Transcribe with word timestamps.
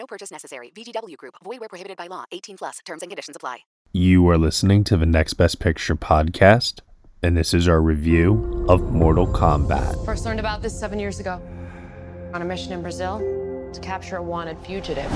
No 0.00 0.06
purchase 0.06 0.30
necessary. 0.30 0.72
VGW 0.74 1.18
Group. 1.18 1.34
Void 1.44 1.60
where 1.60 1.68
prohibited 1.68 1.98
by 1.98 2.06
law. 2.06 2.24
18 2.32 2.56
plus. 2.56 2.78
Terms 2.86 3.02
and 3.02 3.10
conditions 3.10 3.36
apply. 3.36 3.58
You 3.92 4.26
are 4.30 4.38
listening 4.38 4.82
to 4.84 4.96
the 4.96 5.04
Next 5.04 5.34
Best 5.34 5.60
Picture 5.60 5.94
podcast, 5.94 6.80
and 7.22 7.36
this 7.36 7.52
is 7.52 7.68
our 7.68 7.82
review 7.82 8.64
of 8.66 8.80
Mortal 8.80 9.26
Kombat. 9.26 10.02
First 10.06 10.24
learned 10.24 10.40
about 10.40 10.62
this 10.62 10.78
seven 10.78 10.98
years 10.98 11.20
ago. 11.20 11.38
On 12.32 12.40
a 12.40 12.46
mission 12.46 12.72
in 12.72 12.80
Brazil 12.80 13.18
to 13.74 13.80
capture 13.80 14.16
a 14.16 14.22
wanted 14.22 14.56
fugitive. 14.60 15.10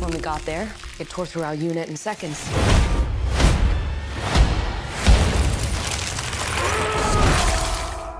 When 0.00 0.10
we 0.10 0.18
got 0.18 0.42
there, 0.42 0.68
it 0.98 1.08
tore 1.08 1.26
through 1.26 1.42
our 1.44 1.54
unit 1.54 1.88
in 1.88 1.96
seconds. 1.96 2.44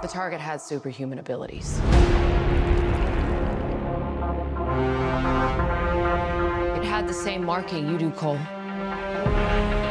The 0.00 0.08
target 0.08 0.38
had 0.38 0.60
superhuman 0.60 1.18
abilities. 1.18 1.80
The 7.08 7.14
same 7.14 7.42
marking 7.42 7.88
you 7.88 7.96
do, 7.96 8.10
Cole. 8.10 8.38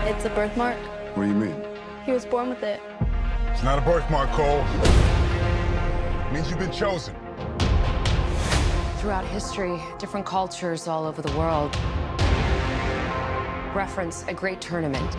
It's 0.06 0.26
a 0.26 0.30
birthmark. 0.36 0.78
What 1.16 1.24
do 1.24 1.30
you 1.30 1.34
mean? 1.34 1.64
He 2.06 2.12
was 2.12 2.28
born 2.28 2.48
with 2.48 2.62
it. 2.62 2.80
It's 3.48 3.64
not 3.64 3.80
a 3.80 3.82
birthmark, 3.82 4.30
Cole. 4.34 4.64
It 6.28 6.32
means 6.32 6.48
you've 6.48 6.60
been 6.60 6.72
chosen. 6.72 7.16
Throughout 9.00 9.26
history, 9.26 9.82
different 9.98 10.28
cultures 10.28 10.88
all 10.88 11.06
over 11.08 11.24
the 11.24 11.36
world 11.36 11.76
reference 13.76 14.24
a 14.28 14.34
great 14.34 14.62
tournament 14.62 15.18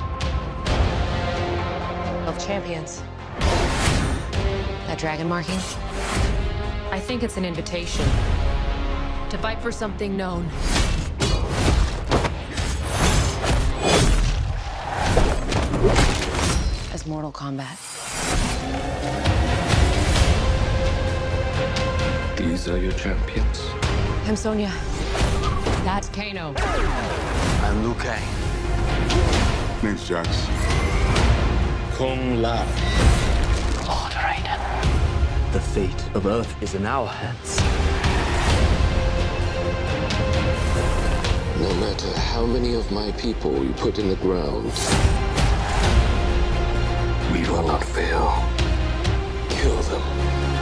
of 2.28 2.38
champions. 2.38 3.02
That 4.86 4.98
dragon 4.98 5.28
marking? 5.28 5.58
I 6.92 7.00
think 7.00 7.24
it's 7.24 7.36
an 7.36 7.44
invitation 7.44 8.04
to 9.30 9.38
fight 9.38 9.60
for 9.60 9.72
something 9.72 10.16
known. 10.16 10.48
As 16.92 17.06
Mortal 17.06 17.30
Kombat. 17.30 17.76
These 22.36 22.68
are 22.68 22.78
your 22.78 22.90
champions. 22.92 23.60
I'm 24.26 24.34
Sonya. 24.34 24.72
That's 25.84 26.08
Kano. 26.08 26.52
I'm 26.56 27.84
Liu 27.84 27.94
Kang. 27.94 28.20
Name's 29.80 30.08
Jax. 30.08 30.46
Kung 31.96 32.42
Lao. 32.42 32.66
Lord 33.86 34.12
Raiden. 34.14 35.52
The 35.52 35.60
fate 35.60 36.04
of 36.14 36.26
Earth 36.26 36.60
is 36.60 36.74
in 36.74 36.86
our 36.86 37.06
hands. 37.06 37.56
No 41.60 41.72
matter 41.74 42.18
how 42.18 42.46
many 42.46 42.74
of 42.74 42.90
my 42.90 43.12
people 43.12 43.64
you 43.64 43.72
put 43.74 44.00
in 44.00 44.08
the 44.08 44.16
ground, 44.16 44.64
we 44.64 44.70
will 47.50 47.62
not 47.62 47.84
fail. 47.84 48.44
Kill 49.48 49.76
them. 49.82 50.57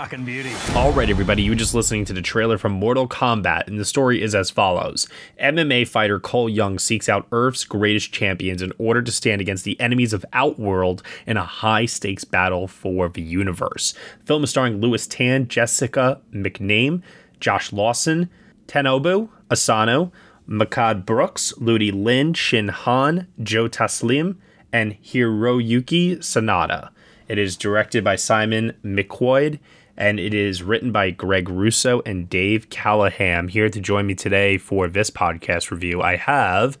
Fucking 0.00 0.24
beauty. 0.24 0.50
All 0.74 0.92
right, 0.92 1.10
everybody, 1.10 1.42
you 1.42 1.50
were 1.50 1.56
just 1.56 1.74
listening 1.74 2.06
to 2.06 2.14
the 2.14 2.22
trailer 2.22 2.56
from 2.56 2.72
Mortal 2.72 3.06
Kombat, 3.06 3.66
and 3.66 3.78
the 3.78 3.84
story 3.84 4.22
is 4.22 4.34
as 4.34 4.48
follows 4.48 5.06
MMA 5.38 5.86
fighter 5.86 6.18
Cole 6.18 6.48
Young 6.48 6.78
seeks 6.78 7.06
out 7.06 7.26
Earth's 7.32 7.66
greatest 7.66 8.10
champions 8.10 8.62
in 8.62 8.72
order 8.78 9.02
to 9.02 9.12
stand 9.12 9.42
against 9.42 9.64
the 9.64 9.78
enemies 9.78 10.14
of 10.14 10.24
Outworld 10.32 11.02
in 11.26 11.36
a 11.36 11.44
high 11.44 11.84
stakes 11.84 12.24
battle 12.24 12.66
for 12.66 13.10
the 13.10 13.20
universe. 13.20 13.92
The 14.20 14.24
film 14.24 14.42
is 14.42 14.48
starring 14.48 14.80
Lewis 14.80 15.06
Tan, 15.06 15.48
Jessica 15.48 16.22
McNamee, 16.32 17.02
Josh 17.38 17.70
Lawson, 17.70 18.30
Tadanobu 18.68 19.28
Asano, 19.50 20.12
Mehcad 20.48 21.04
Brooks, 21.04 21.52
Ludi 21.58 21.92
Lin, 21.92 22.32
Chin 22.32 22.68
Han, 22.68 23.26
Joe 23.42 23.68
Taslim, 23.68 24.38
and 24.72 24.96
Hiroyuki 25.02 26.20
Sanada. 26.20 26.88
It 27.28 27.36
is 27.36 27.56
directed 27.56 28.02
by 28.02 28.16
Simon 28.16 28.74
McQuoid 28.82 29.58
and 30.00 30.18
it 30.18 30.32
is 30.32 30.62
written 30.62 30.90
by 30.90 31.10
Greg 31.10 31.50
Russo 31.50 32.00
and 32.06 32.28
Dave 32.28 32.70
Callahan. 32.70 33.48
Here 33.48 33.68
to 33.68 33.80
join 33.80 34.06
me 34.06 34.14
today 34.14 34.56
for 34.56 34.88
this 34.88 35.10
podcast 35.10 35.70
review, 35.70 36.00
I 36.00 36.16
have 36.16 36.78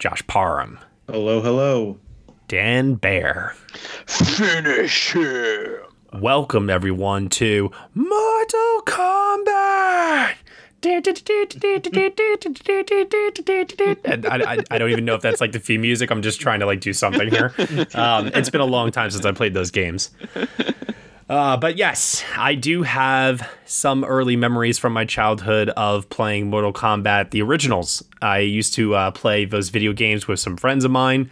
Josh 0.00 0.26
Parham, 0.26 0.80
Hello, 1.08 1.40
hello. 1.40 1.98
Dan 2.48 2.94
Bayer. 2.94 3.54
Finish 4.06 5.12
him! 5.12 5.76
Welcome 6.14 6.68
everyone 6.68 7.28
to 7.30 7.70
Mortal 7.94 8.82
Kombat. 8.86 10.34
And 14.04 14.26
I, 14.26 14.54
I, 14.54 14.58
I 14.68 14.78
don't 14.78 14.90
even 14.90 15.04
know 15.04 15.14
if 15.14 15.22
that's 15.22 15.40
like 15.40 15.52
the 15.52 15.60
theme 15.60 15.82
music. 15.82 16.10
I'm 16.10 16.22
just 16.22 16.40
trying 16.40 16.58
to 16.58 16.66
like 16.66 16.80
do 16.80 16.92
something 16.92 17.30
here. 17.30 17.54
Um, 17.94 18.32
it's 18.34 18.50
been 18.50 18.60
a 18.60 18.66
long 18.66 18.90
time 18.90 19.10
since 19.10 19.24
I 19.24 19.30
played 19.30 19.54
those 19.54 19.70
games. 19.70 20.10
Uh, 21.32 21.56
but 21.56 21.78
yes, 21.78 22.22
I 22.36 22.54
do 22.54 22.82
have 22.82 23.50
some 23.64 24.04
early 24.04 24.36
memories 24.36 24.78
from 24.78 24.92
my 24.92 25.06
childhood 25.06 25.70
of 25.70 26.10
playing 26.10 26.50
Mortal 26.50 26.74
Kombat, 26.74 27.30
the 27.30 27.40
originals. 27.40 28.04
I 28.20 28.40
used 28.40 28.74
to 28.74 28.94
uh, 28.94 29.10
play 29.12 29.46
those 29.46 29.70
video 29.70 29.94
games 29.94 30.28
with 30.28 30.40
some 30.40 30.58
friends 30.58 30.84
of 30.84 30.90
mine, 30.90 31.30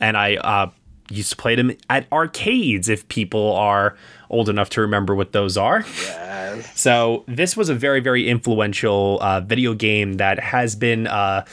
and 0.00 0.16
I 0.16 0.36
uh, 0.36 0.70
used 1.10 1.28
to 1.32 1.36
play 1.36 1.54
them 1.54 1.76
at 1.90 2.06
arcades 2.10 2.88
if 2.88 3.06
people 3.08 3.52
are 3.52 3.94
old 4.30 4.48
enough 4.48 4.70
to 4.70 4.80
remember 4.80 5.14
what 5.14 5.32
those 5.32 5.58
are. 5.58 5.80
Yes. 5.80 6.72
So 6.74 7.24
this 7.28 7.54
was 7.54 7.68
a 7.68 7.74
very, 7.74 8.00
very 8.00 8.30
influential 8.30 9.18
uh, 9.20 9.42
video 9.42 9.74
game 9.74 10.14
that 10.14 10.38
has 10.38 10.76
been 10.76 11.06
uh, 11.06 11.44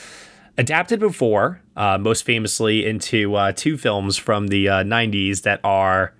adapted 0.57 1.01
before, 1.01 1.61
uh, 1.75 1.97
most 1.97 2.23
famously 2.23 2.85
into 2.85 3.35
uh, 3.35 3.51
two 3.51 3.77
films 3.77 4.15
from 4.15 4.47
the 4.47 4.69
uh, 4.69 4.83
90s 4.83 5.41
that 5.41 5.59
are 5.65 6.13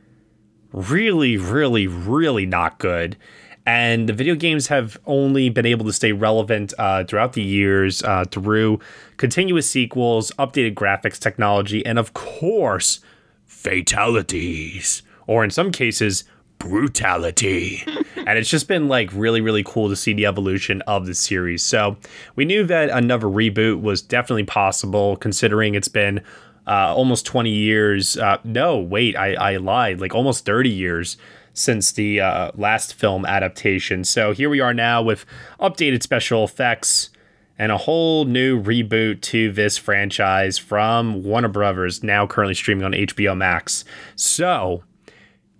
really, 0.71 1.37
really, 1.37 1.87
really 1.87 2.45
not 2.45 2.79
good. 2.79 3.17
And 3.65 4.09
the 4.09 4.13
video 4.13 4.35
games 4.35 4.67
have 4.67 4.97
only 5.05 5.49
been 5.49 5.65
able 5.65 5.85
to 5.85 5.93
stay 5.93 6.11
relevant 6.11 6.73
uh, 6.79 7.03
throughout 7.03 7.33
the 7.33 7.43
years 7.43 8.01
uh, 8.03 8.25
through 8.25 8.79
continuous 9.17 9.69
sequels, 9.69 10.31
updated 10.39 10.73
graphics 10.73 11.19
technology, 11.19 11.85
and 11.85 11.99
of 11.99 12.13
course, 12.13 12.99
fatalities. 13.45 15.03
Or 15.27 15.43
in 15.43 15.51
some 15.51 15.71
cases, 15.71 16.23
brutality. 16.57 17.83
and 18.15 18.37
it's 18.37 18.49
just 18.49 18.67
been 18.67 18.87
like 18.87 19.09
really, 19.13 19.41
really 19.41 19.63
cool 19.63 19.89
to 19.89 19.95
see 19.95 20.13
the 20.13 20.25
evolution 20.25 20.81
of 20.83 21.05
the 21.05 21.15
series. 21.15 21.63
So 21.63 21.97
we 22.35 22.45
knew 22.45 22.63
that 22.65 22.89
another 22.89 23.27
reboot 23.27 23.81
was 23.81 24.01
definitely 24.01 24.45
possible 24.45 25.15
considering 25.15 25.75
it's 25.75 25.87
been 25.87 26.21
uh, 26.69 26.93
almost 26.95 27.25
20 27.25 27.49
years. 27.49 28.15
Uh, 28.15 28.37
no, 28.43 28.77
wait, 28.77 29.17
I, 29.17 29.33
I 29.33 29.57
lied. 29.57 29.99
Like 29.99 30.13
almost 30.13 30.45
30 30.45 30.69
years 30.69 31.17
since 31.53 31.91
the 31.91 32.21
uh, 32.21 32.51
last 32.55 32.93
film 32.93 33.25
adaptation. 33.25 34.03
So 34.03 34.31
here 34.33 34.49
we 34.49 34.61
are 34.61 34.73
now 34.73 35.01
with 35.01 35.25
updated 35.59 36.03
special 36.03 36.43
effects 36.43 37.09
and 37.57 37.71
a 37.71 37.77
whole 37.77 38.23
new 38.23 38.61
reboot 38.61 39.19
to 39.21 39.51
this 39.51 39.77
franchise 39.77 40.57
from 40.57 41.23
Warner 41.23 41.49
Brothers, 41.49 42.03
now 42.03 42.25
currently 42.25 42.53
streaming 42.53 42.85
on 42.85 42.93
HBO 42.93 43.35
Max. 43.35 43.83
So, 44.15 44.83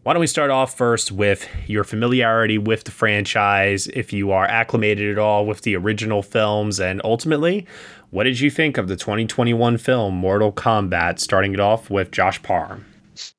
why 0.04 0.14
don't 0.14 0.22
we 0.22 0.28
start 0.28 0.50
off 0.50 0.78
first 0.78 1.12
with 1.12 1.46
your 1.68 1.84
familiarity 1.84 2.58
with 2.58 2.86
the 2.86 2.92
franchise, 2.92 3.88
if 3.88 4.14
you 4.14 4.32
are 4.32 4.46
acclimated 4.46 5.12
at 5.12 5.20
all 5.20 5.46
with 5.46 5.64
the 5.64 5.76
original 5.76 6.24
films, 6.24 6.80
and 6.80 7.02
ultimately, 7.04 7.68
what 8.12 8.24
did 8.24 8.40
you 8.40 8.50
think 8.50 8.78
of 8.78 8.88
the 8.88 8.96
2021 8.96 9.78
film 9.78 10.16
Mortal 10.16 10.52
Kombat, 10.52 11.20
starting 11.20 11.54
it 11.54 11.60
off 11.60 11.90
with 11.90 12.12
Josh 12.12 12.42
Parr? 12.42 12.80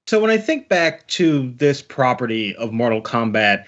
So, 0.07 0.21
when 0.21 0.31
I 0.31 0.37
think 0.37 0.69
back 0.69 1.07
to 1.09 1.51
this 1.53 1.81
property 1.81 2.55
of 2.57 2.73
Mortal 2.73 3.03
Kombat, 3.03 3.65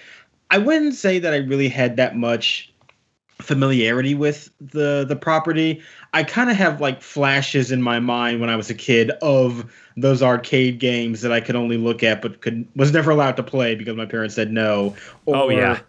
I 0.51 0.59
wouldn't 0.59 0.95
say 0.95 1.19
that 1.19 1.33
I 1.33 1.39
really 1.39 1.69
had 1.69 1.97
that 1.97 2.17
much 2.17 2.73
familiarity 3.43 4.15
with 4.15 4.51
the 4.61 5.05
the 5.09 5.17
property. 5.17 5.83
I 6.13 6.23
kind 6.25 6.51
of 6.51 6.57
have 6.57 6.81
like 6.81 7.03
flashes 7.03 7.73
in 7.73 7.83
my 7.83 7.99
mind 7.99 8.41
when 8.41 8.51
I 8.51 8.57
was 8.57 8.71
a 8.71 8.75
kid 8.75 9.11
of 9.23 9.73
those 9.97 10.23
arcade 10.23 10.79
games 10.79 11.23
that 11.23 11.33
I 11.33 11.41
could 11.41 11.57
only 11.57 11.77
look 11.77 12.03
at 12.03 12.23
but 12.23 12.41
could 12.41 12.67
was 12.77 12.93
never 12.93 13.11
allowed 13.11 13.37
to 13.37 13.43
play 13.43 13.75
because 13.75 13.97
my 13.97 14.07
parents 14.07 14.35
said 14.35 14.53
no. 14.53 14.95
Or, 15.27 15.37
oh 15.37 15.49
yeah. 15.49 15.81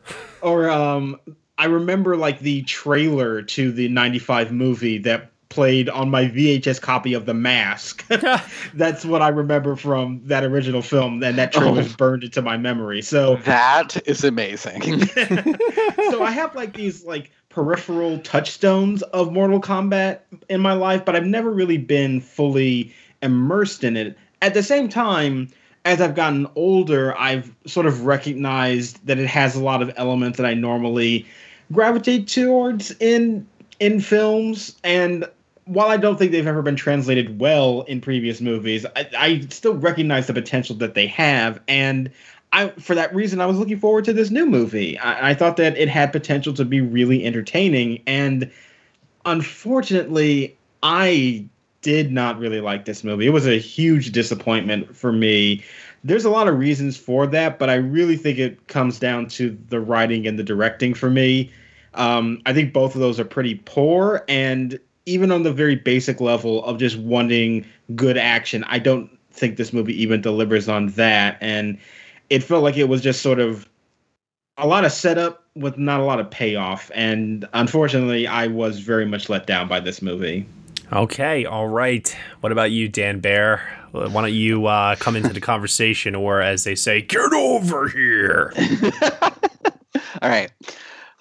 Or 0.41 0.69
um 0.69 1.19
I 1.63 1.67
remember 1.67 2.17
like 2.17 2.39
the 2.41 2.61
trailer 2.63 3.41
to 3.41 3.71
the 3.71 3.87
95 3.87 4.51
movie 4.51 4.97
that 4.97 5.31
played 5.47 5.87
on 5.87 6.09
my 6.09 6.25
VHS 6.25 6.81
copy 6.81 7.13
of 7.13 7.25
The 7.25 7.33
Mask. 7.33 8.05
That's 8.73 9.05
what 9.05 9.21
I 9.21 9.29
remember 9.29 9.77
from 9.77 10.19
that 10.25 10.43
original 10.43 10.81
film, 10.81 11.23
and 11.23 11.37
that 11.37 11.53
trailer 11.53 11.83
oh. 11.83 11.95
burned 11.97 12.25
into 12.25 12.41
my 12.41 12.57
memory. 12.57 13.01
So 13.01 13.37
that 13.45 13.95
is 14.05 14.25
amazing. 14.25 15.05
so 16.09 16.21
I 16.21 16.31
have 16.31 16.53
like 16.53 16.75
these 16.75 17.05
like 17.05 17.31
peripheral 17.47 18.19
touchstones 18.19 19.01
of 19.01 19.31
Mortal 19.31 19.61
Kombat 19.61 20.19
in 20.49 20.59
my 20.59 20.73
life, 20.73 21.05
but 21.05 21.15
I've 21.15 21.25
never 21.25 21.49
really 21.49 21.77
been 21.77 22.19
fully 22.19 22.93
immersed 23.21 23.85
in 23.85 23.95
it. 23.95 24.17
At 24.41 24.53
the 24.53 24.63
same 24.63 24.89
time, 24.89 25.47
as 25.85 26.01
I've 26.01 26.15
gotten 26.15 26.45
older, 26.55 27.17
I've 27.17 27.55
sort 27.65 27.85
of 27.85 28.05
recognized 28.05 29.05
that 29.05 29.17
it 29.17 29.27
has 29.27 29.55
a 29.55 29.63
lot 29.63 29.81
of 29.81 29.93
elements 29.95 30.37
that 30.39 30.45
I 30.45 30.55
normally 30.55 31.25
gravitate 31.73 32.27
towards 32.27 32.91
in 32.99 33.47
in 33.79 33.99
films 33.99 34.75
and 34.83 35.25
while 35.65 35.87
I 35.87 35.97
don't 35.97 36.17
think 36.17 36.31
they've 36.31 36.45
ever 36.45 36.61
been 36.61 36.75
translated 36.75 37.39
well 37.39 37.83
in 37.83 38.01
previous 38.01 38.41
movies, 38.41 38.85
I, 38.97 39.09
I 39.17 39.39
still 39.49 39.75
recognize 39.75 40.27
the 40.27 40.33
potential 40.33 40.75
that 40.77 40.93
they 40.93 41.07
have 41.07 41.61
and 41.67 42.11
I 42.53 42.69
for 42.79 42.93
that 42.95 43.13
reason 43.13 43.41
I 43.41 43.47
was 43.47 43.57
looking 43.57 43.79
forward 43.79 44.05
to 44.05 44.13
this 44.13 44.29
new 44.29 44.45
movie. 44.45 44.97
I, 44.99 45.31
I 45.31 45.33
thought 45.33 45.57
that 45.57 45.75
it 45.77 45.89
had 45.89 46.11
potential 46.11 46.53
to 46.53 46.63
be 46.63 46.79
really 46.79 47.25
entertaining, 47.25 48.01
and 48.05 48.49
unfortunately, 49.25 50.55
I 50.83 51.45
did 51.81 52.11
not 52.11 52.39
really 52.39 52.61
like 52.61 52.85
this 52.85 53.03
movie. 53.03 53.25
It 53.25 53.31
was 53.31 53.47
a 53.47 53.57
huge 53.57 54.11
disappointment 54.11 54.95
for 54.95 55.11
me. 55.11 55.63
There's 56.03 56.25
a 56.25 56.29
lot 56.29 56.47
of 56.47 56.57
reasons 56.57 56.95
for 56.95 57.25
that, 57.27 57.57
but 57.57 57.69
I 57.69 57.75
really 57.75 58.17
think 58.17 58.37
it 58.37 58.67
comes 58.67 58.99
down 58.99 59.27
to 59.29 59.57
the 59.69 59.79
writing 59.79 60.27
and 60.27 60.37
the 60.37 60.43
directing 60.43 60.93
for 60.93 61.09
me. 61.09 61.51
Um, 61.95 62.41
I 62.45 62.53
think 62.53 62.73
both 62.73 62.95
of 62.95 63.01
those 63.01 63.19
are 63.19 63.25
pretty 63.25 63.55
poor, 63.65 64.23
and 64.27 64.79
even 65.05 65.31
on 65.31 65.43
the 65.43 65.51
very 65.51 65.75
basic 65.75 66.21
level 66.21 66.63
of 66.65 66.77
just 66.77 66.97
wanting 66.97 67.65
good 67.95 68.17
action, 68.17 68.63
I 68.65 68.79
don't 68.79 69.09
think 69.31 69.57
this 69.57 69.73
movie 69.73 69.99
even 70.01 70.21
delivers 70.21 70.69
on 70.69 70.87
that. 70.89 71.37
And 71.41 71.77
it 72.29 72.43
felt 72.43 72.63
like 72.63 72.77
it 72.77 72.85
was 72.85 73.01
just 73.01 73.21
sort 73.21 73.39
of 73.39 73.67
a 74.57 74.67
lot 74.67 74.85
of 74.85 74.91
setup 74.91 75.43
with 75.55 75.77
not 75.77 75.99
a 75.99 76.03
lot 76.03 76.19
of 76.19 76.29
payoff. 76.29 76.89
And 76.93 77.47
unfortunately, 77.53 78.27
I 78.27 78.47
was 78.47 78.79
very 78.79 79.05
much 79.05 79.29
let 79.29 79.45
down 79.45 79.67
by 79.67 79.79
this 79.79 80.01
movie. 80.01 80.45
Okay, 80.91 81.45
all 81.45 81.67
right. 81.67 82.15
What 82.41 82.51
about 82.51 82.71
you, 82.71 82.87
Dan 82.87 83.19
Bayer? 83.19 83.61
Why 83.91 84.07
don't 84.07 84.33
you 84.33 84.67
uh, 84.67 84.95
come 84.97 85.15
into 85.15 85.33
the 85.33 85.41
conversation, 85.41 86.13
or 86.15 86.41
as 86.41 86.63
they 86.63 86.75
say, 86.75 87.01
get 87.01 87.33
over 87.33 87.87
here? 87.87 88.53
all 90.21 90.29
right. 90.29 90.51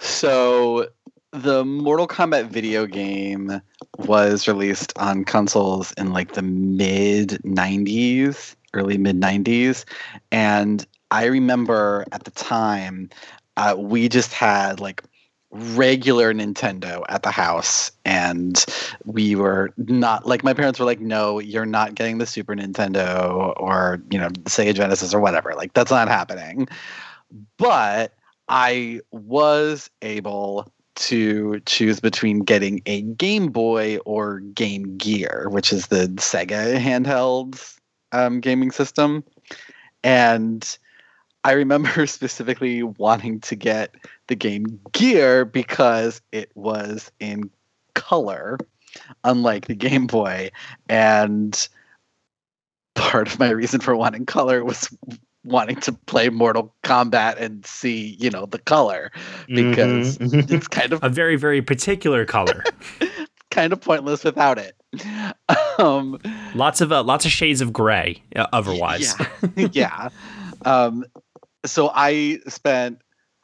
So, 0.03 0.89
the 1.31 1.65
Mortal 1.65 2.09
Kombat 2.09 2.47
video 2.49 2.87
game 2.87 3.63
was 3.99 4.49
released 4.49 4.93
on 4.99 5.25
consoles 5.25 5.93
in 5.93 6.13
like 6.13 6.33
the 6.33 6.43
mid 6.43 7.41
90s, 7.45 8.57
early 8.75 8.99
mid 8.99 9.21
90s. 9.21 9.85
And 10.33 10.85
I 11.13 11.27
remember 11.27 12.05
at 12.11 12.25
the 12.25 12.33
time, 12.33 13.11
uh, 13.57 13.77
we 13.79 14.09
just 14.09 14.33
had 14.33 14.81
like 14.81 15.05
regular 15.53 16.35
Nintendo 16.35 17.05
at 17.09 17.23
the 17.23 17.31
house, 17.31 17.93
and 18.05 18.67
we 19.05 19.37
were 19.37 19.73
not 19.77 20.27
like 20.27 20.43
my 20.43 20.53
parents 20.53 20.81
were 20.81 20.87
like, 20.87 21.01
"No, 21.01 21.39
you're 21.39 21.65
not 21.65 21.95
getting 21.95 22.19
the 22.19 22.27
Super 22.27 22.57
Nintendo 22.57 23.55
or 23.57 24.03
you 24.11 24.19
know 24.19 24.31
Sega 24.47 24.75
Genesis 24.75 25.15
or 25.15 25.21
whatever. 25.21 25.53
Like 25.57 25.75
that's 25.75 25.93
not 25.93 26.09
happening." 26.09 26.67
But 27.57 28.15
I 28.53 29.01
was 29.13 29.89
able 30.03 30.71
to 30.95 31.61
choose 31.65 32.01
between 32.01 32.41
getting 32.41 32.83
a 32.85 33.01
Game 33.01 33.47
Boy 33.47 33.97
or 34.05 34.41
Game 34.41 34.99
Gear, 34.99 35.49
which 35.51 35.73
is 35.73 35.87
the 35.87 36.09
Sega 36.17 36.79
handheld 36.79 37.79
um, 38.13 38.41
gaming 38.41 38.71
system, 38.71 39.25
and 40.05 40.77
I 41.45 41.53
remember 41.53 42.07
specifically 42.07 42.83
wanting 42.83 43.41
to 43.41 43.57
get 43.57 43.95
the 44.27 44.35
Game 44.37 44.79
Gear 44.93 45.47
because 45.47 46.21
it 46.31 46.51
was 46.55 47.11
in 47.21 47.51
color, 47.95 48.59
unlike 49.25 49.67
the 49.67 49.75
Game 49.75 50.07
Boy. 50.07 50.51
And 50.91 51.69
part 52.95 53.33
of 53.33 53.39
my 53.39 53.49
reason 53.49 53.81
for 53.81 53.97
wanting 53.97 54.27
color 54.27 54.63
was 54.63 54.95
wanting 55.45 55.77
to 55.77 55.93
play 55.93 56.29
Mortal 56.29 56.75
Kombat 56.85 57.37
and 57.41 57.65
see, 57.67 58.17
you 58.19 58.31
know, 58.31 58.47
the 58.47 58.59
color 58.59 59.11
because 59.49 60.19
mm-hmm. 60.19 60.55
it's 60.55 60.69
kind 60.69 60.93
of 60.93 61.03
a 61.03 61.09
very, 61.09 61.37
very 61.37 61.63
particular 61.63 62.25
color. 62.25 62.65
kind 63.51 63.73
of 63.73 63.81
pointless 63.81 64.25
without 64.25 64.59
it. 64.59 64.77
Um, 65.79 66.19
lots 66.55 66.81
of 66.81 66.93
uh, 66.93 67.03
lots 67.03 67.25
of 67.25 67.31
shades 67.31 67.61
of 67.61 67.73
gray. 67.73 68.23
Uh, 68.35 68.47
otherwise, 68.53 69.15
yeah, 69.57 69.69
yeah. 69.73 70.09
Um, 70.65 71.05
so 71.65 71.91
I 71.95 72.41
spent 72.49 73.01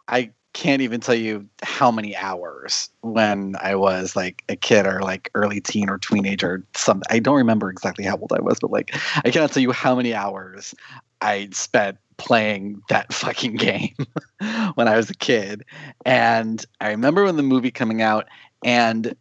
I 0.08 0.30
can't 0.52 0.82
even 0.82 1.00
tell 1.00 1.14
you 1.14 1.46
how 1.62 1.90
many 1.90 2.16
hours 2.16 2.90
when 3.02 3.54
I 3.60 3.76
was 3.76 4.16
like 4.16 4.42
a 4.48 4.56
kid 4.56 4.86
or 4.86 5.00
like 5.00 5.30
early 5.34 5.60
teen 5.60 5.88
or 5.88 5.98
teenager. 5.98 6.64
Some 6.74 7.02
I 7.10 7.18
don't 7.18 7.36
remember 7.36 7.70
exactly 7.70 8.04
how 8.04 8.16
old 8.16 8.32
I 8.32 8.40
was, 8.40 8.58
but 8.60 8.70
like 8.70 8.94
I 9.24 9.30
cannot 9.30 9.52
tell 9.52 9.62
you 9.62 9.72
how 9.72 9.94
many 9.94 10.14
hours 10.14 10.74
I 11.20 11.48
spent 11.52 11.98
playing 12.16 12.82
that 12.88 13.12
fucking 13.12 13.56
game 13.56 13.94
when 14.74 14.88
I 14.88 14.96
was 14.96 15.10
a 15.10 15.14
kid. 15.14 15.64
And 16.04 16.64
I 16.80 16.90
remember 16.90 17.24
when 17.24 17.36
the 17.36 17.42
movie 17.42 17.70
coming 17.70 18.02
out 18.02 18.26
and 18.64 19.14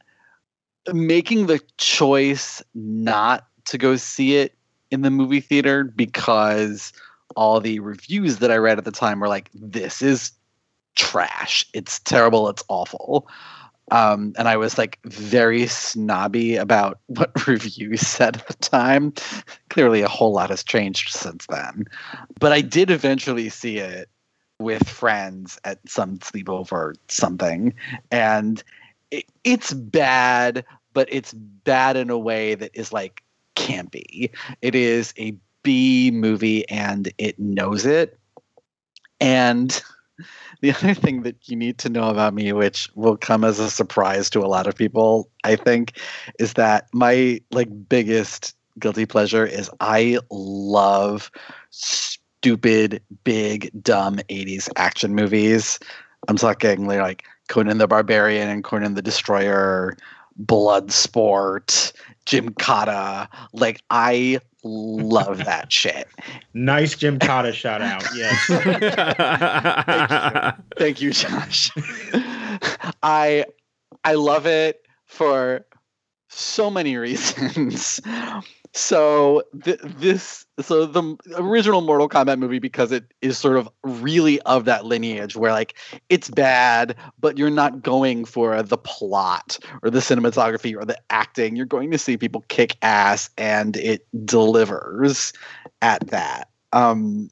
making 0.94 1.48
the 1.48 1.62
choice 1.78 2.62
not 2.74 3.48
to 3.66 3.78
go 3.78 3.96
see 3.96 4.38
it 4.38 4.54
in 4.92 5.02
the 5.02 5.12
movie 5.12 5.42
theater 5.42 5.84
because 5.84 6.94
all 7.36 7.60
the 7.60 7.80
reviews 7.80 8.38
that 8.38 8.52
I 8.52 8.56
read 8.56 8.78
at 8.78 8.86
the 8.86 8.92
time 8.92 9.20
were 9.20 9.28
like, 9.28 9.50
this 9.54 10.02
is 10.02 10.32
trash. 10.96 11.66
It's 11.74 12.00
terrible. 12.00 12.50
It's 12.50 12.64
awful. 12.70 13.28
Um, 13.92 14.34
and 14.38 14.48
I 14.48 14.58
was 14.58 14.78
like 14.78 15.00
very 15.06 15.66
snobby 15.68 16.56
about 16.58 17.00
what 17.08 17.48
reviews 17.48 18.02
said 18.02 18.38
at 18.38 18.48
the 18.48 18.54
time. 18.56 19.14
Clearly, 19.70 20.02
a 20.02 20.08
whole 20.08 20.34
lot 20.34 20.50
has 20.50 20.64
changed 20.64 21.10
since 21.14 21.46
then. 21.48 21.86
But 22.40 22.52
I 22.52 22.62
did 22.62 22.92
eventually 22.92 23.50
see 23.50 23.78
it 23.78 24.10
with 24.60 24.88
friends 24.90 25.60
at 25.64 25.80
some 25.88 26.18
sleepover 26.20 26.96
something. 27.08 27.74
And 28.12 28.64
it, 29.12 29.26
it's 29.44 29.74
bad, 29.74 30.66
but 30.94 31.08
it's 31.12 31.34
bad 31.34 31.96
in 31.96 32.10
a 32.10 32.18
way 32.18 32.56
that 32.56 32.72
is 32.74 32.92
like 32.92 33.24
campy. 33.56 34.32
It 34.62 34.76
is 34.76 35.14
a 35.18 35.36
B 35.64 36.12
movie 36.12 36.68
and 36.70 37.12
it 37.18 37.38
knows 37.40 37.86
it. 37.86 38.18
And 39.20 39.82
the 40.62 40.72
other 40.72 40.94
thing 40.94 41.24
that 41.24 41.50
you 41.50 41.56
need 41.56 41.78
to 41.80 41.90
know 41.90 42.10
about 42.10 42.34
me, 42.34 42.54
which 42.54 42.90
will 42.96 43.18
come 43.18 43.44
as 43.44 43.60
a 43.60 43.70
surprise 43.70 44.30
to 44.32 44.40
a 44.40 44.48
lot 44.48 44.68
of 44.68 44.76
people, 44.76 45.30
I 45.44 45.56
think, 45.56 45.98
is 46.40 46.54
that 46.54 46.88
my 46.94 47.42
like 47.52 47.70
biggest 47.88 48.56
guilty 48.80 49.06
pleasure 49.06 49.46
is 49.46 49.70
I 49.80 50.20
love 50.30 51.32
stupid, 51.70 53.02
big, 53.24 53.72
dumb 53.82 54.18
80s 54.30 54.70
action 54.76 55.16
movies. 55.16 55.80
I'm 56.28 56.38
talking 56.38 56.88
like 56.88 57.24
Conan 57.48 57.78
the 57.78 57.88
Barbarian 57.88 58.50
and 58.50 58.64
Conan 58.64 58.96
the 58.96 59.02
Destroyer, 59.02 59.98
Bloodsport, 60.44 61.94
Gymkata. 62.26 63.28
Like 63.54 63.82
I 63.90 64.40
love 64.68 65.46
that 65.46 65.72
shit. 65.72 66.08
Nice 66.54 66.96
Gymkata 66.96 67.54
shout 67.54 67.82
out. 67.82 68.04
Yes. 68.16 68.46
Thank 70.78 71.02
you, 71.02 71.12
Josh. 71.12 71.72
I 73.04 73.46
I 74.04 74.14
love 74.16 74.46
it 74.48 74.82
for 75.06 75.66
so 76.30 76.70
many 76.70 76.98
reasons. 76.98 78.02
So 78.74 79.44
th- 79.64 79.80
this 79.82 80.46
so 80.60 80.86
the 80.86 81.18
original 81.36 81.82
Mortal 81.82 82.10
Kombat 82.10 82.38
movie 82.38 82.60
because 82.60 82.92
it 82.92 83.06
is 83.22 83.38
sort 83.38 83.58
of 83.58 83.70
really 83.84 84.40
of 84.42 84.66
that 84.66 84.86
lineage 84.86 85.36
where 85.36 85.52
like 85.52 85.76
it's 86.10 86.30
bad 86.30 86.96
but 87.20 87.38
you're 87.38 87.50
not 87.50 87.82
going 87.82 88.26
for 88.26 88.62
the 88.62 88.78
plot 88.78 89.58
or 89.82 89.90
the 89.90 90.00
cinematography 90.00 90.76
or 90.76 90.86
the 90.86 90.98
acting 91.10 91.56
you're 91.56 91.66
going 91.66 91.92
to 91.92 91.98
see 91.98 92.18
people 92.18 92.44
kick 92.50 92.76
ass 92.82 93.30
and 93.38 93.78
it 93.78 94.06
delivers 94.26 95.34
at 95.82 96.06
that. 96.08 96.50
Um 96.74 97.30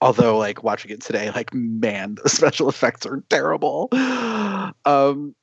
although 0.00 0.38
like 0.38 0.62
watching 0.62 0.90
it 0.90 1.02
today 1.02 1.30
like 1.32 1.52
man 1.52 2.16
the 2.22 2.28
special 2.30 2.68
effects 2.68 3.04
are 3.04 3.22
terrible. 3.28 3.88
Um 4.86 5.34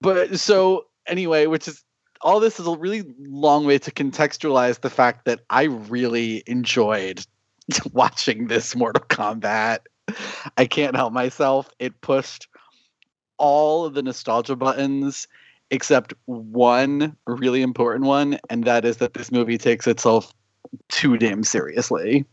but 0.00 0.38
so 0.38 0.86
anyway, 1.06 1.46
which 1.46 1.68
is 1.68 1.84
all 2.22 2.40
this 2.40 2.60
is 2.60 2.66
a 2.66 2.76
really 2.76 3.04
long 3.18 3.66
way 3.66 3.78
to 3.78 3.90
contextualize 3.90 4.80
the 4.80 4.90
fact 4.90 5.24
that 5.24 5.40
I 5.50 5.64
really 5.64 6.42
enjoyed 6.46 7.24
watching 7.92 8.48
this 8.48 8.76
Mortal 8.76 9.04
Kombat. 9.08 9.78
I 10.56 10.66
can't 10.66 10.96
help 10.96 11.12
myself. 11.12 11.70
It 11.78 12.00
pushed 12.00 12.48
all 13.38 13.84
of 13.84 13.94
the 13.94 14.02
nostalgia 14.02 14.56
buttons 14.56 15.26
except 15.70 16.12
one 16.26 17.16
really 17.26 17.62
important 17.62 18.04
one, 18.04 18.38
and 18.50 18.64
that 18.64 18.84
is 18.84 18.98
that 18.98 19.14
this 19.14 19.30
movie 19.30 19.58
takes 19.58 19.86
itself 19.86 20.32
too 20.88 21.16
damn 21.16 21.44
seriously. 21.44 22.24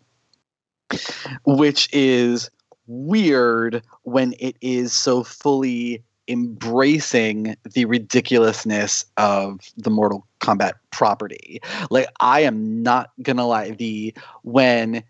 Which 1.46 1.90
is 1.94 2.50
weird 2.88 3.84
when 4.04 4.34
it 4.40 4.56
is 4.62 4.94
so 4.94 5.24
fully 5.24 6.04
embracing 6.28 7.56
the 7.74 7.86
ridiculousness 7.86 9.06
of 9.18 9.60
the 9.78 9.90
Mortal 9.90 10.28
Kombat 10.42 10.74
property. 10.92 11.60
Like 11.90 12.08
I 12.20 12.42
am 12.42 12.84
not 12.84 13.12
gonna 13.22 13.48
lie, 13.48 13.72
the 13.72 14.14
when 14.44 15.04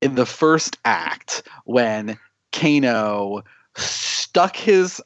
in 0.00 0.14
the 0.14 0.26
first 0.26 0.78
act 0.84 1.42
when 1.64 2.18
Kano 2.52 3.42
stuck 3.76 4.56
his 4.56 5.00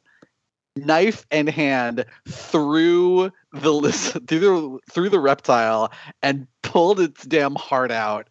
knife 0.76 1.26
and 1.30 1.49
hand 1.49 2.04
through 2.28 3.30
the 3.52 4.23
through 4.26 4.38
the 4.38 4.78
through 4.92 5.09
the 5.09 5.21
reptile 5.21 5.92
and 6.23 6.47
pulled 6.62 7.00
its 7.00 7.25
damn 7.25 7.54
heart 7.57 7.90
out 7.90 8.28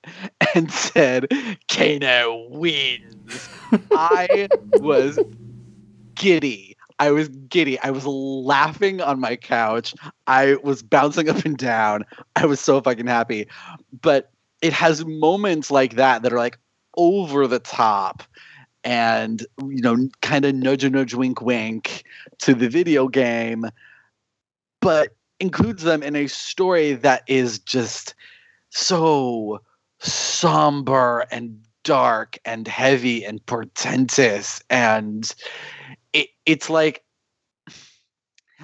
and 0.55 0.71
said, 0.71 1.27
"Kano 1.67 2.47
wins." 2.49 3.49
I 3.91 4.49
was 4.77 5.19
giddy. 6.15 6.75
I 6.99 7.11
was 7.11 7.29
giddy. 7.29 7.79
I 7.79 7.91
was 7.91 8.05
laughing 8.05 9.01
on 9.01 9.19
my 9.19 9.35
couch. 9.35 9.95
I 10.27 10.55
was 10.63 10.83
bouncing 10.83 11.29
up 11.29 11.45
and 11.45 11.57
down. 11.57 12.05
I 12.35 12.45
was 12.45 12.59
so 12.59 12.81
fucking 12.81 13.07
happy. 13.07 13.47
But 14.01 14.31
it 14.61 14.73
has 14.73 15.05
moments 15.05 15.71
like 15.71 15.95
that 15.95 16.21
that 16.23 16.33
are 16.33 16.37
like 16.37 16.59
over 16.97 17.47
the 17.47 17.59
top 17.59 18.23
and 18.83 19.45
you 19.61 19.81
know 19.81 20.09
kind 20.21 20.45
of 20.45 20.55
nudge 20.55 20.89
nudge 20.89 21.13
wink 21.13 21.41
wink 21.41 22.03
to 22.39 22.53
the 22.53 22.69
video 22.69 23.07
game 23.07 23.65
but 24.79 25.15
includes 25.39 25.83
them 25.83 26.01
in 26.01 26.15
a 26.15 26.27
story 26.27 26.93
that 26.93 27.23
is 27.27 27.59
just 27.59 28.15
so 28.69 29.61
somber 29.99 31.25
and 31.31 31.59
dark 31.83 32.37
and 32.45 32.67
heavy 32.67 33.23
and 33.23 33.45
portentous 33.45 34.61
and 34.69 35.35
it, 36.13 36.29
it's 36.45 36.69
like 36.69 37.03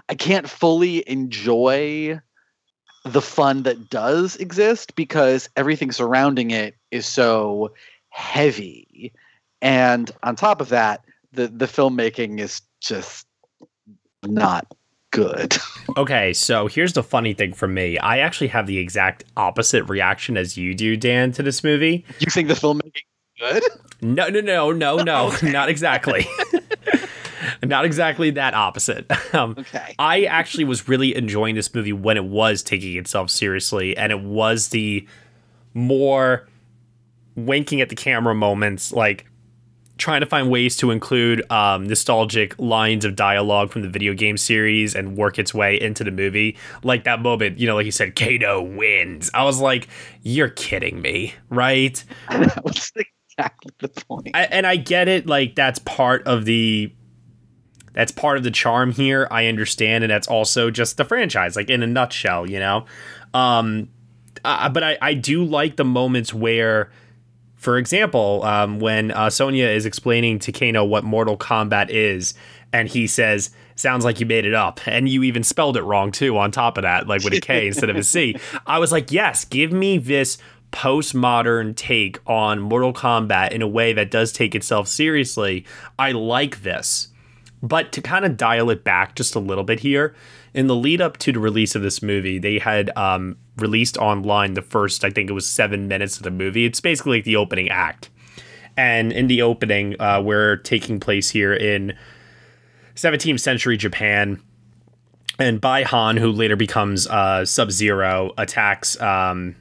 I 0.10 0.16
can't 0.16 0.50
fully 0.50 1.08
enjoy 1.10 2.20
the 3.04 3.22
fun 3.22 3.64
that 3.64 3.90
does 3.90 4.36
exist 4.38 4.96
because 4.96 5.50
everything 5.56 5.92
surrounding 5.92 6.52
it 6.52 6.76
is 6.92 7.06
so 7.06 7.74
heavy. 8.10 9.14
And 9.62 10.12
on 10.24 10.36
top 10.36 10.60
of 10.60 10.70
that, 10.70 11.06
the 11.32 11.48
the 11.48 11.66
filmmaking 11.66 12.40
is 12.40 12.62
just 12.82 13.28
not 14.24 14.68
good. 15.12 15.58
Okay, 15.98 16.34
so 16.34 16.68
here's 16.68 16.92
the 16.92 17.04
funny 17.04 17.34
thing 17.34 17.54
for 17.54 17.70
me. 17.70 17.98
I 18.00 18.18
actually 18.18 18.48
have 18.48 18.68
the 18.68 18.80
exact 18.80 19.24
opposite 19.38 19.84
reaction 19.84 20.36
as 20.36 20.58
you 20.58 20.74
do, 20.74 20.98
Dan, 20.98 21.32
to 21.34 21.44
this 21.44 21.64
movie. 21.64 22.04
You 22.20 22.30
think 22.30 22.50
the 22.50 22.54
filmmaking 22.54 23.04
good? 23.40 23.64
No, 24.02 24.28
no, 24.28 24.42
no, 24.42 24.72
no, 24.74 24.98
no, 24.98 25.28
okay. 25.34 25.52
not 25.54 25.70
exactly. 25.70 26.28
not 27.64 27.86
exactly 27.86 28.32
that 28.32 28.54
opposite. 28.54 29.06
Um, 29.34 29.56
okay. 29.58 29.96
I 30.00 30.24
actually 30.26 30.64
was 30.64 30.88
really 30.88 31.14
enjoying 31.14 31.56
this 31.56 31.74
movie 31.74 31.92
when 31.92 32.16
it 32.16 32.24
was 32.24 32.64
taking 32.64 32.96
itself 32.96 33.30
seriously, 33.30 33.98
and 33.98 34.14
it 34.14 34.22
was 34.22 34.70
the 34.70 35.06
more 35.74 36.48
winking 37.36 37.82
at 37.82 37.90
the 37.90 37.96
camera 37.96 38.34
moments, 38.34 38.94
like 38.94 39.26
trying 39.98 40.22
to 40.22 40.26
find 40.26 40.50
ways 40.50 40.76
to 40.78 40.92
include 40.92 41.50
um, 41.52 41.88
nostalgic 41.88 42.58
lines 42.60 43.06
of 43.06 43.16
dialogue 43.16 43.72
from 43.72 43.82
the 43.82 43.90
video 43.90 44.14
game 44.14 44.38
series 44.38 44.96
and 44.96 45.18
work 45.18 45.40
its 45.40 45.54
way 45.54 45.80
into 45.80 46.04
the 46.04 46.12
movie. 46.12 46.58
Like 46.84 47.04
that 47.06 47.22
moment, 47.22 47.60
you 47.60 47.68
know, 47.68 47.76
like 47.76 47.86
you 47.86 47.92
said, 47.92 48.16
Kano 48.16 48.62
wins. 48.62 49.30
I 49.34 49.44
was 49.44 49.60
like, 49.60 49.88
you're 50.22 50.50
kidding 50.50 51.02
me, 51.02 51.34
right? 51.50 52.04
that 52.30 52.64
was 52.64 52.92
exactly 53.38 53.72
the 53.80 53.90
point. 53.90 54.32
I, 54.34 54.44
and 54.44 54.68
I 54.68 54.76
get 54.76 55.08
it. 55.08 55.28
Like 55.28 55.56
that's 55.56 55.80
part 55.80 56.24
of 56.28 56.46
the 56.46 56.94
that's 57.96 58.12
part 58.12 58.38
of 58.38 58.44
the 58.44 58.52
charm 58.52 58.92
here. 58.92 59.28
I 59.32 59.48
understand, 59.48 60.04
and 60.04 60.12
that's 60.12 60.28
also 60.28 60.70
just 60.70 60.98
the 60.98 61.06
franchise, 61.06 61.56
like 61.56 61.70
in 61.70 61.82
a 61.82 61.88
nutshell, 61.88 62.48
you 62.48 62.60
know. 62.60 62.86
Um, 63.34 63.90
uh, 64.44 64.70
but 64.70 64.84
I, 64.84 64.98
I 65.02 65.14
do 65.14 65.44
like 65.44 65.78
the 65.78 65.86
moments 65.86 66.34
where, 66.34 66.92
for 67.56 67.78
example, 67.78 68.44
um, 68.44 68.80
when 68.80 69.12
uh, 69.12 69.30
Sonya 69.30 69.68
is 69.68 69.86
explaining 69.86 70.40
to 70.40 70.52
Kano 70.52 70.84
what 70.84 71.04
Mortal 71.04 71.38
Kombat 71.38 71.90
is, 71.90 72.34
and 72.74 72.90
he 72.90 73.08
says, 73.08 73.50
"Sounds 73.76 74.04
like 74.04 74.20
you 74.20 74.26
made 74.26 74.46
it 74.46 74.54
up," 74.54 74.82
and 74.88 75.08
you 75.08 75.24
even 75.24 75.44
spelled 75.44 75.78
it 75.78 75.84
wrong 75.84 76.12
too. 76.12 76.38
On 76.38 76.52
top 76.52 76.78
of 76.78 76.84
that, 76.84 77.08
like 77.08 77.24
with 77.24 77.34
a 77.34 77.40
K 77.42 77.68
instead 77.70 77.90
of 77.90 77.96
a 77.96 78.04
C, 78.04 78.36
I 78.68 78.78
was 78.78 78.92
like, 78.92 79.12
"Yes, 79.12 79.46
give 79.46 79.72
me 79.72 79.98
this." 79.98 80.38
postmodern 80.72 81.74
take 81.74 82.20
on 82.28 82.60
Mortal 82.60 82.92
Kombat 82.92 83.52
in 83.52 83.62
a 83.62 83.68
way 83.68 83.94
that 83.94 84.12
does 84.12 84.34
take 84.34 84.54
itself 84.54 84.90
seriously. 84.90 85.64
I 85.98 86.12
like 86.12 86.64
this. 86.64 87.08
But 87.66 87.92
to 87.94 88.02
kind 88.02 88.26
of 88.26 88.38
dial 88.38 88.70
it 88.70 88.84
back 88.84 89.16
just 89.16 89.34
a 89.34 89.40
little 89.40 89.64
bit 89.64 89.80
here, 89.80 90.14
in 90.54 90.68
the 90.68 90.76
lead 90.76 91.02
up 91.02 91.18
to 91.18 91.32
the 91.32 91.40
release 91.40 91.74
of 91.74 91.82
this 91.82 92.04
movie, 92.04 92.38
they 92.38 92.60
had 92.60 92.96
um, 92.96 93.38
released 93.58 93.98
online 93.98 94.54
the 94.54 94.62
first, 94.62 95.04
I 95.04 95.10
think 95.10 95.32
it 95.32 95.34
was 95.34 95.50
seven 95.50 95.88
minutes 95.88 96.18
of 96.18 96.24
the 96.24 96.30
movie. 96.30 96.66
It's 96.66 96.80
basically 96.80 97.18
like 97.18 97.24
the 97.24 97.38
opening 97.38 97.70
act. 97.70 98.12
And 98.78 99.12
in 99.12 99.26
the 99.26 99.42
opening, 99.42 100.00
uh, 100.00 100.22
we're 100.24 100.58
taking 100.58 101.00
place 101.00 101.32
here 101.32 101.56
in 101.56 101.98
17th 102.94 103.40
century 103.40 103.78
Japan. 103.78 104.40
And 105.40 105.60
Bi-Han, 105.60 106.18
who 106.18 106.32
later 106.32 106.56
becomes 106.56 107.08
uh, 107.08 107.46
Sub 107.46 107.72
Zero, 107.72 108.32
attacks 108.38 109.02
um, 109.02 109.56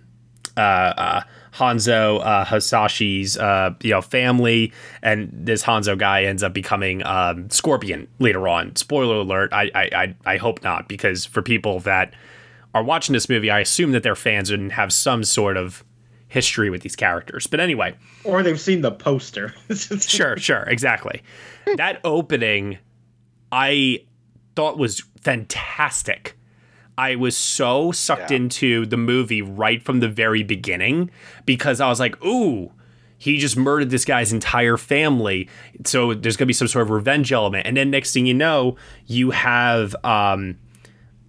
uh, 0.59 0.61
uh 0.61 1.23
Hanzo 1.55 2.21
uh, 2.25 2.45
Hasashi's 2.45 3.37
uh, 3.37 3.75
you 3.83 3.91
know 3.91 4.01
family, 4.01 4.73
and 5.03 5.31
this 5.33 5.63
Hanzo 5.63 5.97
guy 5.97 6.25
ends 6.25 6.43
up 6.43 6.53
becoming 6.53 7.05
um, 7.07 7.49
Scorpion 7.51 8.09
later 8.19 8.49
on. 8.49 8.75
Spoiler 8.77 9.17
alert! 9.17 9.53
I, 9.53 9.71
I 9.75 10.15
I 10.27 10.37
hope 10.37 10.63
not, 10.63 10.89
because 10.89 11.25
for 11.25 11.43
people 11.43 11.81
that 11.81 12.15
are 12.75 12.83
watching 12.83 13.13
this 13.13 13.29
movie, 13.29 13.51
I 13.51 13.61
assume 13.61 13.93
that 13.93 14.03
they're 14.03 14.17
fans 14.17 14.51
and 14.51 14.73
have 14.73 14.93
some 14.93 15.23
sort 15.23 15.57
of 15.57 15.85
history 16.27 16.71
with 16.71 16.83
these 16.83 16.97
characters. 16.97 17.47
But 17.47 17.61
anyway, 17.61 17.95
or 18.25 18.43
they've 18.43 18.61
seen 18.61 18.81
the 18.81 18.91
poster. 18.91 19.55
sure, 20.01 20.37
sure, 20.37 20.65
exactly. 20.65 21.23
That 21.77 22.01
opening, 22.03 22.79
I 23.53 24.05
thought 24.57 24.77
was 24.77 25.05
fantastic 25.21 26.37
I 26.97 27.17
was 27.17 27.37
so 27.37 27.93
sucked 27.93 28.31
yeah. 28.31 28.37
into 28.37 28.87
the 28.87 28.97
movie 28.97 29.43
right 29.43 29.83
from 29.83 30.01
the 30.01 30.09
very 30.09 30.43
beginning 30.43 31.11
because 31.45 31.81
I 31.81 31.89
was 31.89 31.99
like, 31.99 32.23
ooh, 32.25 32.73
he 33.19 33.39
just 33.39 33.57
murdered 33.57 33.91
this 33.91 34.05
guy's 34.05 34.33
entire 34.33 34.77
family. 34.77 35.49
So 35.85 36.15
there's 36.15 36.37
going 36.37 36.45
to 36.45 36.49
be 36.49 36.53
some 36.53 36.69
sort 36.69 36.83
of 36.83 36.91
revenge 36.91 37.33
element. 37.33 37.67
And 37.67 37.77
then 37.77 37.91
next 37.91 38.13
thing 38.13 38.27
you 38.27 38.35
know, 38.35 38.77
you 39.07 39.31
have. 39.31 39.97
Um, 40.05 40.59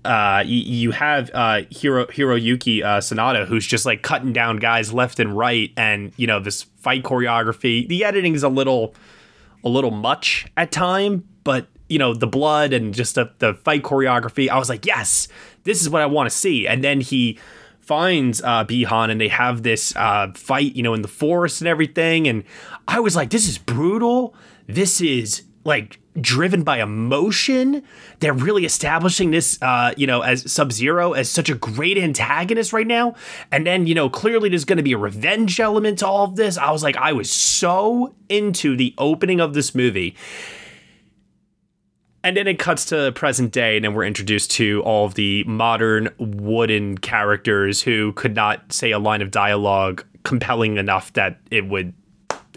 uh, 0.03 0.43
you, 0.45 0.91
have 0.91 1.31
uh, 1.33 1.63
Hiro 1.71 2.05
Hiroyuki 2.05 2.83
uh, 2.83 2.99
Sanada, 2.99 3.47
who's 3.47 3.65
just 3.65 3.87
like 3.87 4.03
cutting 4.03 4.33
down 4.33 4.57
guys 4.57 4.93
left 4.93 5.19
and 5.19 5.35
right, 5.35 5.71
and 5.75 6.13
you 6.15 6.27
know 6.27 6.39
this 6.39 6.61
fight 6.61 7.01
choreography. 7.01 7.87
The 7.87 8.03
editing 8.03 8.35
is 8.35 8.43
a 8.43 8.49
little, 8.49 8.93
a 9.63 9.69
little 9.69 9.89
much 9.89 10.45
at 10.55 10.71
time, 10.71 11.27
but 11.43 11.65
you 11.89 11.99
know 11.99 12.13
the 12.13 12.27
blood 12.27 12.73
and 12.73 12.93
just 12.93 13.15
the, 13.15 13.31
the 13.39 13.53
fight 13.53 13.83
choreography. 13.83 14.49
I 14.49 14.57
was 14.57 14.69
like, 14.69 14.85
yes, 14.85 15.27
this 15.63 15.81
is 15.81 15.89
what 15.89 16.01
I 16.01 16.05
want 16.05 16.29
to 16.29 16.35
see. 16.35 16.67
And 16.67 16.83
then 16.83 17.01
he 17.01 17.39
finds 17.79 18.41
uh, 18.41 18.63
Bi-Han 18.63 19.11
and 19.11 19.21
they 19.21 19.27
have 19.27 19.61
this 19.61 19.95
uh, 19.95 20.31
fight, 20.33 20.75
you 20.75 20.81
know, 20.81 20.95
in 20.95 21.03
the 21.03 21.07
forest 21.07 21.61
and 21.61 21.67
everything. 21.67 22.27
And 22.27 22.43
I 22.87 22.99
was 22.99 23.15
like, 23.15 23.29
this 23.29 23.47
is 23.47 23.59
brutal. 23.59 24.33
This 24.67 25.01
is 25.01 25.43
like 25.63 25.99
driven 26.19 26.63
by 26.63 26.81
emotion. 26.81 27.83
They're 28.19 28.33
really 28.33 28.65
establishing 28.65 29.31
this, 29.31 29.61
uh, 29.61 29.93
you 29.97 30.07
know, 30.07 30.21
as 30.21 30.51
Sub 30.51 30.71
Zero 30.71 31.13
as 31.13 31.29
such 31.29 31.49
a 31.49 31.55
great 31.55 31.97
antagonist 31.97 32.73
right 32.73 32.87
now. 32.87 33.15
And 33.51 33.67
then, 33.67 33.85
you 33.85 33.93
know, 33.93 34.09
clearly 34.09 34.49
there's 34.49 34.65
going 34.65 34.77
to 34.77 34.83
be 34.83 34.93
a 34.93 34.97
revenge 34.97 35.59
element 35.59 35.99
to 35.99 36.07
all 36.07 36.25
of 36.25 36.35
this. 36.35 36.57
I 36.57 36.71
was 36.71 36.83
like, 36.83 36.97
I 36.97 37.13
was 37.13 37.31
so 37.31 38.15
into 38.29 38.75
the 38.75 38.95
opening 38.97 39.39
of 39.39 39.53
this 39.53 39.75
movie. 39.75 40.15
And 42.25 42.35
then 42.35 42.47
it 42.47 42.57
cuts 42.57 42.85
to 42.85 43.11
present 43.11 43.51
day, 43.51 43.75
and 43.75 43.85
then 43.85 43.93
we're 43.93 44.03
introduced 44.03 44.49
to 44.51 44.81
all 44.81 45.05
of 45.05 45.13
the 45.13 45.43
modern 45.43 46.09
wooden 46.17 46.97
characters 46.97 47.83
who 47.83 48.13
could 48.13 48.35
not 48.35 48.73
say 48.73 48.89
a 48.89 48.97
line 48.97 49.21
of 49.21 49.29
dialogue 49.29 50.03
compelling 50.23 50.77
enough 50.77 51.13
that 51.13 51.39
it 51.51 51.67
would. 51.67 51.93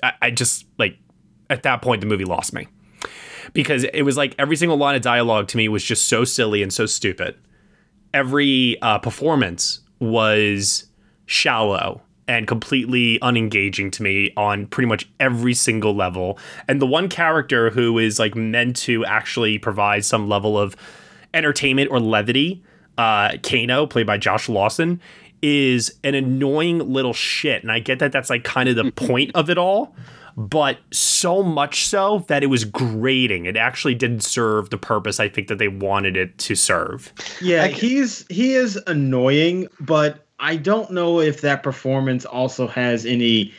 I, 0.03 0.13
I 0.23 0.31
just, 0.31 0.65
like, 0.79 0.97
at 1.51 1.65
that 1.65 1.83
point, 1.83 2.01
the 2.01 2.07
movie 2.07 2.25
lost 2.25 2.55
me. 2.55 2.67
Because 3.53 3.85
it 3.85 4.03
was 4.03 4.17
like 4.17 4.35
every 4.39 4.57
single 4.57 4.79
line 4.79 4.97
of 4.97 5.03
dialogue 5.03 5.49
to 5.49 5.59
me 5.59 5.69
was 5.69 5.85
just 5.85 6.09
so 6.09 6.25
silly 6.25 6.63
and 6.63 6.73
so 6.73 6.87
stupid. 6.87 7.37
Every 8.15 8.81
uh, 8.81 8.99
performance 9.01 9.81
was 9.99 10.87
shallow 11.27 12.01
and 12.29 12.47
completely 12.47 13.19
unengaging 13.21 13.91
to 13.93 14.03
me 14.03 14.33
on 14.37 14.67
pretty 14.67 14.87
much 14.87 15.09
every 15.19 15.55
single 15.55 15.95
level. 15.95 16.39
And 16.69 16.81
the 16.81 16.87
one 16.87 17.09
character 17.09 17.71
who 17.71 17.99
is 17.99 18.19
like 18.19 18.37
meant 18.37 18.77
to 18.77 19.05
actually 19.07 19.59
provide 19.59 20.05
some 20.05 20.29
level 20.29 20.59
of 20.59 20.77
entertainment 21.33 21.91
or 21.91 21.99
levity, 21.99 22.63
uh, 22.99 23.39
Kano, 23.43 23.87
played 23.87 24.07
by 24.07 24.19
Josh 24.19 24.49
Lawson, 24.49 25.01
is 25.41 25.99
an 26.05 26.15
annoying 26.15 26.79
little 26.93 27.15
shit. 27.15 27.63
And 27.63 27.73
I 27.73 27.79
get 27.79 27.99
that 28.01 28.13
that's 28.13 28.29
like 28.29 28.45
kind 28.45 28.69
of 28.69 28.77
the 28.77 28.93
point 28.97 29.31
of 29.35 29.49
it 29.49 29.57
all, 29.57 29.95
but 30.37 30.79
so 30.93 31.43
much 31.43 31.87
so 31.87 32.25
that 32.29 32.43
it 32.43 32.49
was 32.49 32.65
grating. 32.65 33.47
It 33.47 33.57
actually 33.57 33.95
didn't 33.95 34.21
serve 34.21 34.69
the 34.69 34.79
purpose 34.79 35.19
I 35.19 35.29
think 35.29 35.49
that 35.49 35.59
they 35.59 35.69
wanted 35.69 36.17
it 36.17 36.37
to 36.39 36.55
serve. 36.55 37.13
Yeah, 37.41 37.69
he's 37.69 38.27
he 38.29 38.55
is 38.55 38.79
annoying, 38.87 39.69
but 39.81 40.28
I 40.39 40.57
don't 40.57 40.91
know 40.91 41.21
if 41.21 41.41
that 41.43 41.63
performance 41.63 42.25
also 42.25 42.67
has 42.69 43.05
any 43.05 43.53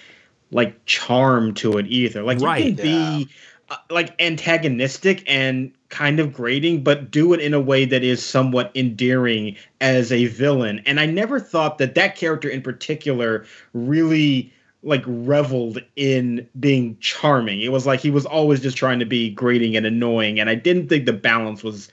like 0.51 0.83
charm 0.85 1.53
to 1.55 1.77
it 1.77 1.85
either. 1.87 2.23
Like 2.23 2.39
Right. 2.39 2.65
you 2.65 2.75
can 2.75 2.83
be 2.83 3.29
uh, 3.69 3.77
like 3.89 4.19
antagonistic 4.21 5.23
and 5.27 5.71
kind 5.89 6.19
of 6.19 6.33
grating, 6.33 6.83
but 6.83 7.11
do 7.11 7.33
it 7.33 7.39
in 7.39 7.53
a 7.53 7.59
way 7.59 7.85
that 7.85 8.03
is 8.03 8.23
somewhat 8.25 8.71
endearing 8.75 9.55
as 9.81 10.11
a 10.11 10.25
villain. 10.27 10.81
And 10.85 10.99
I 10.99 11.05
never 11.05 11.39
thought 11.39 11.77
that 11.79 11.95
that 11.95 12.15
character 12.15 12.49
in 12.49 12.61
particular 12.61 13.45
really 13.73 14.51
like 14.81 15.03
reveled 15.05 15.79
in 15.95 16.47
being 16.59 16.97
charming. 16.99 17.61
It 17.61 17.71
was 17.71 17.85
like 17.85 17.99
he 17.99 18.11
was 18.11 18.25
always 18.25 18.61
just 18.61 18.77
trying 18.77 18.99
to 18.99 19.05
be 19.05 19.29
grating 19.29 19.75
and 19.75 19.85
annoying, 19.85 20.39
and 20.39 20.49
I 20.49 20.55
didn't 20.55 20.87
think 20.87 21.05
the 21.05 21.13
balance 21.13 21.63
was 21.63 21.91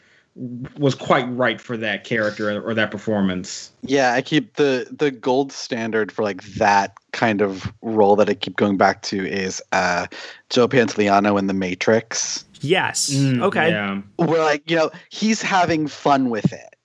was 0.79 0.95
quite 0.95 1.25
right 1.35 1.61
for 1.61 1.77
that 1.79 2.05
character 2.05 2.63
or 2.63 2.75
that 2.75 2.91
performance. 2.91 3.73
Yeah, 3.83 4.13
I 4.13 4.23
keep 4.23 4.57
the 4.57 4.87
the 4.91 5.11
gold 5.11 5.51
standard 5.51 6.13
for 6.13 6.23
like 6.23 6.43
that 6.55 6.93
kind 7.13 7.41
of 7.41 7.73
role 7.81 8.17
that 8.17 8.29
I 8.29 8.35
keep 8.35 8.57
going 8.57 8.77
back 8.77 9.03
to 9.03 9.27
is 9.27 9.63
uh 9.73 10.07
Joe 10.51 10.69
Pantoliano 10.69 11.39
in 11.39 11.47
The 11.47 11.55
Matrix. 11.55 12.45
Yes. 12.61 13.11
Mm, 13.11 13.43
okay. 13.43 13.71
Yeah. 13.71 14.03
Where 14.17 14.43
like, 14.43 14.71
you 14.71 14.77
know, 14.77 14.91
he's 15.11 15.43
having 15.43 15.87
fun 15.87 16.31
with 16.31 16.53
it. 16.53 16.77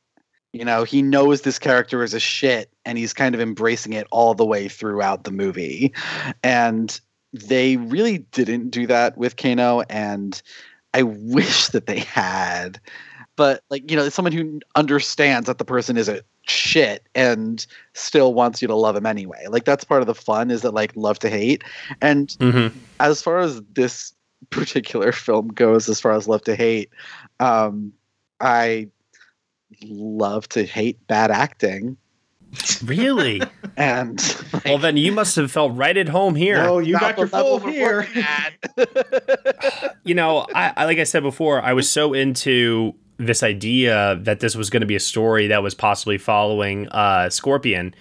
You 0.53 0.65
know, 0.65 0.83
he 0.83 1.01
knows 1.01 1.41
this 1.41 1.59
character 1.59 2.03
is 2.03 2.13
a 2.13 2.19
shit 2.19 2.69
and 2.85 2.97
he's 2.97 3.13
kind 3.13 3.33
of 3.35 3.41
embracing 3.41 3.93
it 3.93 4.07
all 4.11 4.33
the 4.33 4.45
way 4.45 4.67
throughout 4.67 5.23
the 5.23 5.31
movie. 5.31 5.93
And 6.43 6.99
they 7.31 7.77
really 7.77 8.19
didn't 8.19 8.69
do 8.69 8.85
that 8.87 9.17
with 9.17 9.37
Kano 9.37 9.81
and 9.89 10.41
I 10.93 11.03
wish 11.05 11.67
that 11.67 11.85
they 11.85 11.99
had. 11.99 12.79
But 13.37 13.63
like, 13.69 13.89
you 13.89 13.95
know, 13.97 14.07
someone 14.09 14.33
who 14.33 14.59
understands 14.75 15.47
that 15.47 15.57
the 15.57 15.65
person 15.65 15.97
is 15.97 16.09
a 16.09 16.21
shit 16.43 17.07
and 17.15 17.65
still 17.93 18.33
wants 18.33 18.61
you 18.61 18.67
to 18.67 18.75
love 18.75 18.95
him 18.95 19.05
anyway. 19.05 19.45
Like 19.49 19.65
that's 19.65 19.83
part 19.83 20.01
of 20.01 20.07
the 20.07 20.15
fun 20.15 20.51
is 20.51 20.61
that 20.63 20.73
like 20.73 20.91
love 20.95 21.17
to 21.19 21.29
hate. 21.29 21.63
And 22.01 22.27
Mm-hmm. 22.39 22.77
as 22.99 23.21
far 23.21 23.39
as 23.39 23.61
this 23.73 24.13
particular 24.49 25.11
film 25.13 25.47
goes, 25.49 25.87
as 25.89 25.99
far 26.01 26.11
as 26.11 26.27
love 26.27 26.41
to 26.43 26.55
hate, 26.55 26.89
um, 27.39 27.93
I 28.39 28.89
love 29.83 30.49
to 30.49 30.63
hate 30.63 31.05
bad 31.07 31.31
acting. 31.31 31.97
Really? 32.83 33.41
And 33.77 34.21
well, 34.65 34.77
then 34.77 34.97
you 34.97 35.11
must 35.13 35.37
have 35.37 35.49
felt 35.51 35.73
right 35.75 35.95
at 35.95 36.09
home 36.09 36.35
here. 36.35 36.57
Oh, 36.59 36.79
you 36.79 36.99
got 36.99 37.17
your 37.17 37.25
level 37.27 37.59
full 37.59 37.69
we're 37.71 38.01
here. 38.01 38.07
at. 38.77 39.95
you 40.03 40.13
know, 40.13 40.45
I, 40.53 40.73
I 40.75 40.85
like 40.85 40.99
I 40.99 41.05
said 41.05 41.23
before, 41.23 41.61
I 41.61 41.73
was 41.73 41.89
so 41.89 42.13
into 42.13 42.93
this 43.25 43.43
idea 43.43 44.17
that 44.21 44.39
this 44.39 44.55
was 44.55 44.69
going 44.69 44.81
to 44.81 44.87
be 44.87 44.95
a 44.95 44.99
story 44.99 45.47
that 45.47 45.63
was 45.63 45.73
possibly 45.73 46.17
following 46.17 46.87
uh, 46.89 47.29
Scorpion. 47.29 47.93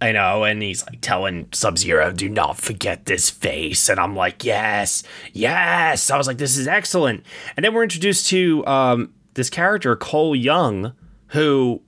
I 0.00 0.12
know, 0.12 0.44
and 0.44 0.62
he's 0.62 0.84
like 0.86 1.00
telling 1.00 1.48
Sub 1.52 1.78
Zero, 1.78 2.12
"Do 2.12 2.28
not 2.28 2.58
forget 2.58 3.06
this 3.06 3.30
face," 3.30 3.88
and 3.88 3.98
I'm 4.00 4.16
like, 4.16 4.44
"Yes, 4.44 5.02
yes." 5.32 6.10
I 6.10 6.18
was 6.18 6.26
like, 6.26 6.38
"This 6.38 6.56
is 6.56 6.66
excellent." 6.66 7.24
And 7.56 7.64
then 7.64 7.72
we're 7.72 7.84
introduced 7.84 8.26
to 8.28 8.66
um, 8.66 9.14
this 9.34 9.48
character 9.48 9.96
Cole 9.96 10.34
Young, 10.34 10.92
who 11.28 11.80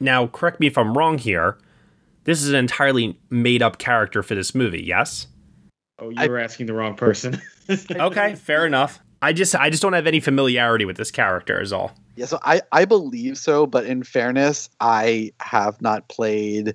now 0.00 0.28
correct 0.28 0.60
me 0.60 0.66
if 0.66 0.78
I'm 0.78 0.96
wrong 0.96 1.18
here. 1.18 1.58
This 2.24 2.42
is 2.42 2.50
an 2.50 2.56
entirely 2.56 3.18
made 3.30 3.62
up 3.62 3.78
character 3.78 4.22
for 4.22 4.34
this 4.34 4.54
movie. 4.54 4.82
Yes. 4.82 5.26
Oh, 5.98 6.10
you 6.10 6.30
were 6.30 6.38
asking 6.38 6.66
the 6.66 6.74
wrong 6.74 6.94
person. 6.94 7.40
Okay, 7.90 8.34
fair 8.34 8.64
enough. 8.64 9.00
I 9.20 9.32
just 9.32 9.54
I 9.54 9.70
just 9.70 9.82
don't 9.82 9.92
have 9.94 10.06
any 10.06 10.20
familiarity 10.20 10.84
with 10.84 10.96
this 10.96 11.10
character 11.10 11.60
is 11.60 11.72
all. 11.72 11.92
Yeah, 12.16 12.26
so 12.26 12.38
I, 12.42 12.62
I 12.72 12.84
believe 12.84 13.38
so, 13.38 13.66
but 13.66 13.86
in 13.86 14.02
fairness, 14.02 14.70
I 14.80 15.32
have 15.40 15.80
not 15.80 16.08
played 16.08 16.74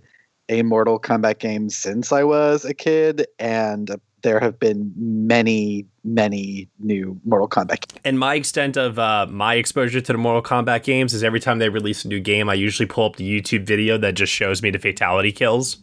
a 0.50 0.62
Mortal 0.62 1.00
Kombat 1.00 1.40
game 1.40 1.70
since 1.70 2.12
I 2.12 2.24
was 2.24 2.66
a 2.66 2.74
kid, 2.74 3.28
and 3.40 3.90
there 4.24 4.40
have 4.40 4.58
been 4.58 4.92
many, 4.96 5.86
many 6.04 6.70
new 6.80 7.20
Mortal 7.26 7.48
Kombat 7.48 7.88
games. 7.88 8.02
And 8.04 8.18
my 8.18 8.36
extent 8.36 8.78
of 8.78 8.98
uh, 8.98 9.28
my 9.30 9.56
exposure 9.56 10.02
to 10.02 10.12
the 10.12 10.18
Mortal 10.18 10.42
Kombat 10.42 10.84
games 10.84 11.14
is 11.14 11.24
every 11.24 11.40
time 11.40 11.60
they 11.60 11.70
release 11.70 12.04
a 12.06 12.08
new 12.08 12.20
game, 12.20 12.50
I 12.50 12.54
usually 12.54 12.88
pull 12.88 13.06
up 13.06 13.18
the 13.18 13.30
YouTube 13.30 13.66
video 13.66 13.98
that 13.98 14.14
just 14.14 14.32
shows 14.32 14.62
me 14.62 14.72
the 14.72 14.80
fatality 14.80 15.32
kills. 15.32 15.78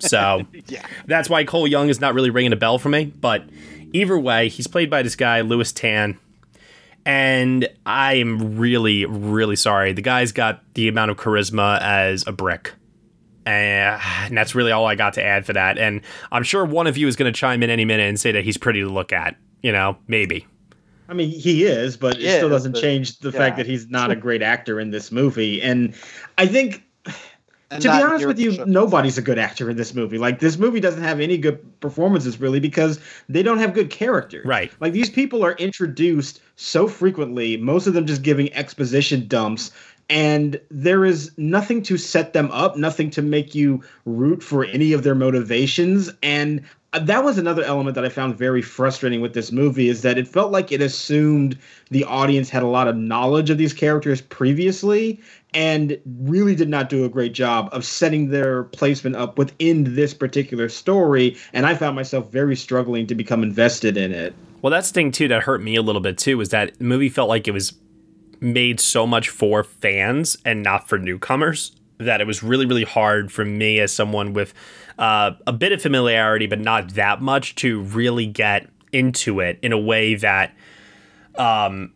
So 0.00 0.42
Yeah. 0.68 0.84
that's 1.06 1.28
why 1.30 1.44
Cole 1.44 1.66
Young 1.66 1.88
is 1.88 2.00
not 2.00 2.14
really 2.14 2.30
ringing 2.30 2.52
a 2.52 2.56
bell 2.56 2.78
for 2.78 2.88
me. 2.88 3.06
But 3.06 3.44
either 3.92 4.18
way, 4.18 4.48
he's 4.48 4.66
played 4.66 4.90
by 4.90 5.02
this 5.02 5.16
guy, 5.16 5.40
Lewis 5.40 5.72
Tan. 5.72 6.18
And 7.06 7.68
I 7.86 8.14
am 8.14 8.58
really, 8.58 9.06
really 9.06 9.56
sorry. 9.56 9.92
The 9.92 10.02
guy's 10.02 10.32
got 10.32 10.62
the 10.74 10.88
amount 10.88 11.10
of 11.10 11.16
charisma 11.16 11.80
as 11.80 12.26
a 12.26 12.32
brick. 12.32 12.74
And 13.46 14.36
that's 14.36 14.54
really 14.54 14.72
all 14.72 14.86
I 14.86 14.94
got 14.94 15.14
to 15.14 15.24
add 15.24 15.46
for 15.46 15.54
that. 15.54 15.78
And 15.78 16.02
I'm 16.30 16.42
sure 16.42 16.66
one 16.66 16.86
of 16.86 16.98
you 16.98 17.08
is 17.08 17.16
going 17.16 17.32
to 17.32 17.38
chime 17.38 17.62
in 17.62 17.70
any 17.70 17.86
minute 17.86 18.06
and 18.06 18.20
say 18.20 18.30
that 18.32 18.44
he's 18.44 18.58
pretty 18.58 18.80
to 18.80 18.88
look 18.90 19.10
at. 19.12 19.36
You 19.62 19.72
know, 19.72 19.96
maybe. 20.06 20.46
I 21.08 21.14
mean, 21.14 21.30
he 21.30 21.64
is, 21.64 21.96
but 21.96 22.18
He 22.18 22.26
it 22.26 22.36
still 22.36 22.50
doesn't 22.50 22.72
but- 22.72 22.82
change 22.82 23.18
the 23.20 23.30
yeah. 23.30 23.38
fact 23.38 23.56
that 23.56 23.64
he's 23.66 23.88
not 23.88 24.10
a 24.10 24.16
great 24.16 24.42
actor 24.42 24.78
in 24.78 24.90
this 24.90 25.10
movie. 25.10 25.62
And 25.62 25.94
I 26.36 26.46
think, 26.46 26.84
And 27.70 27.82
to 27.82 27.88
be 27.88 28.02
honest 28.02 28.26
with 28.26 28.38
you, 28.38 28.52
your- 28.52 28.66
nobody's 28.66 29.18
a 29.18 29.22
good 29.22 29.38
actor 29.38 29.68
in 29.68 29.76
this 29.76 29.94
movie. 29.94 30.16
Like, 30.16 30.40
this 30.40 30.58
movie 30.58 30.80
doesn't 30.80 31.02
have 31.02 31.20
any 31.20 31.36
good 31.36 31.58
performances, 31.80 32.40
really, 32.40 32.60
because 32.60 32.98
they 33.28 33.42
don't 33.42 33.58
have 33.58 33.74
good 33.74 33.90
characters. 33.90 34.46
Right. 34.46 34.72
Like, 34.80 34.94
these 34.94 35.10
people 35.10 35.44
are 35.44 35.52
introduced 35.52 36.40
so 36.56 36.88
frequently, 36.88 37.56
most 37.58 37.86
of 37.86 37.92
them 37.92 38.06
just 38.06 38.22
giving 38.22 38.52
exposition 38.54 39.26
dumps. 39.28 39.70
And 40.10 40.58
there 40.70 41.04
is 41.04 41.32
nothing 41.36 41.82
to 41.82 41.98
set 41.98 42.32
them 42.32 42.50
up, 42.50 42.78
nothing 42.78 43.10
to 43.10 43.20
make 43.20 43.54
you 43.54 43.82
root 44.06 44.42
for 44.42 44.64
any 44.64 44.94
of 44.94 45.02
their 45.02 45.14
motivations. 45.14 46.10
And 46.22 46.62
that 46.98 47.22
was 47.22 47.36
another 47.36 47.62
element 47.62 47.94
that 47.96 48.06
I 48.06 48.08
found 48.08 48.38
very 48.38 48.62
frustrating 48.62 49.20
with 49.20 49.34
this 49.34 49.52
movie 49.52 49.90
is 49.90 50.00
that 50.00 50.16
it 50.16 50.26
felt 50.26 50.50
like 50.50 50.72
it 50.72 50.80
assumed 50.80 51.58
the 51.90 52.04
audience 52.04 52.48
had 52.48 52.62
a 52.62 52.66
lot 52.66 52.88
of 52.88 52.96
knowledge 52.96 53.50
of 53.50 53.58
these 53.58 53.74
characters 53.74 54.22
previously 54.22 55.20
and 55.54 55.98
really 56.20 56.54
did 56.54 56.68
not 56.68 56.88
do 56.88 57.04
a 57.04 57.08
great 57.08 57.32
job 57.32 57.68
of 57.72 57.84
setting 57.84 58.28
their 58.30 58.64
placement 58.64 59.16
up 59.16 59.38
within 59.38 59.94
this 59.94 60.12
particular 60.12 60.68
story. 60.68 61.36
And 61.52 61.66
I 61.66 61.74
found 61.74 61.96
myself 61.96 62.30
very 62.30 62.56
struggling 62.56 63.06
to 63.06 63.14
become 63.14 63.42
invested 63.42 63.96
in 63.96 64.12
it. 64.12 64.34
Well, 64.60 64.70
that's 64.70 64.90
the 64.90 64.94
thing 64.94 65.12
too 65.12 65.28
that 65.28 65.42
hurt 65.42 65.62
me 65.62 65.76
a 65.76 65.82
little 65.82 66.00
bit 66.00 66.18
too 66.18 66.36
was 66.36 66.50
that 66.50 66.76
the 66.78 66.84
movie 66.84 67.08
felt 67.08 67.28
like 67.28 67.48
it 67.48 67.52
was 67.52 67.72
made 68.40 68.80
so 68.80 69.06
much 69.06 69.28
for 69.28 69.64
fans 69.64 70.36
and 70.44 70.62
not 70.62 70.88
for 70.88 70.98
newcomers 70.98 71.72
that 71.98 72.20
it 72.20 72.26
was 72.26 72.42
really 72.42 72.66
really 72.66 72.84
hard 72.84 73.32
for 73.32 73.44
me 73.44 73.80
as 73.80 73.92
someone 73.92 74.32
with 74.32 74.54
uh, 74.98 75.32
a 75.46 75.52
bit 75.52 75.72
of 75.72 75.82
familiarity 75.82 76.46
but 76.46 76.60
not 76.60 76.94
that 76.94 77.20
much 77.20 77.54
to 77.56 77.80
really 77.82 78.26
get 78.26 78.68
into 78.92 79.40
it 79.40 79.58
in 79.62 79.72
a 79.72 79.78
way 79.78 80.14
that 80.14 80.54
um 81.36 81.92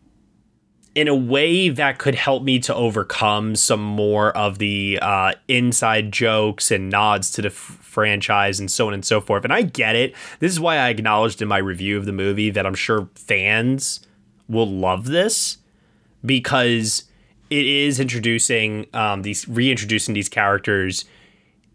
in 0.95 1.07
a 1.07 1.15
way 1.15 1.69
that 1.69 1.97
could 1.97 2.15
help 2.15 2.43
me 2.43 2.59
to 2.59 2.75
overcome 2.75 3.55
some 3.55 3.81
more 3.81 4.35
of 4.37 4.59
the 4.59 4.99
uh, 5.01 5.33
inside 5.47 6.11
jokes 6.11 6.69
and 6.69 6.89
nods 6.89 7.31
to 7.31 7.41
the 7.41 7.47
f- 7.47 7.53
franchise 7.53 8.59
and 8.59 8.69
so 8.69 8.87
on 8.87 8.93
and 8.93 9.03
so 9.03 9.19
forth. 9.19 9.43
And 9.43 9.51
I 9.51 9.63
get 9.63 9.95
it. 9.95 10.13
This 10.39 10.51
is 10.51 10.59
why 10.59 10.77
I 10.77 10.89
acknowledged 10.89 11.41
in 11.41 11.47
my 11.47 11.57
review 11.57 11.97
of 11.97 12.05
the 12.05 12.11
movie 12.11 12.51
that 12.51 12.65
I'm 12.65 12.75
sure 12.75 13.09
fans 13.15 14.05
will 14.47 14.69
love 14.69 15.05
this 15.05 15.57
because 16.23 17.05
it 17.49 17.65
is 17.65 17.99
introducing 17.99 18.85
um, 18.93 19.23
these 19.23 19.47
reintroducing 19.47 20.13
these 20.13 20.29
characters 20.29 21.05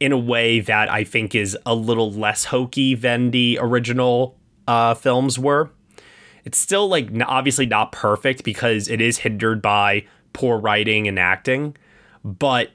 in 0.01 0.13
a 0.13 0.19
way 0.19 0.61
that 0.61 0.91
I 0.91 1.03
think 1.03 1.35
is 1.35 1.59
a 1.67 1.75
little 1.75 2.13
less 2.13 2.47
hokey 2.47 2.95
than 2.95 3.33
the 3.33 3.59
original 3.61 4.37
uh, 4.69 4.95
films 4.95 5.39
were. 5.39 5.71
It's 6.49 6.57
still 6.57 6.89
like 6.89 7.11
obviously 7.27 7.67
not 7.67 7.93
perfect 7.93 8.43
because 8.43 8.89
it 8.89 9.03
is 9.03 9.19
hindered 9.19 9.61
by 9.61 10.07
poor 10.33 10.59
writing 10.59 11.07
and 11.07 11.19
acting. 11.19 11.77
But 12.25 12.71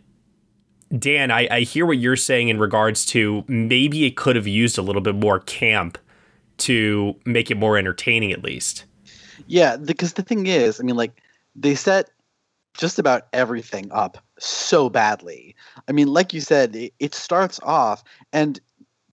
Dan, 0.96 1.32
I, 1.32 1.48
I 1.50 1.60
hear 1.62 1.88
what 1.88 1.98
you're 1.98 2.16
saying 2.16 2.50
in 2.50 2.60
regards 2.60 3.04
to 3.08 3.44
maybe 3.48 4.06
it 4.06 4.16
could 4.16 4.36
have 4.36 4.46
used 4.46 4.78
a 4.78 4.84
little 4.84 5.02
bit 5.02 5.16
more 5.16 5.40
camp 5.40 5.98
to 6.58 7.16
make 7.26 7.50
it 7.50 7.58
more 7.58 7.76
entertaining 7.76 8.32
at 8.32 8.44
least. 8.44 8.86
Yeah, 9.48 9.78
because 9.78 10.14
the 10.14 10.22
thing 10.22 10.46
is, 10.46 10.80
I 10.80 10.84
mean, 10.84 10.96
like 10.96 11.20
they 11.56 11.74
set 11.74 12.12
just 12.78 13.00
about 13.00 13.26
everything 13.34 13.92
up 13.92 14.20
so 14.38 14.88
badly. 14.88 15.56
I 15.88 15.94
mean, 15.94 16.10
like 16.10 16.32
you 16.32 16.42
said, 16.42 16.76
it, 16.76 16.94
it 17.00 17.16
starts 17.16 17.60
off 17.64 18.04
and 18.32 18.60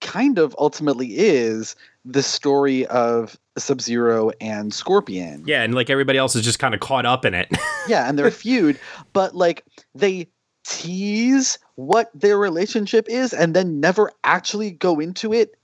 kind 0.03 0.38
of 0.38 0.55
ultimately 0.59 1.16
is 1.16 1.77
the 2.05 2.23
story 2.23 2.85
of 2.88 3.38
Sub 3.61 3.81
Zero 3.81 4.31
and 4.40 4.73
Scorpion. 4.73 5.44
Yeah, 5.46 5.62
and 5.62 5.75
like 5.75 5.90
everybody 5.90 6.18
else 6.18 6.35
is 6.35 6.42
just 6.42 6.59
kind 6.59 6.75
of 6.75 6.81
caught 6.81 7.07
up 7.07 7.25
in 7.25 7.35
it. 7.35 7.49
yeah, 7.88 8.09
and 8.09 8.18
their 8.18 8.31
feud, 8.31 8.79
but 9.12 9.35
like 9.35 9.64
they 9.94 10.29
tease 10.64 11.59
what 11.77 12.11
their 12.14 12.38
relationship 12.38 13.07
is 13.09 13.33
and 13.33 13.55
then 13.55 13.81
never 13.81 14.12
actually 14.25 14.70
go 14.70 15.01
into 15.01 15.33
it 15.33 15.57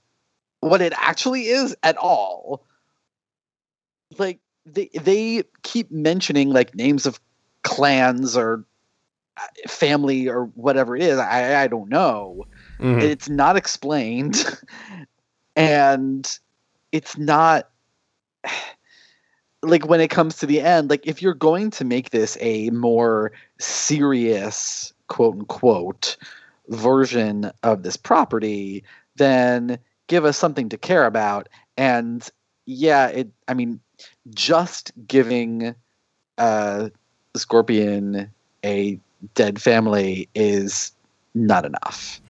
what 0.59 0.81
it 0.81 0.93
actually 0.95 1.43
is 1.43 1.75
at 1.83 1.97
all. 1.97 2.65
Like 4.17 4.39
they 4.65 4.89
they 4.93 5.43
keep 5.63 5.91
mentioning 5.91 6.49
like 6.51 6.75
names 6.75 7.05
of 7.05 7.19
clans 7.63 8.35
or 8.35 8.65
uh, 9.37 9.41
family 9.67 10.27
or 10.27 10.45
whatever 10.55 10.95
it 10.95 11.03
is. 11.03 11.19
I 11.19 11.63
I 11.63 11.67
don't 11.67 11.89
know. 11.89 12.45
Mm-hmm. 12.79 13.01
It's 13.01 13.29
not 13.29 13.55
explained. 13.55 14.43
and 15.55 16.39
it's 16.91 17.17
not 17.17 17.69
like 19.63 19.87
when 19.87 19.99
it 19.99 20.09
comes 20.09 20.37
to 20.37 20.45
the 20.45 20.61
end 20.61 20.89
like 20.89 21.05
if 21.05 21.21
you're 21.21 21.33
going 21.33 21.71
to 21.71 21.83
make 21.83 22.11
this 22.11 22.37
a 22.41 22.69
more 22.69 23.31
serious 23.59 24.93
quote 25.07 25.35
unquote 25.35 26.17
version 26.69 27.51
of 27.63 27.83
this 27.83 27.97
property 27.97 28.83
then 29.15 29.79
give 30.07 30.25
us 30.25 30.37
something 30.37 30.69
to 30.69 30.77
care 30.77 31.05
about. 31.05 31.49
And 31.75 32.29
yeah 32.67 33.07
it 33.07 33.29
i 33.47 33.53
mean 33.53 33.79
just 34.35 34.91
giving 35.07 35.73
uh 36.37 36.89
scorpion 37.35 38.29
a 38.63 38.99
dead 39.33 39.59
family 39.59 40.29
is 40.35 40.91
not 41.33 41.65
enough 41.65 42.21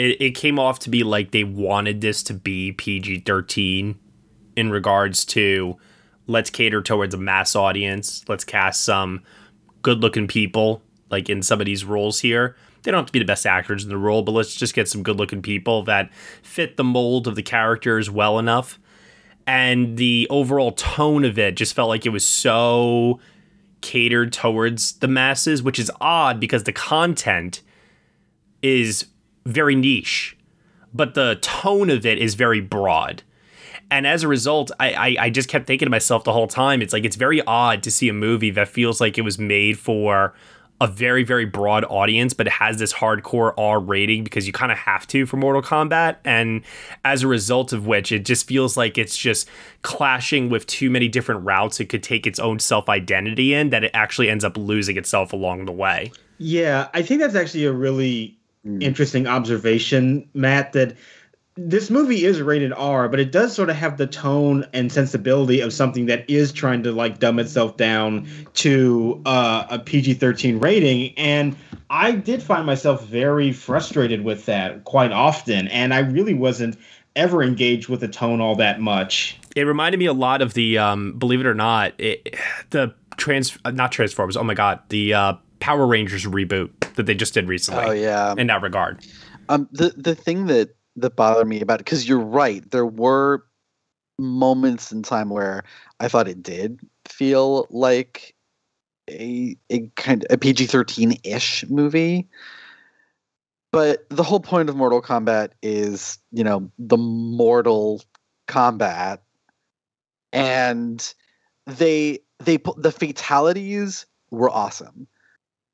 it, 0.00 0.20
it 0.20 0.30
came 0.30 0.58
off 0.58 0.78
to 0.80 0.90
be 0.90 1.02
like 1.02 1.30
they 1.30 1.44
wanted 1.44 2.00
this 2.00 2.22
to 2.22 2.34
be 2.34 2.72
PG 2.72 3.20
13 3.20 3.98
in 4.56 4.70
regards 4.70 5.26
to 5.26 5.76
let's 6.26 6.48
cater 6.48 6.80
towards 6.80 7.14
a 7.14 7.18
mass 7.18 7.54
audience. 7.54 8.24
Let's 8.26 8.44
cast 8.44 8.82
some 8.82 9.22
good 9.82 10.00
looking 10.00 10.26
people 10.26 10.82
like 11.10 11.28
in 11.28 11.42
some 11.42 11.60
of 11.60 11.66
these 11.66 11.84
roles 11.84 12.20
here. 12.20 12.56
They 12.82 12.90
don't 12.90 13.00
have 13.00 13.06
to 13.06 13.12
be 13.12 13.18
the 13.18 13.26
best 13.26 13.44
actors 13.44 13.84
in 13.84 13.90
the 13.90 13.98
role, 13.98 14.22
but 14.22 14.32
let's 14.32 14.54
just 14.54 14.72
get 14.72 14.88
some 14.88 15.02
good 15.02 15.16
looking 15.16 15.42
people 15.42 15.82
that 15.82 16.10
fit 16.42 16.78
the 16.78 16.84
mold 16.84 17.26
of 17.28 17.34
the 17.34 17.42
characters 17.42 18.10
well 18.10 18.38
enough. 18.38 18.78
And 19.46 19.98
the 19.98 20.26
overall 20.30 20.72
tone 20.72 21.26
of 21.26 21.38
it 21.38 21.56
just 21.56 21.74
felt 21.74 21.90
like 21.90 22.06
it 22.06 22.10
was 22.10 22.26
so 22.26 23.20
catered 23.82 24.32
towards 24.32 24.92
the 24.92 25.08
masses, 25.08 25.62
which 25.62 25.78
is 25.78 25.90
odd 26.00 26.40
because 26.40 26.64
the 26.64 26.72
content 26.72 27.60
is 28.62 29.06
very 29.46 29.74
niche, 29.74 30.36
but 30.92 31.14
the 31.14 31.38
tone 31.40 31.90
of 31.90 32.04
it 32.04 32.18
is 32.18 32.34
very 32.34 32.60
broad. 32.60 33.22
And 33.90 34.06
as 34.06 34.22
a 34.22 34.28
result, 34.28 34.70
I, 34.78 34.92
I, 34.92 35.24
I 35.24 35.30
just 35.30 35.48
kept 35.48 35.66
thinking 35.66 35.86
to 35.86 35.90
myself 35.90 36.24
the 36.24 36.32
whole 36.32 36.46
time, 36.46 36.80
it's 36.80 36.92
like 36.92 37.04
it's 37.04 37.16
very 37.16 37.42
odd 37.42 37.82
to 37.82 37.90
see 37.90 38.08
a 38.08 38.12
movie 38.12 38.50
that 38.50 38.68
feels 38.68 39.00
like 39.00 39.18
it 39.18 39.22
was 39.22 39.38
made 39.38 39.78
for 39.78 40.34
a 40.80 40.86
very, 40.86 41.24
very 41.24 41.44
broad 41.44 41.84
audience, 41.84 42.32
but 42.32 42.46
it 42.46 42.54
has 42.54 42.78
this 42.78 42.92
hardcore 42.92 43.52
R 43.58 43.78
rating 43.78 44.24
because 44.24 44.46
you 44.46 44.52
kind 44.52 44.72
of 44.72 44.78
have 44.78 45.06
to 45.08 45.26
for 45.26 45.36
Mortal 45.36 45.60
Kombat. 45.60 46.16
And 46.24 46.62
as 47.04 47.22
a 47.22 47.28
result 47.28 47.74
of 47.74 47.86
which, 47.86 48.12
it 48.12 48.24
just 48.24 48.46
feels 48.46 48.76
like 48.76 48.96
it's 48.96 49.16
just 49.16 49.46
clashing 49.82 50.48
with 50.48 50.66
too 50.66 50.88
many 50.88 51.06
different 51.06 51.44
routes 51.44 51.80
it 51.80 51.86
could 51.86 52.02
take 52.02 52.26
its 52.26 52.38
own 52.38 52.58
self 52.58 52.88
identity 52.88 53.52
in 53.52 53.70
that 53.70 53.84
it 53.84 53.90
actually 53.92 54.30
ends 54.30 54.42
up 54.42 54.56
losing 54.56 54.96
itself 54.96 55.34
along 55.34 55.66
the 55.66 55.72
way. 55.72 56.12
Yeah, 56.38 56.88
I 56.94 57.02
think 57.02 57.20
that's 57.20 57.34
actually 57.34 57.66
a 57.66 57.72
really 57.72 58.39
mm. 58.66 58.82
interesting 58.82 59.26
observation, 59.26 60.28
Matt, 60.34 60.72
that 60.72 60.96
this 61.56 61.90
movie 61.90 62.24
is 62.24 62.40
rated 62.40 62.72
R, 62.72 63.08
but 63.08 63.20
it 63.20 63.32
does 63.32 63.54
sort 63.54 63.70
of 63.70 63.76
have 63.76 63.98
the 63.98 64.06
tone 64.06 64.66
and 64.72 64.90
sensibility 64.90 65.60
of 65.60 65.72
something 65.72 66.06
that 66.06 66.28
is 66.28 66.52
trying 66.52 66.82
to 66.84 66.92
like 66.92 67.18
dumb 67.18 67.38
itself 67.38 67.76
down 67.76 68.26
to 68.54 69.20
uh, 69.26 69.66
a 69.68 69.78
PG 69.78 70.14
13 70.14 70.58
rating. 70.58 71.12
And 71.18 71.56
I 71.90 72.12
did 72.12 72.42
find 72.42 72.64
myself 72.66 73.04
very 73.04 73.52
frustrated 73.52 74.24
with 74.24 74.46
that 74.46 74.84
quite 74.84 75.12
often. 75.12 75.68
And 75.68 75.92
I 75.92 75.98
really 75.98 76.34
wasn't 76.34 76.78
ever 77.16 77.42
engaged 77.42 77.88
with 77.88 78.00
the 78.00 78.08
tone 78.08 78.40
all 78.40 78.54
that 78.56 78.80
much. 78.80 79.36
It 79.56 79.62
reminded 79.62 79.98
me 79.98 80.06
a 80.06 80.12
lot 80.12 80.42
of 80.42 80.54
the, 80.54 80.78
um, 80.78 81.18
believe 81.18 81.40
it 81.40 81.46
or 81.46 81.54
not, 81.54 81.92
it, 81.98 82.36
the 82.70 82.94
trans, 83.16 83.58
not 83.66 83.90
Transformers. 83.90 84.36
Oh 84.36 84.44
my 84.44 84.54
God, 84.54 84.80
the 84.88 85.12
uh, 85.12 85.34
Power 85.58 85.86
Rangers 85.86 86.24
reboot 86.24 86.70
that 86.96 87.06
they 87.06 87.14
just 87.14 87.34
did 87.34 87.48
recently. 87.48 87.84
Oh 87.84 87.92
yeah, 87.92 88.34
in 88.36 88.46
that 88.48 88.62
regard. 88.62 89.04
Um, 89.48 89.68
the 89.72 89.94
the 89.96 90.14
thing 90.14 90.46
that 90.46 90.74
that 90.96 91.16
bothered 91.16 91.48
me 91.48 91.60
about 91.60 91.80
it 91.80 91.84
because 91.84 92.08
you're 92.08 92.18
right, 92.18 92.68
there 92.70 92.86
were 92.86 93.44
moments 94.18 94.92
in 94.92 95.02
time 95.02 95.30
where 95.30 95.64
I 95.98 96.08
thought 96.08 96.28
it 96.28 96.42
did 96.42 96.80
feel 97.08 97.66
like 97.70 98.34
a 99.10 99.56
a 99.70 99.88
kind 99.96 100.24
of 100.24 100.34
a 100.34 100.38
PG 100.38 100.66
thirteen 100.66 101.18
ish 101.24 101.64
movie. 101.68 102.28
but 103.72 104.06
the 104.08 104.22
whole 104.22 104.40
point 104.40 104.68
of 104.68 104.76
Mortal 104.76 105.00
Kombat 105.00 105.50
is, 105.62 106.18
you 106.32 106.42
know, 106.44 106.70
the 106.78 106.96
mortal 106.96 108.02
combat, 108.46 109.22
and 110.32 111.14
they 111.66 112.18
they 112.38 112.58
the 112.76 112.92
fatalities 112.92 114.06
were 114.30 114.50
awesome, 114.50 115.06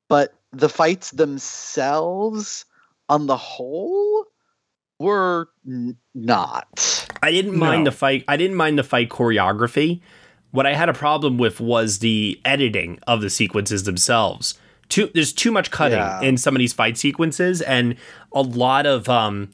but 0.09 0.33
the 0.57 0.69
fights 0.69 1.11
themselves, 1.11 2.65
on 3.09 3.27
the 3.27 3.37
whole, 3.37 4.25
were 4.99 5.49
n- 5.67 5.97
not. 6.15 7.07
I 7.21 7.31
didn't 7.31 7.57
mind 7.57 7.83
No. 7.83 7.91
the 7.91 7.95
fight. 7.95 8.23
I 8.27 8.37
didn't 8.37 8.57
mind 8.57 8.77
the 8.77 8.83
fight 8.83 9.09
choreography. 9.09 10.01
What 10.51 10.65
I 10.65 10.73
had 10.73 10.89
a 10.89 10.93
problem 10.93 11.37
with 11.37 11.59
was 11.59 11.99
the 11.99 12.39
editing 12.45 12.99
of 13.07 13.21
the 13.21 13.29
sequences 13.29 13.83
themselves. 13.83 14.57
Too, 14.89 15.09
there's 15.13 15.33
too 15.33 15.51
much 15.51 15.69
cutting 15.71 15.97
Yeah. 15.99 16.21
in 16.21 16.37
some 16.37 16.55
of 16.55 16.59
these 16.59 16.73
fight 16.73 16.97
sequences, 16.97 17.61
and 17.61 17.95
a 18.33 18.41
lot 18.41 18.85
of 18.85 19.07
um, 19.09 19.49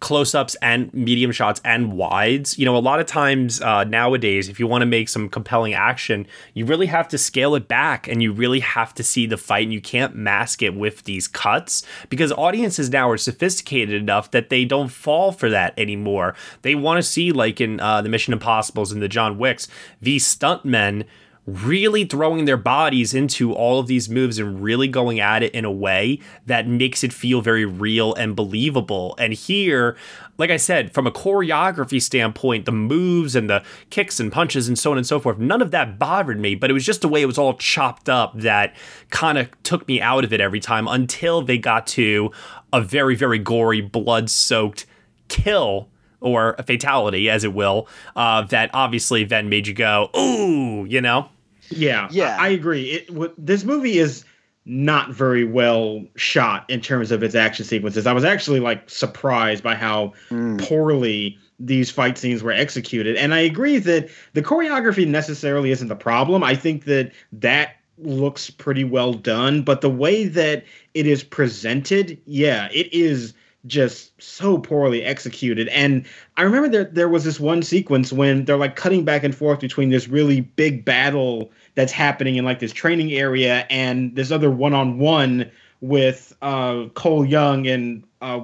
close-ups 0.00 0.54
and 0.62 0.92
medium 0.94 1.32
shots 1.32 1.60
and 1.64 1.92
wides. 1.92 2.58
You 2.58 2.64
know, 2.64 2.76
a 2.76 2.78
lot 2.78 3.00
of 3.00 3.06
times 3.06 3.60
uh, 3.60 3.84
nowadays, 3.84 4.48
if 4.48 4.60
you 4.60 4.66
want 4.66 4.82
to 4.82 4.86
make 4.86 5.08
some 5.08 5.28
compelling 5.28 5.74
action, 5.74 6.26
you 6.54 6.64
really 6.64 6.86
have 6.86 7.08
to 7.08 7.18
scale 7.18 7.54
it 7.54 7.66
back, 7.66 8.06
and 8.06 8.22
you 8.22 8.32
really 8.32 8.60
have 8.60 8.94
to 8.94 9.02
see 9.02 9.26
the 9.26 9.36
fight, 9.36 9.64
and 9.64 9.72
you 9.72 9.80
can't 9.80 10.14
mask 10.14 10.62
it 10.62 10.74
with 10.74 11.04
these 11.04 11.26
cuts 11.26 11.84
because 12.08 12.30
audiences 12.32 12.90
now 12.90 13.10
are 13.10 13.16
sophisticated 13.16 14.00
enough 14.00 14.30
that 14.30 14.50
they 14.50 14.64
don't 14.64 14.88
fall 14.88 15.32
for 15.32 15.50
that 15.50 15.74
anymore. 15.76 16.34
They 16.62 16.74
want 16.74 16.98
to 16.98 17.02
see, 17.02 17.32
like 17.32 17.60
in 17.60 17.80
uh, 17.80 18.02
the 18.02 18.08
Mission 18.08 18.32
Impossibles 18.32 18.92
and 18.92 19.02
the 19.02 19.08
John 19.08 19.38
Wicks, 19.38 19.68
these 20.00 20.24
stuntmen 20.24 21.04
really 21.48 22.04
throwing 22.04 22.44
their 22.44 22.58
bodies 22.58 23.14
into 23.14 23.54
all 23.54 23.80
of 23.80 23.86
these 23.86 24.08
moves 24.08 24.38
and 24.38 24.62
really 24.62 24.86
going 24.86 25.18
at 25.18 25.42
it 25.42 25.54
in 25.54 25.64
a 25.64 25.72
way 25.72 26.20
that 26.44 26.68
makes 26.68 27.02
it 27.02 27.12
feel 27.12 27.40
very 27.40 27.64
real 27.64 28.12
and 28.14 28.36
believable. 28.36 29.14
And 29.18 29.32
here, 29.32 29.96
like 30.36 30.50
I 30.50 30.58
said, 30.58 30.92
from 30.92 31.06
a 31.06 31.10
choreography 31.10 32.02
standpoint, 32.02 32.66
the 32.66 32.72
moves 32.72 33.34
and 33.34 33.48
the 33.48 33.64
kicks 33.88 34.20
and 34.20 34.30
punches 34.30 34.68
and 34.68 34.78
so 34.78 34.92
on 34.92 34.98
and 34.98 35.06
so 35.06 35.18
forth, 35.18 35.38
none 35.38 35.62
of 35.62 35.70
that 35.70 35.98
bothered 35.98 36.38
me, 36.38 36.54
but 36.54 36.68
it 36.68 36.74
was 36.74 36.84
just 36.84 37.00
the 37.00 37.08
way 37.08 37.22
it 37.22 37.26
was 37.26 37.38
all 37.38 37.54
chopped 37.54 38.10
up 38.10 38.38
that 38.38 38.76
kind 39.08 39.38
of 39.38 39.48
took 39.62 39.88
me 39.88 40.02
out 40.02 40.24
of 40.24 40.32
it 40.34 40.42
every 40.42 40.60
time 40.60 40.86
until 40.86 41.40
they 41.40 41.56
got 41.56 41.86
to 41.86 42.30
a 42.74 42.82
very, 42.82 43.14
very 43.14 43.38
gory, 43.38 43.80
blood 43.80 44.28
soaked 44.28 44.84
kill 45.28 45.88
or 46.20 46.56
a 46.58 46.62
fatality, 46.62 47.30
as 47.30 47.44
it 47.44 47.54
will, 47.54 47.88
uh, 48.16 48.42
that 48.42 48.68
obviously 48.74 49.24
then 49.24 49.48
made 49.48 49.66
you 49.66 49.72
go, 49.72 50.10
ooh, 50.16 50.84
you 50.84 51.00
know? 51.00 51.30
Yeah, 51.70 52.08
yeah, 52.10 52.36
I, 52.38 52.46
I 52.46 52.48
agree. 52.50 52.90
It 52.90 53.08
w- 53.08 53.32
this 53.38 53.64
movie 53.64 53.98
is 53.98 54.24
not 54.64 55.10
very 55.10 55.44
well 55.44 56.04
shot 56.16 56.68
in 56.68 56.80
terms 56.80 57.10
of 57.10 57.22
its 57.22 57.34
action 57.34 57.64
sequences. 57.64 58.06
I 58.06 58.12
was 58.12 58.24
actually 58.24 58.60
like 58.60 58.88
surprised 58.88 59.62
by 59.62 59.74
how 59.74 60.12
hmm. 60.28 60.58
poorly 60.58 61.38
these 61.58 61.90
fight 61.90 62.18
scenes 62.18 62.42
were 62.42 62.52
executed, 62.52 63.16
and 63.16 63.34
I 63.34 63.40
agree 63.40 63.78
that 63.78 64.08
the 64.34 64.42
choreography 64.42 65.06
necessarily 65.06 65.70
isn't 65.70 65.88
the 65.88 65.96
problem. 65.96 66.42
I 66.42 66.54
think 66.54 66.84
that 66.84 67.12
that 67.32 67.76
looks 67.98 68.50
pretty 68.50 68.84
well 68.84 69.12
done, 69.12 69.62
but 69.62 69.80
the 69.80 69.90
way 69.90 70.26
that 70.26 70.64
it 70.94 71.06
is 71.06 71.24
presented, 71.24 72.20
yeah, 72.26 72.68
it 72.72 72.92
is 72.92 73.34
just 73.66 74.12
so 74.22 74.58
poorly 74.58 75.02
executed. 75.02 75.68
And 75.68 76.06
I 76.36 76.42
remember 76.42 76.68
there 76.68 76.84
there 76.84 77.08
was 77.08 77.24
this 77.24 77.40
one 77.40 77.62
sequence 77.62 78.12
when 78.12 78.44
they're 78.44 78.56
like 78.56 78.76
cutting 78.76 79.04
back 79.04 79.24
and 79.24 79.34
forth 79.34 79.60
between 79.60 79.90
this 79.90 80.08
really 80.08 80.40
big 80.42 80.84
battle 80.84 81.50
that's 81.74 81.92
happening 81.92 82.36
in 82.36 82.44
like 82.44 82.60
this 82.60 82.72
training 82.72 83.12
area 83.12 83.66
and 83.70 84.14
this 84.14 84.30
other 84.30 84.50
one 84.50 84.74
on 84.74 84.98
one 84.98 85.50
with 85.80 86.34
uh 86.42 86.86
Cole 86.94 87.24
Young 87.24 87.66
and 87.66 88.04
uh 88.22 88.40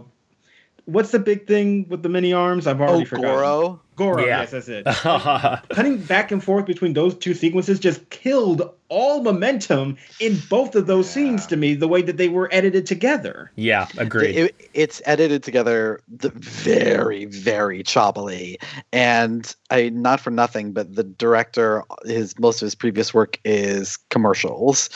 what's 0.87 1.13
the 1.13 1.19
big 1.19 1.47
thing 1.47 1.89
with 1.89 2.03
the 2.03 2.09
mini 2.09 2.33
arms? 2.33 2.67
I've 2.67 2.81
already 2.81 3.05
Oh, 3.05 3.07
forgotten. 3.07 3.31
Goro? 3.37 3.81
Goro, 3.97 4.27
Yeah. 4.27 4.41
yes, 4.41 4.51
that's 4.51 4.69
it. 4.69 4.85
Cutting 5.71 5.99
back 5.99 6.31
and 6.33 6.43
forth 6.43 6.67
between 6.67 6.93
those 6.93 7.17
two 7.17 7.33
sequences 7.33 7.79
just 7.79 8.11
killed 8.11 8.63
all 8.95 9.23
momentum 9.23 9.97
in 10.21 10.39
both 10.49 10.77
of 10.77 10.87
those 10.87 11.11
scenes 11.11 11.47
to 11.47 11.57
me, 11.57 11.75
the 11.75 11.89
way 11.89 12.01
that 12.01 12.17
they 12.17 12.29
were 12.29 12.49
edited 12.53 12.87
together. 12.87 13.51
Yeah, 13.57 13.89
agreed. 13.99 14.37
It, 14.37 14.71
it's 14.73 15.03
edited 15.05 15.43
together 15.43 16.01
the 16.09 16.31
very, 16.31 17.25
very 17.25 17.83
choppily, 17.83 18.57
and 18.93 19.53
I 19.71 19.89
not 19.89 20.21
for 20.21 20.31
nothing, 20.31 20.73
but 20.73 20.95
the 20.95 21.03
director, 21.03 21.83
his 22.05 22.39
most 22.39 22.63
of 22.63 22.67
his 22.67 22.77
previous 22.77 23.13
work 23.13 23.41
is 23.45 23.97
commercials, 24.11 24.89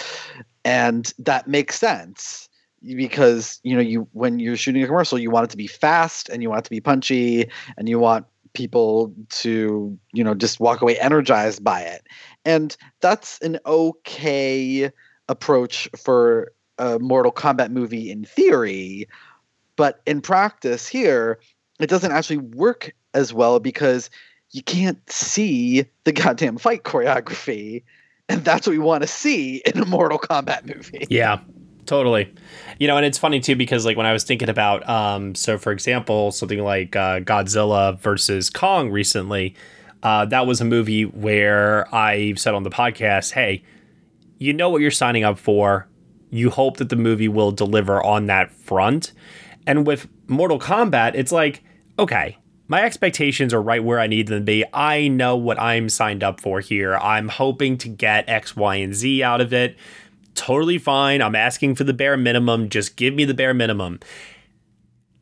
and 0.65 1.13
that 1.19 1.49
makes 1.49 1.77
sense 1.77 2.49
because 2.81 3.59
you 3.65 3.75
know 3.75 3.83
you 3.83 4.09
when 4.13 4.39
you're 4.39 4.57
shooting 4.57 4.83
a 4.85 4.87
commercial, 4.87 5.19
you 5.19 5.31
want 5.31 5.45
it 5.45 5.51
to 5.51 5.57
be 5.57 5.67
fast 5.67 6.29
and 6.29 6.41
you 6.41 6.49
want 6.49 6.61
it 6.61 6.65
to 6.65 6.71
be 6.71 6.81
punchy 6.81 7.51
and 7.77 7.89
you 7.89 7.99
want 7.99 8.27
people 8.59 9.15
to 9.31 9.97
you 10.13 10.25
know 10.25 10.35
just 10.35 10.59
walk 10.59 10.83
away 10.83 10.99
energized 10.99 11.63
by 11.63 11.81
it, 11.81 12.07
and 12.45 12.77
that's 13.01 13.39
an 13.41 13.59
okay 13.65 14.91
approach 15.29 15.89
for 15.97 16.53
a 16.79 16.99
Mortal 16.99 17.33
Kombat 17.33 17.71
movie 17.71 18.11
in 18.11 18.25
theory, 18.25 19.09
but 19.77 20.01
in 20.07 20.21
practice 20.21 20.87
here, 20.87 21.39
it 21.81 21.89
doesn't 21.89 22.13
actually 22.13 22.39
work 22.39 22.93
as 23.15 23.33
well 23.33 23.61
because 23.61 24.11
you 24.51 24.63
can't 24.63 24.99
see 25.11 25.85
the 26.05 26.13
goddamn 26.13 26.59
fight 26.59 26.83
choreography. 26.83 27.83
And 28.31 28.45
that's 28.45 28.67
what 28.67 28.73
we 28.73 28.79
want 28.79 29.03
to 29.03 29.07
see 29.07 29.63
in 29.65 29.81
a 29.81 29.87
Mortal 29.87 30.19
Kombat 30.19 30.75
movie. 30.75 31.07
Yeah, 31.09 31.41
totally. 31.89 32.33
You 32.79 32.87
know, 32.87 32.97
and 32.97 33.05
it's 33.05 33.19
funny 33.19 33.41
too 33.41 33.57
because 33.57 33.85
like 33.85 33.97
when 33.97 34.07
I 34.07 34.13
was 34.13 34.23
thinking 34.23 34.49
about, 34.49 34.89
um, 34.89 35.35
so 35.35 35.59
for 35.59 35.73
example, 35.73 36.31
something 36.31 36.63
like 36.63 36.95
uh, 36.95 37.21
Godzilla 37.21 37.99
versus 37.99 38.51
Kong 38.51 38.91
recently, 38.91 39.55
uh, 40.03 40.27
that 40.27 40.47
was 40.47 40.61
a 40.61 40.65
movie 40.65 41.05
where 41.05 41.93
I 41.93 42.35
said 42.35 42.55
on 42.55 42.63
the 42.63 42.71
podcast, 42.71 43.33
hey, 43.33 43.65
you 44.39 44.53
know 44.53 44.71
what 44.71 44.81
you're 44.81 44.93
signing 44.93 45.25
up 45.25 45.39
for. 45.39 45.89
You 46.31 46.51
hope 46.51 46.77
that 46.77 46.91
the 46.91 46.97
movie 46.97 47.27
will 47.27 47.51
deliver 47.51 48.01
on 48.03 48.27
that 48.27 48.53
front. 48.53 49.13
And 49.67 49.87
with 49.87 50.07
Mortal 50.29 50.61
Kombat, 50.61 51.13
it's 51.15 51.33
like, 51.33 51.65
okay, 51.99 52.39
my 52.69 52.83
expectations 52.83 53.55
are 53.55 53.63
right 53.63 53.83
where 53.83 53.99
I 53.99 54.07
need 54.07 54.29
them 54.29 54.41
to 54.41 54.45
be. 54.45 54.65
I 54.73 55.09
know 55.09 55.37
what 55.37 55.59
I'm 55.59 55.89
signed 55.89 56.23
up 56.23 56.41
for 56.41 56.61
here. 56.61 56.97
I'm 56.97 57.29
hoping 57.29 57.79
to 57.79 57.89
get 57.89 58.29
X, 58.29 58.55
Y, 58.55 58.77
and 58.77 58.95
Z 58.95 59.23
out 59.23 59.41
of 59.41 59.53
it. 59.53 59.77
Totally 60.39 60.79
fine. 60.79 61.21
I'm 61.21 61.35
asking 61.35 61.75
for 61.75 61.83
the 61.83 61.93
bare 61.93 62.17
minimum. 62.17 62.69
Just 62.69 62.95
give 62.95 63.13
me 63.13 63.25
the 63.25 63.35
bare 63.35 63.53
minimum. 63.53 63.99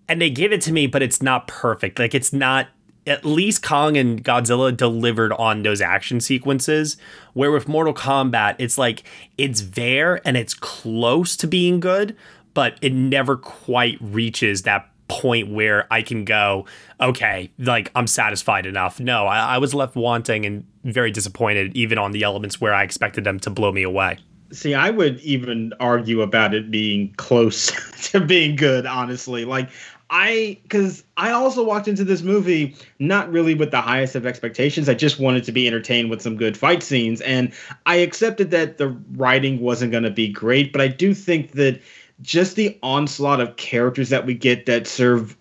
And 0.06 0.20
they 0.20 0.28
give 0.28 0.52
it 0.52 0.60
to 0.62 0.72
me, 0.72 0.86
but 0.86 1.02
it's 1.02 1.22
not 1.22 1.48
perfect. 1.48 1.98
Like, 1.98 2.14
it's 2.14 2.34
not 2.34 2.68
at 3.06 3.24
least 3.24 3.62
Kong 3.62 3.96
and 3.96 4.22
Godzilla 4.22 4.76
delivered 4.76 5.32
on 5.32 5.62
those 5.62 5.80
action 5.80 6.20
sequences. 6.20 6.98
Where 7.32 7.50
with 7.50 7.66
Mortal 7.66 7.94
Kombat, 7.94 8.56
it's 8.58 8.76
like 8.76 9.04
it's 9.38 9.62
there 9.62 10.20
and 10.28 10.36
it's 10.36 10.52
close 10.52 11.34
to 11.36 11.46
being 11.46 11.80
good, 11.80 12.14
but 12.52 12.76
it 12.82 12.92
never 12.92 13.38
quite 13.38 13.96
reaches 14.02 14.62
that 14.62 14.90
point 15.08 15.48
where 15.48 15.90
I 15.90 16.02
can 16.02 16.26
go, 16.26 16.66
okay, 17.00 17.50
like 17.58 17.90
I'm 17.94 18.06
satisfied 18.06 18.66
enough. 18.66 19.00
No, 19.00 19.26
I, 19.26 19.54
I 19.54 19.58
was 19.58 19.72
left 19.72 19.96
wanting 19.96 20.44
and 20.44 20.66
very 20.84 21.10
disappointed, 21.10 21.74
even 21.74 21.96
on 21.96 22.12
the 22.12 22.22
elements 22.22 22.60
where 22.60 22.74
I 22.74 22.82
expected 22.82 23.24
them 23.24 23.40
to 23.40 23.50
blow 23.50 23.72
me 23.72 23.82
away. 23.82 24.18
See, 24.52 24.74
I 24.74 24.90
would 24.90 25.20
even 25.20 25.72
argue 25.80 26.22
about 26.22 26.54
it 26.54 26.70
being 26.70 27.12
close 27.16 27.72
to 28.10 28.20
being 28.20 28.56
good, 28.56 28.86
honestly. 28.86 29.44
Like, 29.44 29.70
I, 30.08 30.58
because 30.62 31.02
I 31.16 31.32
also 31.32 31.64
walked 31.64 31.88
into 31.88 32.04
this 32.04 32.22
movie 32.22 32.76
not 32.98 33.30
really 33.30 33.54
with 33.54 33.72
the 33.72 33.80
highest 33.80 34.14
of 34.14 34.24
expectations. 34.24 34.88
I 34.88 34.94
just 34.94 35.18
wanted 35.18 35.44
to 35.44 35.52
be 35.52 35.66
entertained 35.66 36.10
with 36.10 36.22
some 36.22 36.36
good 36.36 36.56
fight 36.56 36.82
scenes. 36.82 37.20
And 37.22 37.52
I 37.86 37.96
accepted 37.96 38.50
that 38.52 38.78
the 38.78 38.88
writing 39.16 39.60
wasn't 39.60 39.90
going 39.90 40.04
to 40.04 40.10
be 40.10 40.28
great, 40.28 40.72
but 40.72 40.80
I 40.80 40.88
do 40.88 41.12
think 41.12 41.52
that 41.52 41.80
just 42.22 42.56
the 42.56 42.78
onslaught 42.82 43.40
of 43.40 43.56
characters 43.56 44.08
that 44.10 44.26
we 44.26 44.34
get 44.34 44.66
that 44.66 44.86
serve 44.86 45.36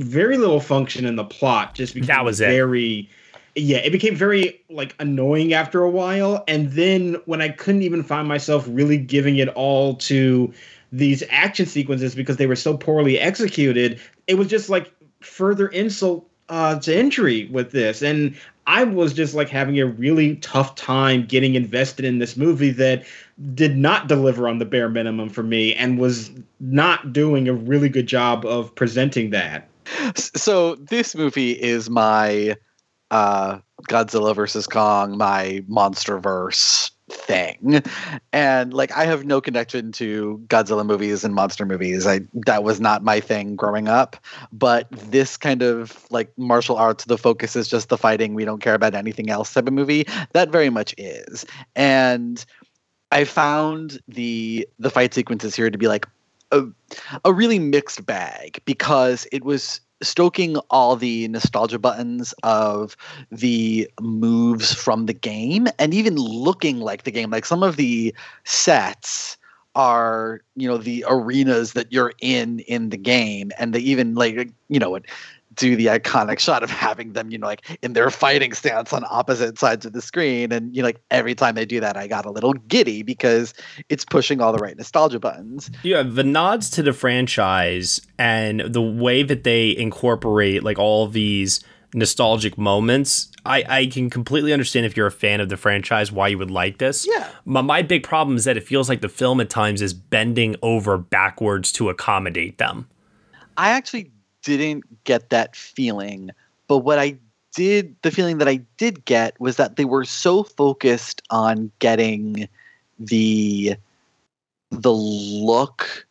very 0.00 0.38
little 0.38 0.60
function 0.60 1.04
in 1.04 1.16
the 1.16 1.24
plot 1.24 1.74
just 1.74 1.94
became 1.94 2.08
That 2.08 2.24
was 2.24 2.40
it. 2.40 2.48
Yeah 3.54 3.78
it 3.78 3.90
became 3.90 4.14
very 4.14 4.60
like 4.70 4.94
annoying 4.98 5.52
after 5.52 5.82
a 5.82 5.90
while 5.90 6.44
and 6.48 6.70
then 6.72 7.14
when 7.26 7.40
i 7.40 7.48
couldn't 7.48 7.82
even 7.82 8.02
find 8.02 8.28
myself 8.28 8.64
really 8.68 8.98
giving 8.98 9.36
it 9.36 9.48
all 9.48 9.94
to 9.96 10.52
these 10.92 11.22
action 11.30 11.66
sequences 11.66 12.14
because 12.14 12.36
they 12.36 12.46
were 12.46 12.56
so 12.56 12.76
poorly 12.76 13.18
executed 13.18 14.00
it 14.26 14.34
was 14.34 14.48
just 14.48 14.68
like 14.68 14.92
further 15.20 15.68
insult 15.68 16.26
uh, 16.48 16.76
to 16.80 16.96
injury 16.96 17.46
with 17.52 17.70
this 17.70 18.02
and 18.02 18.36
i 18.66 18.82
was 18.82 19.12
just 19.12 19.34
like 19.34 19.48
having 19.48 19.78
a 19.78 19.86
really 19.86 20.34
tough 20.36 20.74
time 20.74 21.24
getting 21.24 21.54
invested 21.54 22.04
in 22.04 22.18
this 22.18 22.36
movie 22.36 22.70
that 22.70 23.04
did 23.54 23.76
not 23.76 24.08
deliver 24.08 24.48
on 24.48 24.58
the 24.58 24.64
bare 24.64 24.88
minimum 24.88 25.28
for 25.28 25.42
me 25.42 25.74
and 25.74 25.98
was 25.98 26.30
not 26.58 27.12
doing 27.12 27.48
a 27.48 27.54
really 27.54 27.88
good 27.88 28.06
job 28.06 28.44
of 28.44 28.74
presenting 28.74 29.30
that. 29.30 29.68
So 30.14 30.74
this 30.76 31.14
movie 31.14 31.52
is 31.52 31.88
my 31.88 32.56
uh, 33.10 33.58
Godzilla 33.88 34.34
versus 34.34 34.66
Kong, 34.66 35.16
my 35.16 35.64
MonsterVerse 35.68 36.90
thing. 37.10 37.82
And 38.32 38.72
like 38.72 38.96
I 38.96 39.04
have 39.04 39.24
no 39.24 39.40
connection 39.40 39.92
to 39.92 40.40
Godzilla 40.46 40.86
movies 40.86 41.24
and 41.24 41.34
monster 41.34 41.66
movies. 41.66 42.06
I 42.06 42.20
that 42.46 42.62
was 42.62 42.80
not 42.80 43.02
my 43.02 43.20
thing 43.20 43.56
growing 43.56 43.88
up. 43.88 44.16
But 44.52 44.86
this 44.90 45.36
kind 45.36 45.62
of 45.62 46.06
like 46.10 46.32
martial 46.38 46.76
arts, 46.76 47.04
the 47.04 47.18
focus 47.18 47.56
is 47.56 47.68
just 47.68 47.88
the 47.88 47.98
fighting. 47.98 48.34
We 48.34 48.44
don't 48.44 48.62
care 48.62 48.74
about 48.74 48.94
anything 48.94 49.30
else 49.30 49.52
type 49.52 49.66
of 49.66 49.72
movie. 49.72 50.06
That 50.32 50.50
very 50.50 50.70
much 50.70 50.94
is. 50.98 51.44
And 51.74 52.44
I 53.10 53.24
found 53.24 54.00
the 54.06 54.68
the 54.78 54.90
fight 54.90 55.12
sequences 55.12 55.56
here 55.56 55.70
to 55.70 55.78
be 55.78 55.88
like 55.88 56.06
a, 56.52 56.64
a 57.24 57.32
really 57.32 57.58
mixed 57.58 58.06
bag 58.06 58.60
because 58.64 59.26
it 59.32 59.44
was 59.44 59.80
stoking 60.02 60.56
all 60.70 60.96
the 60.96 61.28
nostalgia 61.28 61.78
buttons 61.78 62.32
of 62.42 62.96
the 63.30 63.88
moves 64.00 64.72
from 64.74 65.06
the 65.06 65.14
game 65.14 65.68
and 65.78 65.94
even 65.94 66.16
looking 66.16 66.80
like 66.80 67.04
the 67.04 67.10
game. 67.10 67.30
Like 67.30 67.44
some 67.44 67.62
of 67.62 67.76
the 67.76 68.14
sets 68.44 69.36
are 69.76 70.42
you 70.56 70.66
know 70.66 70.78
the 70.78 71.04
arenas 71.08 71.74
that 71.74 71.92
you're 71.92 72.12
in 72.20 72.58
in 72.60 72.90
the 72.90 72.96
game 72.96 73.52
and 73.58 73.72
they 73.72 73.78
even 73.78 74.14
like 74.14 74.50
you 74.68 74.80
know 74.80 74.98
do 75.54 75.76
the 75.76 75.86
iconic 75.86 76.38
shot 76.38 76.62
of 76.62 76.70
having 76.70 77.12
them, 77.12 77.30
you 77.30 77.38
know, 77.38 77.46
like 77.46 77.78
in 77.82 77.92
their 77.92 78.10
fighting 78.10 78.52
stance 78.52 78.92
on 78.92 79.04
opposite 79.10 79.58
sides 79.58 79.84
of 79.84 79.92
the 79.92 80.00
screen. 80.00 80.52
And, 80.52 80.74
you 80.74 80.82
know, 80.82 80.88
like 80.88 81.00
every 81.10 81.34
time 81.34 81.54
they 81.54 81.64
do 81.64 81.80
that, 81.80 81.96
I 81.96 82.06
got 82.06 82.24
a 82.24 82.30
little 82.30 82.52
giddy 82.52 83.02
because 83.02 83.52
it's 83.88 84.04
pushing 84.04 84.40
all 84.40 84.52
the 84.52 84.58
right 84.58 84.76
nostalgia 84.76 85.18
buttons. 85.18 85.70
Yeah, 85.82 86.02
the 86.02 86.24
nods 86.24 86.70
to 86.70 86.82
the 86.82 86.92
franchise 86.92 88.00
and 88.18 88.60
the 88.60 88.82
way 88.82 89.22
that 89.22 89.44
they 89.44 89.76
incorporate 89.76 90.62
like 90.62 90.78
all 90.78 91.08
these 91.08 91.60
nostalgic 91.94 92.56
moments. 92.56 93.32
I, 93.44 93.64
I 93.68 93.86
can 93.86 94.10
completely 94.10 94.52
understand 94.52 94.86
if 94.86 94.96
you're 94.96 95.08
a 95.08 95.12
fan 95.12 95.40
of 95.40 95.48
the 95.48 95.56
franchise 95.56 96.12
why 96.12 96.28
you 96.28 96.38
would 96.38 96.50
like 96.50 96.78
this. 96.78 97.06
Yeah. 97.08 97.28
My, 97.44 97.62
my 97.62 97.82
big 97.82 98.04
problem 98.04 98.36
is 98.36 98.44
that 98.44 98.56
it 98.56 98.62
feels 98.62 98.88
like 98.88 99.00
the 99.00 99.08
film 99.08 99.40
at 99.40 99.50
times 99.50 99.82
is 99.82 99.94
bending 99.94 100.54
over 100.62 100.96
backwards 100.96 101.72
to 101.72 101.88
accommodate 101.88 102.58
them. 102.58 102.86
I 103.56 103.70
actually 103.70 104.12
didn't 104.42 105.04
get 105.04 105.30
that 105.30 105.54
feeling. 105.56 106.30
But 106.68 106.78
what 106.78 106.98
I 106.98 107.16
did, 107.54 107.96
the 108.02 108.10
feeling 108.10 108.38
that 108.38 108.48
I 108.48 108.56
did 108.76 109.04
get 109.04 109.38
was 109.40 109.56
that 109.56 109.76
they 109.76 109.84
were 109.84 110.04
so 110.04 110.42
focused 110.42 111.22
on 111.30 111.70
getting 111.78 112.48
the 112.98 113.76
the 114.70 114.92
look 114.92 116.06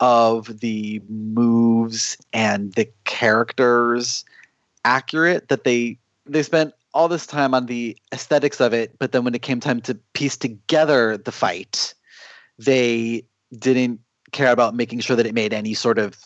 of 0.00 0.60
the 0.60 1.00
moves 1.08 2.16
and 2.32 2.72
the 2.72 2.88
characters 3.04 4.24
accurate 4.84 5.48
that 5.48 5.64
they 5.64 5.98
they 6.26 6.42
spent 6.42 6.72
all 6.92 7.06
this 7.06 7.26
time 7.26 7.54
on 7.54 7.66
the 7.66 7.96
aesthetics 8.12 8.60
of 8.60 8.72
it 8.72 8.98
but 8.98 9.12
then 9.12 9.22
when 9.22 9.34
it 9.34 9.42
came 9.42 9.60
time 9.60 9.80
to 9.80 9.94
piece 10.14 10.36
together 10.36 11.18
the 11.18 11.30
fight 11.30 11.94
they 12.58 13.22
didn't 13.58 14.00
care 14.32 14.50
about 14.50 14.74
making 14.74 15.00
sure 15.00 15.14
that 15.16 15.26
it 15.26 15.34
made 15.34 15.52
any 15.52 15.74
sort 15.74 15.98
of 15.98 16.16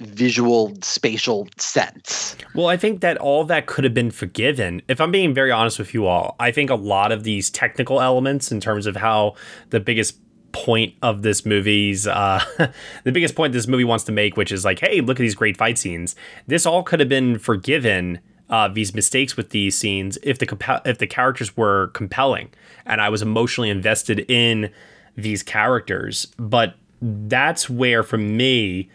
visual 0.00 0.76
spatial 0.80 1.48
sense. 1.56 2.36
Well, 2.54 2.68
I 2.68 2.76
think 2.76 3.00
that 3.00 3.16
all 3.18 3.44
that 3.44 3.66
could 3.66 3.84
have 3.84 3.94
been 3.94 4.10
forgiven. 4.10 4.80
If 4.88 5.00
I'm 5.00 5.10
being 5.10 5.34
very 5.34 5.50
honest 5.50 5.78
with 5.78 5.92
you 5.92 6.06
all, 6.06 6.36
I 6.38 6.52
think 6.52 6.70
a 6.70 6.76
lot 6.76 7.10
of 7.10 7.24
these 7.24 7.50
technical 7.50 8.00
elements 8.00 8.52
in 8.52 8.60
terms 8.60 8.86
of 8.86 8.96
how 8.96 9.34
the 9.70 9.80
biggest 9.80 10.18
point 10.52 10.94
of 11.02 11.20
this 11.20 11.44
movie's 11.44 12.06
uh 12.06 12.42
the 13.04 13.12
biggest 13.12 13.34
point 13.34 13.52
this 13.52 13.66
movie 13.66 13.84
wants 13.84 14.04
to 14.04 14.10
make 14.10 14.34
which 14.34 14.50
is 14.50 14.64
like 14.64 14.78
hey 14.80 15.02
look 15.02 15.18
at 15.18 15.20
these 15.20 15.34
great 15.34 15.58
fight 15.58 15.76
scenes 15.76 16.16
this 16.46 16.64
all 16.64 16.82
could 16.82 17.00
have 17.00 17.08
been 17.08 17.38
forgiven 17.38 18.18
uh, 18.48 18.66
these 18.66 18.94
mistakes 18.94 19.36
with 19.36 19.50
these 19.50 19.76
scenes 19.76 20.16
if 20.22 20.38
the 20.38 20.46
compa- 20.46 20.80
if 20.86 20.96
the 20.96 21.06
characters 21.06 21.54
were 21.54 21.88
compelling 21.88 22.48
and 22.86 22.98
I 22.98 23.10
was 23.10 23.20
emotionally 23.20 23.68
invested 23.68 24.20
in 24.30 24.70
these 25.18 25.42
characters 25.42 26.28
but 26.38 26.76
that's 27.02 27.68
where 27.68 28.02
for 28.02 28.16
me 28.16 28.88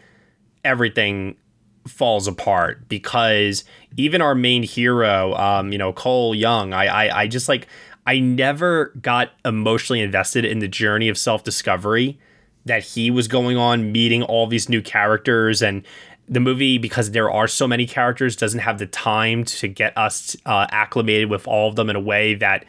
everything 0.64 1.36
falls 1.88 2.28
apart 2.28 2.88
because 2.88 3.64
even 3.98 4.22
our 4.22 4.36
main 4.36 4.64
hero, 4.64 5.34
um, 5.36 5.72
you 5.72 5.78
know, 5.78 5.94
Cole 5.94 6.34
Young, 6.34 6.74
I, 6.74 6.86
I, 6.86 7.22
I 7.22 7.28
just 7.28 7.50
like, 7.50 7.68
I 8.06 8.20
never 8.20 8.94
got 9.02 9.32
emotionally 9.46 10.02
invested 10.02 10.46
in 10.46 10.60
the 10.60 10.68
journey 10.68 11.10
of 11.10 11.18
self 11.18 11.44
discovery 11.44 12.20
that 12.66 12.84
he 12.84 13.12
was 13.12 13.28
going 13.28 13.58
on, 13.58 13.92
meeting 13.92 14.24
all 14.24 14.48
these 14.48 14.70
new 14.70 14.82
characters. 14.82 15.62
And 15.62 15.84
the 16.28 16.40
movie, 16.40 16.78
because 16.78 17.12
there 17.12 17.30
are 17.30 17.48
so 17.48 17.68
many 17.68 17.86
characters, 17.86 18.36
doesn't 18.36 18.62
have 18.62 18.80
the 18.80 18.86
time 18.86 19.44
to 19.46 19.68
get 19.68 19.98
us 19.98 20.36
uh, 20.46 20.68
acclimated 20.72 21.30
with 21.30 21.48
all 21.48 21.70
of 21.70 21.76
them 21.76 21.90
in 21.90 21.96
a 21.96 22.02
way 22.02 22.36
that 22.36 22.66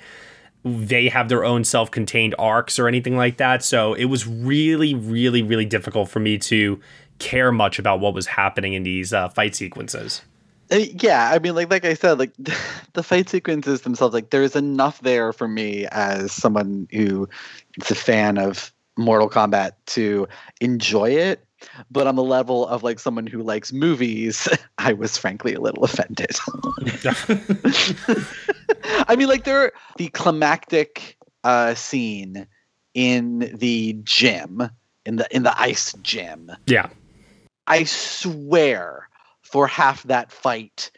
they 0.65 1.09
have 1.09 1.29
their 1.29 1.45
own 1.45 1.63
self 1.63 1.91
contained 1.91 2.35
arcs 2.39 2.79
or 2.79 2.89
anything 2.89 3.17
like 3.17 3.37
that. 3.37 3.63
So 3.63 3.95
it 3.95 4.07
was 4.07 4.27
really, 4.27 4.95
really, 4.95 5.43
really 5.43 5.67
difficult 5.67 6.09
for 6.09 6.21
me 6.21 6.39
to 6.39 6.81
care 7.19 7.53
much 7.53 7.79
about 7.79 8.01
what 8.01 8.15
was 8.15 8.27
happening 8.27 8.75
in 8.75 8.83
these 8.83 9.13
uh, 9.13 9.29
fight 9.29 9.55
sequences. 9.55 10.23
Uh, 10.71 10.77
yeah, 10.77 11.31
I 11.33 11.39
mean, 11.39 11.55
like 11.55 11.71
like 11.71 11.85
I 11.85 11.95
said, 11.95 12.19
like 12.19 12.33
the 12.93 13.03
fight 13.03 13.29
sequences 13.29 13.83
themselves, 13.83 14.15
like 14.15 14.31
there's 14.31 14.57
enough 14.57 15.01
there 15.01 15.33
for 15.33 15.49
me 15.49 15.87
as 15.93 16.33
someone 16.33 16.89
who 16.93 17.29
is 17.81 17.91
a 17.91 17.95
fan 17.95 18.39
of 18.39 18.73
Mortal 18.97 19.29
Kombat 19.29 19.73
to 19.87 20.27
enjoy 20.61 21.11
it. 21.11 21.45
But 21.91 22.07
on 22.07 22.17
the 22.17 22.23
level 22.23 22.67
of 22.67 22.83
like 22.83 22.99
someone 22.99 23.27
who 23.27 23.43
likes 23.43 23.73
movies, 23.73 24.49
I 24.79 24.93
was 24.93 25.17
frankly 25.17 25.55
a 25.55 25.61
little 25.61 25.85
offended. 25.85 26.37
I 29.09 29.17
mean, 29.17 29.29
like 29.29 29.45
there, 29.45 29.63
are 29.63 29.73
the 29.97 30.09
climactic 30.09 31.17
uh, 31.43 31.75
scene 31.75 32.47
in 32.93 33.51
the 33.55 33.95
gym, 34.05 34.69
in 35.07 35.17
the 35.17 35.27
in 35.35 35.43
the 35.43 35.59
ice 35.59 35.95
gym. 36.03 36.53
Yeah 36.67 36.89
I 37.67 37.85
swear 37.85 39.09
for 39.43 39.67
half 39.67 40.03
that 40.05 40.33
fight, 40.33 40.91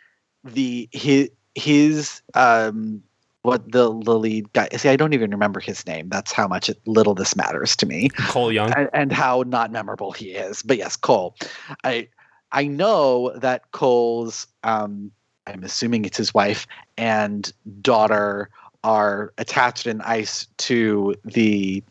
the 0.44 0.88
his 0.92 1.30
his 1.54 2.22
um 2.34 3.02
what 3.42 3.70
the, 3.70 3.88
the 4.02 4.18
lead 4.18 4.52
guy 4.52 4.68
see 4.76 4.88
i 4.88 4.96
don't 4.96 5.14
even 5.14 5.30
remember 5.30 5.60
his 5.60 5.86
name. 5.86 6.08
That's 6.08 6.32
how 6.32 6.48
much 6.48 6.68
it, 6.68 6.80
little 6.86 7.14
this 7.14 7.36
matters 7.36 7.76
to 7.76 7.86
me. 7.86 8.08
Cole 8.10 8.52
young? 8.52 8.72
And, 8.72 8.90
and, 8.92 9.12
how 9.12 9.44
not 9.46 9.70
memorable 9.70 10.10
he 10.12 10.30
is. 10.32 10.62
But 10.62 10.78
yes 10.78 10.96
cole. 10.96 11.36
I 11.84 12.08
i 12.52 12.66
know 12.66 13.32
that 13.36 13.70
cole's 13.72 14.46
um 14.64 15.10
i'm 15.46 15.62
assuming 15.64 16.04
it's 16.04 16.16
his 16.16 16.34
wife 16.34 16.66
and 16.96 17.52
daughter 17.80 18.50
are 18.84 19.32
attached 19.38 19.86
in 19.86 20.00
ice 20.02 20.46
to 20.58 21.14
the 21.24 21.82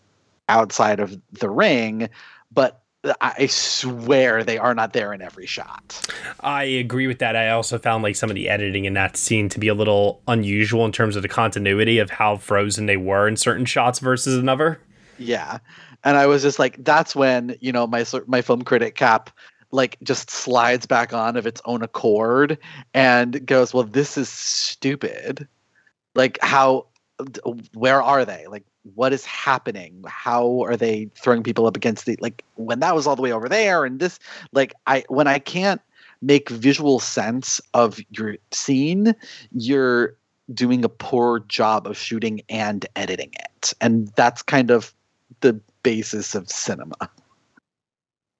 outside 0.47 0.99
of 0.99 1.19
the 1.33 1.49
ring 1.49 2.07
but 2.51 2.84
I 3.21 3.47
swear 3.47 4.43
they 4.43 4.57
are 4.57 4.73
not 4.73 4.93
there 4.93 5.13
in 5.13 5.21
every 5.21 5.45
shot. 5.45 6.11
I 6.39 6.63
agree 6.63 7.07
with 7.07 7.19
that. 7.19 7.35
I 7.35 7.49
also 7.49 7.77
found 7.77 8.03
like 8.03 8.15
some 8.15 8.29
of 8.29 8.35
the 8.35 8.49
editing 8.49 8.85
in 8.85 8.93
that 8.93 9.17
scene 9.17 9.49
to 9.49 9.59
be 9.59 9.67
a 9.67 9.73
little 9.73 10.21
unusual 10.27 10.85
in 10.85 10.91
terms 10.91 11.15
of 11.15 11.21
the 11.21 11.27
continuity 11.27 11.99
of 11.99 12.09
how 12.09 12.37
frozen 12.37 12.85
they 12.85 12.97
were 12.97 13.27
in 13.27 13.37
certain 13.37 13.65
shots 13.65 13.99
versus 13.99 14.37
another. 14.37 14.79
Yeah. 15.17 15.59
And 16.03 16.17
I 16.17 16.27
was 16.27 16.41
just 16.41 16.59
like 16.59 16.83
that's 16.83 17.15
when, 17.15 17.55
you 17.61 17.71
know, 17.71 17.87
my 17.87 18.05
my 18.27 18.41
film 18.41 18.63
critic 18.63 18.95
cap 18.95 19.29
like 19.71 19.97
just 20.03 20.29
slides 20.29 20.85
back 20.85 21.13
on 21.13 21.35
of 21.35 21.45
its 21.45 21.61
own 21.65 21.81
accord 21.81 22.57
and 22.93 23.45
goes, 23.45 23.73
"Well, 23.73 23.83
this 23.83 24.17
is 24.17 24.29
stupid." 24.29 25.47
Like 26.13 26.37
how 26.41 26.87
where 27.73 28.01
are 28.01 28.25
they? 28.25 28.45
Like 28.47 28.65
what 28.93 29.13
is 29.13 29.25
happening? 29.25 30.03
How 30.07 30.61
are 30.63 30.77
they 30.77 31.09
throwing 31.15 31.43
people 31.43 31.65
up 31.65 31.75
against 31.75 32.05
the 32.05 32.17
like 32.21 32.43
when 32.55 32.79
that 32.79 32.95
was 32.95 33.07
all 33.07 33.15
the 33.15 33.21
way 33.21 33.31
over 33.31 33.49
there 33.49 33.85
and 33.85 33.99
this 33.99 34.19
like 34.51 34.73
i 34.85 35.03
when 35.09 35.27
i 35.27 35.39
can't 35.39 35.81
make 36.21 36.49
visual 36.49 36.99
sense 36.99 37.59
of 37.73 37.99
your 38.11 38.37
scene 38.51 39.13
you're 39.51 40.15
doing 40.53 40.85
a 40.85 40.89
poor 40.89 41.39
job 41.41 41.87
of 41.87 41.97
shooting 41.97 42.41
and 42.49 42.85
editing 42.95 43.31
it. 43.33 43.73
And 43.81 44.07
that's 44.09 44.41
kind 44.41 44.71
of 44.71 44.93
the 45.41 45.59
basis 45.83 46.35
of 46.35 46.49
cinema. 46.49 47.09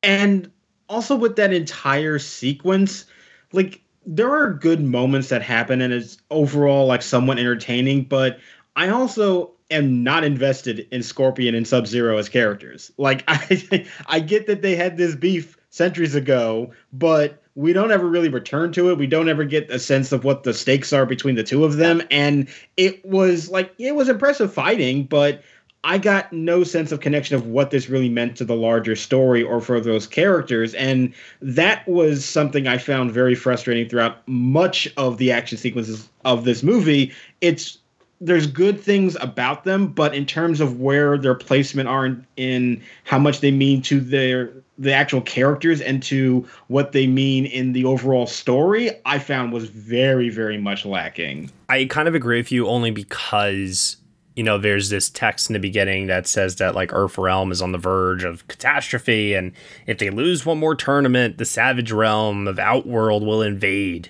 And 0.03 0.51
also 0.87 1.15
with 1.15 1.35
that 1.35 1.51
entire 1.51 2.19
sequence 2.19 3.05
like 3.53 3.81
there 4.05 4.31
are 4.31 4.53
good 4.53 4.83
moments 4.83 5.29
that 5.29 5.41
happen 5.41 5.81
and 5.81 5.91
it's 5.91 6.17
overall 6.29 6.85
like 6.85 7.01
somewhat 7.01 7.39
entertaining 7.39 8.03
but 8.03 8.37
i 8.75 8.87
also 8.87 9.51
am 9.71 10.03
not 10.03 10.23
invested 10.23 10.87
in 10.91 11.03
Scorpion 11.03 11.55
and 11.55 11.67
Sub 11.67 11.87
Zero 11.87 12.17
as 12.17 12.29
characters. 12.29 12.91
Like 12.97 13.23
I 13.27 13.85
I 14.07 14.19
get 14.19 14.47
that 14.47 14.61
they 14.61 14.75
had 14.75 14.97
this 14.97 15.15
beef 15.15 15.57
centuries 15.69 16.15
ago, 16.15 16.71
but 16.93 17.41
we 17.55 17.71
don't 17.73 17.91
ever 17.91 18.07
really 18.07 18.29
return 18.29 18.71
to 18.73 18.89
it. 18.89 18.97
We 18.97 19.07
don't 19.07 19.29
ever 19.29 19.45
get 19.45 19.69
a 19.71 19.79
sense 19.79 20.11
of 20.11 20.23
what 20.23 20.43
the 20.43 20.53
stakes 20.53 20.91
are 20.91 21.05
between 21.05 21.35
the 21.35 21.43
two 21.43 21.63
of 21.63 21.77
them. 21.77 22.01
And 22.11 22.47
it 22.77 23.03
was 23.05 23.49
like 23.49 23.73
it 23.77 23.95
was 23.95 24.09
impressive 24.09 24.53
fighting, 24.53 25.05
but 25.05 25.41
I 25.85 25.99
got 25.99 26.33
no 26.33 26.63
sense 26.63 26.91
of 26.91 26.99
connection 26.99 27.35
of 27.35 27.45
what 27.45 27.69
this 27.69 27.89
really 27.89 28.09
meant 28.09 28.35
to 28.37 28.45
the 28.45 28.55
larger 28.55 28.95
story 28.95 29.43
or 29.43 29.61
for 29.61 29.79
those 29.79 30.07
characters. 30.07 30.73
And 30.73 31.13
that 31.41 31.87
was 31.87 32.25
something 32.25 32.67
I 32.67 32.79
found 32.79 33.11
very 33.11 33.35
frustrating 33.35 33.87
throughout 33.87 34.27
much 34.27 34.91
of 34.97 35.19
the 35.19 35.31
action 35.31 35.59
sequences 35.59 36.09
of 36.25 36.43
this 36.43 36.63
movie. 36.63 37.13
It's 37.39 37.77
there's 38.21 38.47
good 38.47 38.79
things 38.79 39.17
about 39.19 39.63
them, 39.63 39.87
but 39.87 40.15
in 40.15 40.25
terms 40.25 40.61
of 40.61 40.79
where 40.79 41.17
their 41.17 41.35
placement 41.35 41.89
are 41.89 42.05
in, 42.05 42.25
in 42.37 42.81
how 43.03 43.19
much 43.19 43.41
they 43.41 43.51
mean 43.51 43.81
to 43.83 43.99
their 43.99 44.53
the 44.77 44.93
actual 44.93 45.21
characters 45.21 45.79
and 45.79 46.03
to 46.03 46.45
what 46.67 46.91
they 46.91 47.07
mean 47.07 47.45
in 47.45 47.71
the 47.71 47.85
overall 47.85 48.27
story, 48.27 48.91
I 49.05 49.19
found 49.19 49.53
was 49.53 49.69
very, 49.69 50.29
very 50.29 50.57
much 50.57 50.85
lacking. 50.85 51.49
I 51.69 51.85
kind 51.85 52.09
of 52.09 52.15
agree 52.15 52.37
with 52.37 52.51
you 52.51 52.67
only 52.67 52.91
because 52.91 53.97
you 54.35 54.43
know 54.43 54.57
there's 54.57 54.89
this 54.89 55.09
text 55.09 55.49
in 55.49 55.53
the 55.53 55.59
beginning 55.59 56.07
that 56.07 56.27
says 56.27 56.57
that 56.57 56.75
like 56.75 56.91
Earth 56.93 57.17
Realm 57.17 57.51
is 57.51 57.61
on 57.61 57.71
the 57.71 57.77
verge 57.77 58.23
of 58.23 58.47
catastrophe, 58.47 59.33
and 59.33 59.53
if 59.87 59.97
they 59.97 60.09
lose 60.09 60.45
one 60.45 60.59
more 60.59 60.75
tournament, 60.75 61.37
the 61.37 61.45
Savage 61.45 61.91
Realm 61.91 62.47
of 62.47 62.59
Outworld 62.59 63.25
will 63.25 63.41
invade. 63.41 64.09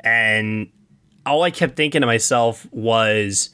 And 0.00 0.70
all 1.26 1.42
I 1.42 1.50
kept 1.50 1.76
thinking 1.76 2.00
to 2.00 2.06
myself 2.06 2.66
was, 2.70 3.50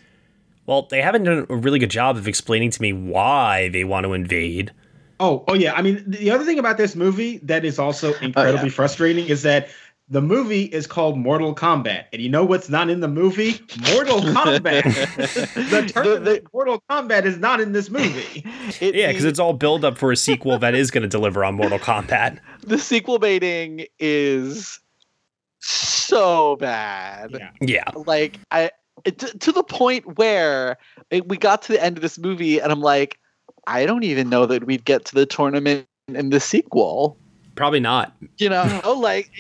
well, 0.67 0.87
they 0.91 1.03
haven't 1.03 1.25
done 1.25 1.47
a 1.49 1.57
really 1.57 1.79
good 1.79 1.91
job 1.91 2.17
of 2.17 2.29
explaining 2.29 2.71
to 2.71 2.83
me 2.83 2.93
why 2.93 3.69
they 3.71 3.85
want 3.85 4.05
to 4.05 4.13
invade. 4.13 4.73
Oh, 5.19 5.45
oh 5.49 5.55
yeah. 5.55 5.75
I 5.75 5.83
mean, 5.83 6.03
the 6.07 6.31
other 6.31 6.45
thing 6.45 6.59
about 6.59 6.77
this 6.77 6.95
movie 6.95 7.39
that 7.39 7.65
is 7.65 7.79
also 7.79 8.15
incredibly 8.15 8.61
oh, 8.61 8.65
yeah. 8.65 8.71
frustrating 8.71 9.27
is 9.27 9.43
that 9.43 9.69
the 10.09 10.21
movie 10.21 10.65
is 10.65 10.87
called 10.87 11.17
Mortal 11.17 11.55
Kombat, 11.55 12.05
and 12.13 12.21
you 12.21 12.29
know 12.29 12.45
what's 12.45 12.69
not 12.69 12.91
in 12.91 13.01
the 13.01 13.09
movie? 13.09 13.61
Mortal 13.93 14.21
Kombat. 14.21 14.83
the 15.71 15.89
term 15.93 16.07
the, 16.07 16.19
the, 16.21 16.43
Mortal 16.53 16.83
Kombat 16.91 17.25
is 17.25 17.39
not 17.39 17.61
in 17.61 17.73
this 17.73 17.89
movie. 17.89 18.45
It, 18.81 18.95
yeah, 18.95 19.09
because 19.09 19.25
it's 19.25 19.39
all 19.39 19.55
build 19.55 19.87
up 19.87 19.97
for 19.97 20.13
a 20.13 20.17
sequel 20.17 20.59
that 20.59 20.75
is 20.75 20.91
going 20.91 21.03
to 21.03 21.09
deliver 21.09 21.45
on 21.45 21.55
Mortal 21.55 21.79
Kombat. 21.79 22.39
The 22.65 22.79
sequel 22.79 23.19
baiting 23.19 23.87
is 23.99 24.79
so 25.63 26.57
bad. 26.57 27.31
Yeah, 27.33 27.51
yeah. 27.61 27.91
like 27.95 28.39
I 28.51 28.71
it, 29.05 29.19
to 29.19 29.53
the 29.53 29.63
point 29.63 30.19
where 30.19 30.77
it, 31.11 31.29
we 31.29 31.37
got 31.37 31.63
to 31.63 31.73
the 31.73 31.83
end 31.83 31.97
of 31.97 32.03
this 32.03 32.19
movie, 32.19 32.61
and 32.61 32.71
I'm 32.71 32.81
like, 32.81 33.19
I 33.67 33.87
don't 33.87 34.05
even 34.05 34.29
know 34.29 34.47
that 34.47 34.65
we'd 34.65 34.85
get 34.85 35.05
to 35.07 35.15
the 35.15 35.27
tournament 35.27 35.87
in 36.09 36.31
the 36.31 36.41
sequel. 36.41 37.17
Probably 37.55 37.81
not. 37.81 38.15
You 38.39 38.49
know, 38.49 38.95
like. 38.99 39.31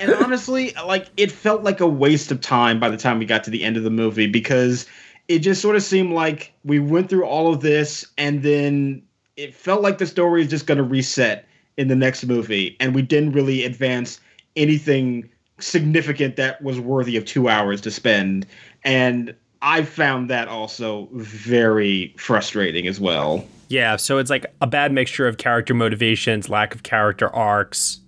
and 0.00 0.12
honestly, 0.14 0.74
like 0.86 1.08
it 1.16 1.30
felt 1.30 1.62
like 1.62 1.80
a 1.80 1.86
waste 1.86 2.32
of 2.32 2.40
time 2.40 2.80
by 2.80 2.88
the 2.88 2.96
time 2.96 3.18
we 3.18 3.24
got 3.24 3.44
to 3.44 3.50
the 3.50 3.64
end 3.64 3.76
of 3.76 3.82
the 3.82 3.90
movie 3.90 4.26
because 4.26 4.86
it 5.28 5.38
just 5.38 5.62
sort 5.62 5.76
of 5.76 5.82
seemed 5.82 6.12
like 6.12 6.52
we 6.64 6.78
went 6.78 7.08
through 7.08 7.24
all 7.24 7.52
of 7.52 7.60
this 7.60 8.06
and 8.18 8.42
then 8.42 9.02
it 9.36 9.54
felt 9.54 9.80
like 9.80 9.98
the 9.98 10.06
story 10.06 10.42
is 10.42 10.48
just 10.48 10.66
going 10.66 10.78
to 10.78 10.84
reset 10.84 11.46
in 11.76 11.88
the 11.88 11.96
next 11.96 12.24
movie 12.24 12.76
and 12.80 12.94
we 12.94 13.00
didn't 13.00 13.32
really 13.32 13.64
advance 13.64 14.20
anything 14.56 15.28
significant 15.58 16.36
that 16.36 16.62
was 16.62 16.80
worthy 16.80 17.16
of 17.16 17.24
two 17.24 17.48
hours 17.48 17.80
to 17.82 17.90
spend. 17.90 18.46
And 18.84 19.34
I 19.62 19.82
found 19.82 20.28
that 20.30 20.48
also 20.48 21.08
very 21.12 22.14
frustrating 22.18 22.86
as 22.88 22.98
well. 22.98 23.46
Yeah, 23.68 23.96
so 23.96 24.18
it's 24.18 24.28
like 24.28 24.46
a 24.60 24.66
bad 24.66 24.92
mixture 24.92 25.26
of 25.26 25.38
character 25.38 25.72
motivations, 25.72 26.48
lack 26.48 26.74
of 26.74 26.82
character 26.82 27.34
arcs. 27.34 28.00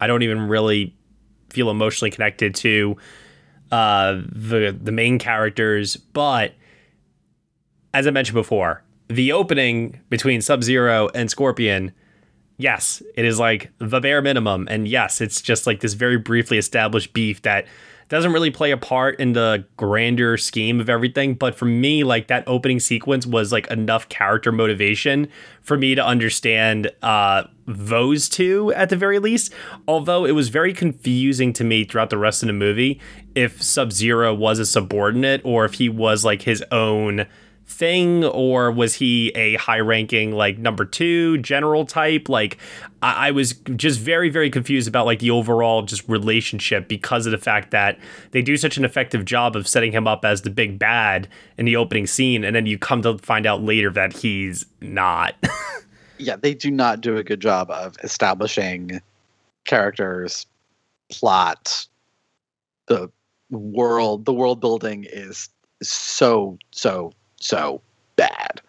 I 0.00 0.06
don't 0.06 0.22
even 0.22 0.48
really 0.48 0.96
feel 1.50 1.70
emotionally 1.70 2.10
connected 2.10 2.54
to 2.56 2.96
uh, 3.70 4.20
the 4.32 4.76
the 4.80 4.92
main 4.92 5.18
characters, 5.18 5.96
but 5.96 6.54
as 7.92 8.06
I 8.06 8.10
mentioned 8.10 8.34
before, 8.34 8.82
the 9.08 9.32
opening 9.32 10.00
between 10.08 10.40
Sub 10.40 10.62
Zero 10.62 11.08
and 11.14 11.30
Scorpion 11.30 11.92
yes, 12.56 13.02
it 13.14 13.24
is 13.24 13.38
like 13.38 13.70
the 13.78 14.00
bare 14.00 14.22
minimum. 14.22 14.68
And 14.70 14.86
yes, 14.86 15.20
it's 15.20 15.40
just 15.40 15.66
like 15.66 15.80
this 15.80 15.94
very 15.94 16.18
briefly 16.18 16.58
established 16.58 17.12
beef 17.12 17.42
that 17.42 17.66
doesn't 18.08 18.32
really 18.32 18.50
play 18.50 18.70
a 18.70 18.76
part 18.76 19.18
in 19.18 19.32
the 19.32 19.64
grander 19.76 20.36
scheme 20.36 20.78
of 20.80 20.90
everything. 20.90 21.34
But 21.34 21.54
for 21.54 21.64
me, 21.64 22.04
like 22.04 22.28
that 22.28 22.44
opening 22.46 22.78
sequence 22.78 23.26
was 23.26 23.50
like 23.50 23.66
enough 23.68 24.08
character 24.08 24.52
motivation 24.52 25.28
for 25.62 25.78
me 25.78 25.94
to 25.94 26.04
understand 26.04 26.90
uh, 27.02 27.44
those 27.66 28.28
two 28.28 28.72
at 28.74 28.90
the 28.90 28.96
very 28.96 29.18
least. 29.18 29.52
Although 29.88 30.26
it 30.26 30.32
was 30.32 30.48
very 30.50 30.74
confusing 30.74 31.52
to 31.54 31.64
me 31.64 31.84
throughout 31.84 32.10
the 32.10 32.18
rest 32.18 32.42
of 32.42 32.48
the 32.48 32.52
movie 32.52 33.00
if 33.34 33.62
Sub 33.62 33.90
Zero 33.90 34.34
was 34.34 34.58
a 34.58 34.66
subordinate 34.66 35.40
or 35.42 35.64
if 35.64 35.74
he 35.74 35.88
was 35.88 36.24
like 36.24 36.42
his 36.42 36.62
own 36.70 37.26
thing 37.66 38.24
or 38.24 38.70
was 38.70 38.94
he 38.94 39.28
a 39.30 39.54
high 39.56 39.80
ranking 39.80 40.32
like 40.32 40.58
number 40.58 40.84
two 40.84 41.38
general 41.38 41.86
type? 41.86 42.28
Like 42.28 42.58
I-, 43.02 43.28
I, 43.28 43.30
was 43.30 43.54
just 43.76 44.00
very 44.00 44.28
very 44.28 44.50
confused 44.50 44.86
about 44.86 45.06
like 45.06 45.18
the 45.18 45.30
overall 45.30 45.82
just 45.82 46.08
relationship 46.08 46.88
because 46.88 47.26
of 47.26 47.32
the 47.32 47.38
fact 47.38 47.70
that 47.70 47.98
they 48.32 48.42
do 48.42 48.56
such 48.56 48.76
an 48.76 48.84
effective 48.84 49.24
job 49.24 49.56
of 49.56 49.66
setting 49.66 49.92
him 49.92 50.06
up 50.06 50.24
as 50.24 50.42
the 50.42 50.50
big 50.50 50.78
bad 50.78 51.28
in 51.56 51.64
the 51.64 51.76
opening 51.76 52.06
scene 52.06 52.44
and 52.44 52.54
then 52.54 52.66
you 52.66 52.78
come 52.78 53.02
to 53.02 53.18
find 53.18 53.46
out 53.46 53.62
later 53.62 53.90
that 53.90 54.12
he's 54.12 54.66
not. 54.80 55.34
Yeah 56.16 56.36
they 56.36 56.54
do 56.54 56.70
not 56.70 57.00
do 57.00 57.16
a 57.16 57.24
good 57.24 57.40
job 57.40 57.68
of 57.72 57.96
establishing 58.04 59.00
characters 59.64 60.46
plot 61.10 61.88
the 62.86 63.10
world 63.50 64.24
the 64.24 64.32
world 64.32 64.60
building 64.60 65.04
is 65.10 65.48
so 65.82 66.56
so 66.70 67.12
so 67.44 67.80
bad. 68.16 68.60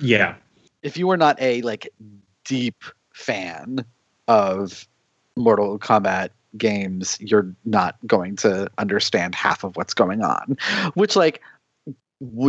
Yeah. 0.00 0.36
If 0.82 0.96
you 0.96 1.10
are 1.10 1.16
not 1.16 1.40
a 1.40 1.62
like 1.62 1.88
deep 2.44 2.84
fan 3.14 3.84
of 4.28 4.86
Mortal 5.36 5.78
Kombat 5.78 6.30
games, 6.56 7.18
you're 7.20 7.54
not 7.64 7.96
going 8.06 8.36
to 8.36 8.70
understand 8.78 9.34
half 9.34 9.64
of 9.64 9.76
what's 9.76 9.94
going 9.94 10.22
on, 10.22 10.56
which 10.94 11.16
like 11.16 11.42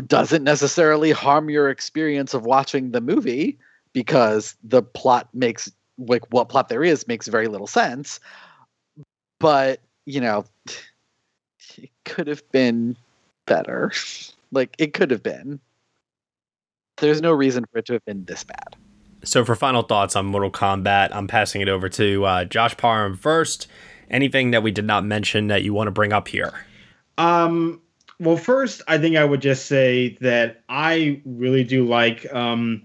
doesn't 0.07 0.43
necessarily 0.43 1.11
harm 1.11 1.49
your 1.49 1.69
experience 1.69 2.33
of 2.33 2.45
watching 2.45 2.91
the 2.91 3.01
movie 3.01 3.57
because 3.93 4.55
the 4.63 4.83
plot 4.83 5.27
makes 5.33 5.71
like 5.97 6.31
what 6.31 6.49
plot 6.49 6.69
there 6.69 6.83
is 6.83 7.07
makes 7.07 7.27
very 7.27 7.47
little 7.47 7.67
sense. 7.67 8.19
But, 9.39 9.79
you 10.05 10.21
know, 10.21 10.45
it 11.77 11.89
could 12.05 12.27
have 12.27 12.49
been 12.51 12.95
better. 13.45 13.91
Like 14.53 14.75
it 14.77 14.93
could 14.93 15.11
have 15.11 15.23
been. 15.23 15.59
There's 16.97 17.21
no 17.21 17.31
reason 17.31 17.65
for 17.71 17.79
it 17.79 17.85
to 17.87 17.93
have 17.93 18.05
been 18.05 18.23
this 18.25 18.43
bad. 18.43 18.75
So 19.23 19.43
for 19.43 19.55
final 19.55 19.81
thoughts 19.81 20.15
on 20.15 20.25
Mortal 20.25 20.51
Kombat, 20.51 21.09
I'm 21.13 21.27
passing 21.27 21.61
it 21.61 21.69
over 21.69 21.89
to 21.89 22.25
uh, 22.25 22.45
Josh 22.45 22.77
Parham 22.77 23.17
first. 23.17 23.67
Anything 24.09 24.51
that 24.51 24.61
we 24.61 24.71
did 24.71 24.85
not 24.85 25.03
mention 25.05 25.47
that 25.47 25.63
you 25.63 25.73
want 25.73 25.87
to 25.87 25.91
bring 25.91 26.13
up 26.13 26.27
here? 26.27 26.53
Um. 27.17 27.81
Well, 28.19 28.37
first, 28.37 28.81
I 28.87 28.99
think 28.99 29.17
I 29.17 29.25
would 29.25 29.41
just 29.41 29.65
say 29.65 30.17
that 30.21 30.61
I 30.69 31.21
really 31.25 31.63
do 31.63 31.85
like 31.85 32.31
um, 32.33 32.83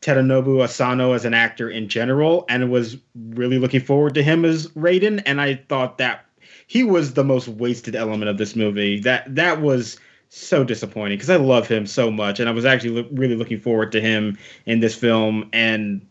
Tadanobu 0.00 0.62
Asano 0.62 1.12
as 1.12 1.24
an 1.24 1.34
actor 1.34 1.68
in 1.68 1.88
general, 1.88 2.46
and 2.48 2.70
was 2.70 2.96
really 3.30 3.58
looking 3.58 3.80
forward 3.80 4.14
to 4.14 4.22
him 4.22 4.44
as 4.44 4.68
Raiden. 4.68 5.22
And 5.26 5.40
I 5.40 5.56
thought 5.68 5.98
that 5.98 6.24
he 6.66 6.84
was 6.84 7.14
the 7.14 7.24
most 7.24 7.48
wasted 7.48 7.96
element 7.96 8.30
of 8.30 8.38
this 8.38 8.54
movie. 8.54 9.00
That 9.00 9.34
that 9.34 9.60
was 9.60 9.98
so 10.30 10.64
disappointing 10.64 11.18
because 11.18 11.28
I 11.28 11.36
love 11.36 11.68
him 11.68 11.86
so 11.86 12.10
much, 12.10 12.40
and 12.40 12.48
I 12.48 12.52
was 12.52 12.64
actually 12.64 13.02
lo- 13.02 13.08
really 13.12 13.34
looking 13.34 13.60
forward 13.60 13.92
to 13.92 14.00
him 14.00 14.38
in 14.64 14.80
this 14.80 14.94
film, 14.94 15.48
and 15.52 16.06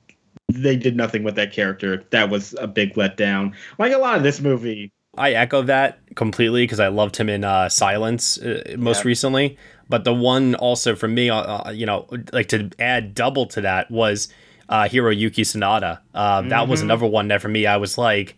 they 0.52 0.76
did 0.76 0.96
nothing 0.96 1.24
with 1.24 1.36
that 1.36 1.52
character. 1.52 2.06
That 2.12 2.30
was 2.30 2.54
a 2.60 2.68
big 2.68 2.94
letdown. 2.96 3.56
Like 3.80 3.94
a 3.94 3.98
lot 3.98 4.18
of 4.18 4.24
this 4.24 4.40
movie. 4.40 4.92
I 5.18 5.32
echo 5.32 5.64
that 5.64 6.00
completely 6.16 6.64
because 6.64 6.80
I 6.80 6.90
loved 6.90 7.18
him 7.18 7.30
in 7.30 7.44
uh, 7.44 7.70
Silence 7.70 8.38
uh, 8.38 8.76
most 8.78 9.04
yeah. 9.04 9.08
recently. 9.08 9.58
But 9.88 10.04
the 10.04 10.14
one 10.14 10.54
also 10.56 10.96
for 10.96 11.08
me, 11.08 11.30
uh, 11.30 11.36
uh, 11.68 11.72
you 11.72 11.86
know, 11.86 12.08
like 12.32 12.48
to 12.50 12.70
add 12.78 13.16
double 13.16 13.48
to 13.48 13.62
that 13.62 13.90
was 13.90 14.28
uh, 14.68 14.84
Hiroyuki 14.84 15.42
Sanada. 15.42 16.00
Uh, 16.14 16.42
mm-hmm. 16.42 16.50
That 16.50 16.68
was 16.68 16.80
mm-hmm. 16.80 16.88
another 16.88 17.08
one 17.08 17.30
that 17.30 17.42
for 17.42 17.48
me 17.48 17.66
I 17.66 17.78
was 17.78 17.98
like, 17.98 18.38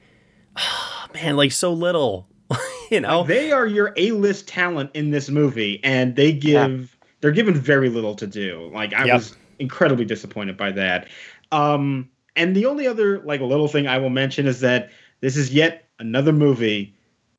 oh, 0.58 1.08
man, 1.14 1.36
like 1.36 1.52
so 1.52 1.74
little 1.74 2.28
you 2.92 3.00
know, 3.00 3.20
like 3.20 3.28
they 3.28 3.52
are 3.52 3.66
your 3.66 3.94
A-list 3.96 4.48
talent 4.48 4.92
in 4.94 5.12
this 5.12 5.30
movie, 5.30 5.80
and 5.84 6.16
they 6.16 6.34
give 6.34 6.80
yeah. 6.82 6.86
they're 7.22 7.32
given 7.32 7.56
very 7.56 7.90
little 7.90 8.16
to 8.16 8.28
do. 8.28 8.70
Like 8.74 8.94
I 8.94 9.06
yep. 9.06 9.16
was 9.16 9.36
incredibly 9.60 10.06
disappointed 10.06 10.58
by 10.58 10.72
that. 10.74 11.08
Um, 11.52 12.10
and 12.36 12.56
the 12.56 12.66
only 12.66 12.86
other 12.88 13.20
like 13.22 13.42
little 13.42 13.68
thing 13.68 13.88
I 13.88 13.98
will 13.98 14.10
mention 14.10 14.46
is 14.46 14.60
that 14.60 14.92
this 15.22 15.38
is 15.38 15.52
yet 15.52 15.88
another 16.00 16.34
movie 16.34 16.94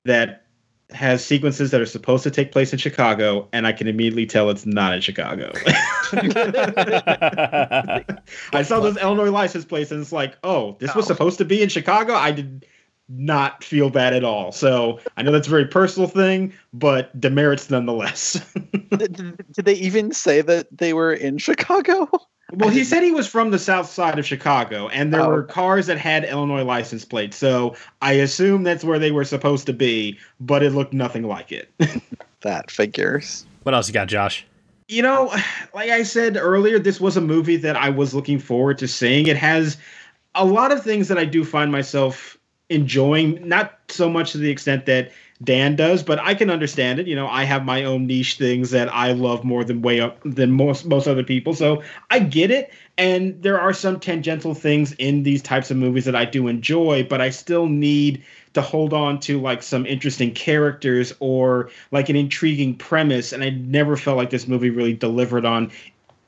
that 0.04 0.46
has 0.90 1.24
sequences 1.24 1.70
that 1.70 1.80
are 1.80 1.86
supposed 1.86 2.22
to 2.22 2.30
take 2.30 2.52
place 2.52 2.72
in 2.72 2.78
Chicago, 2.78 3.48
and 3.52 3.66
I 3.66 3.72
can 3.72 3.88
immediately 3.88 4.26
tell 4.26 4.50
it's 4.50 4.66
not 4.66 4.94
in 4.94 5.00
Chicago. 5.00 5.52
I 8.52 8.62
saw 8.62 8.80
those 8.80 8.96
Illinois 8.98 9.30
license 9.30 9.64
plates, 9.64 9.90
and 9.90 10.00
it's 10.00 10.12
like, 10.12 10.36
oh, 10.44 10.76
this 10.80 10.94
was 10.94 11.06
supposed 11.06 11.38
to 11.38 11.44
be 11.44 11.62
in 11.62 11.68
Chicago. 11.68 12.14
I 12.14 12.32
did 12.32 12.66
not 13.08 13.62
feel 13.62 13.90
bad 13.90 14.14
at 14.14 14.24
all. 14.24 14.52
So 14.52 15.00
I 15.16 15.22
know 15.22 15.32
that's 15.32 15.46
a 15.46 15.50
very 15.50 15.66
personal 15.66 16.08
thing, 16.08 16.52
but 16.72 17.18
demerits 17.20 17.70
nonetheless. 17.70 18.40
did, 18.96 19.36
did 19.52 19.64
they 19.64 19.74
even 19.74 20.12
say 20.12 20.40
that 20.42 20.66
they 20.76 20.92
were 20.92 21.12
in 21.12 21.38
Chicago? 21.38 22.08
Well, 22.54 22.68
he 22.68 22.84
said 22.84 23.02
he 23.02 23.12
was 23.12 23.26
from 23.26 23.50
the 23.50 23.58
south 23.58 23.88
side 23.88 24.18
of 24.18 24.26
Chicago, 24.26 24.88
and 24.88 25.12
there 25.12 25.22
oh. 25.22 25.28
were 25.28 25.42
cars 25.42 25.86
that 25.86 25.96
had 25.96 26.24
Illinois 26.24 26.64
license 26.64 27.04
plates. 27.04 27.36
So 27.36 27.74
I 28.02 28.12
assume 28.12 28.62
that's 28.62 28.84
where 28.84 28.98
they 28.98 29.10
were 29.10 29.24
supposed 29.24 29.64
to 29.66 29.72
be, 29.72 30.18
but 30.38 30.62
it 30.62 30.70
looked 30.70 30.92
nothing 30.92 31.22
like 31.22 31.50
it. 31.50 31.70
that 32.42 32.70
figures. 32.70 33.46
What 33.62 33.74
else 33.74 33.88
you 33.88 33.94
got, 33.94 34.08
Josh? 34.08 34.44
You 34.88 35.00
know, 35.00 35.34
like 35.72 35.88
I 35.88 36.02
said 36.02 36.36
earlier, 36.36 36.78
this 36.78 37.00
was 37.00 37.16
a 37.16 37.22
movie 37.22 37.56
that 37.56 37.76
I 37.76 37.88
was 37.88 38.12
looking 38.12 38.38
forward 38.38 38.76
to 38.78 38.88
seeing. 38.88 39.28
It 39.28 39.38
has 39.38 39.78
a 40.34 40.44
lot 40.44 40.72
of 40.72 40.82
things 40.82 41.08
that 41.08 41.16
I 41.16 41.24
do 41.24 41.44
find 41.44 41.72
myself 41.72 42.36
enjoying, 42.72 43.46
not 43.46 43.78
so 43.88 44.08
much 44.08 44.32
to 44.32 44.38
the 44.38 44.50
extent 44.50 44.86
that 44.86 45.12
Dan 45.42 45.74
does, 45.74 46.02
but 46.02 46.18
I 46.20 46.34
can 46.34 46.50
understand 46.50 47.00
it. 47.00 47.06
You 47.06 47.16
know, 47.16 47.26
I 47.26 47.44
have 47.44 47.64
my 47.64 47.84
own 47.84 48.06
niche 48.06 48.38
things 48.38 48.70
that 48.70 48.92
I 48.94 49.12
love 49.12 49.44
more 49.44 49.64
than 49.64 49.82
way 49.82 50.00
up 50.00 50.18
than 50.24 50.52
most 50.52 50.84
most 50.86 51.08
other 51.08 51.24
people. 51.24 51.54
So 51.54 51.82
I 52.10 52.20
get 52.20 52.50
it. 52.50 52.72
And 52.98 53.40
there 53.42 53.60
are 53.60 53.72
some 53.72 53.98
tangential 53.98 54.54
things 54.54 54.92
in 54.92 55.22
these 55.22 55.42
types 55.42 55.70
of 55.70 55.76
movies 55.76 56.04
that 56.04 56.14
I 56.14 56.24
do 56.24 56.46
enjoy, 56.46 57.04
but 57.08 57.20
I 57.20 57.30
still 57.30 57.66
need 57.66 58.22
to 58.54 58.62
hold 58.62 58.92
on 58.92 59.18
to 59.20 59.40
like 59.40 59.62
some 59.62 59.86
interesting 59.86 60.32
characters 60.32 61.12
or 61.20 61.70
like 61.90 62.08
an 62.08 62.16
intriguing 62.16 62.76
premise. 62.76 63.32
And 63.32 63.42
I 63.42 63.50
never 63.50 63.96
felt 63.96 64.18
like 64.18 64.30
this 64.30 64.46
movie 64.46 64.70
really 64.70 64.92
delivered 64.92 65.46
on 65.46 65.72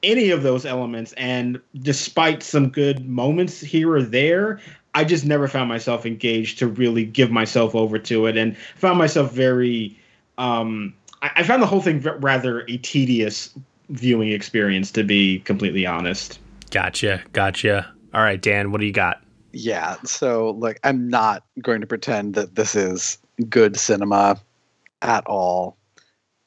any 0.02 0.30
of 0.30 0.42
those 0.42 0.66
elements. 0.66 1.12
And 1.14 1.60
despite 1.80 2.42
some 2.42 2.70
good 2.70 3.08
moments 3.08 3.60
here 3.60 3.92
or 3.92 4.02
there, 4.02 4.60
I 4.94 5.04
just 5.04 5.24
never 5.24 5.48
found 5.48 5.68
myself 5.68 6.06
engaged 6.06 6.58
to 6.60 6.68
really 6.68 7.04
give 7.04 7.30
myself 7.30 7.74
over 7.74 7.98
to 7.98 8.26
it, 8.26 8.36
and 8.36 8.56
found 8.76 8.98
myself 8.98 9.32
very. 9.32 9.98
Um, 10.38 10.94
I, 11.22 11.30
I 11.36 11.42
found 11.42 11.62
the 11.62 11.66
whole 11.66 11.80
thing 11.80 12.00
rather 12.00 12.60
a 12.68 12.76
tedious 12.78 13.54
viewing 13.90 14.30
experience, 14.30 14.90
to 14.92 15.04
be 15.04 15.40
completely 15.40 15.86
honest. 15.86 16.38
Gotcha, 16.70 17.22
gotcha. 17.32 17.92
All 18.12 18.22
right, 18.22 18.40
Dan, 18.40 18.70
what 18.72 18.80
do 18.80 18.86
you 18.86 18.92
got? 18.92 19.22
Yeah, 19.52 19.96
so 20.04 20.50
like 20.50 20.80
I'm 20.84 21.08
not 21.08 21.44
going 21.60 21.80
to 21.80 21.86
pretend 21.86 22.34
that 22.34 22.54
this 22.54 22.74
is 22.74 23.18
good 23.48 23.76
cinema 23.76 24.40
at 25.02 25.26
all, 25.26 25.76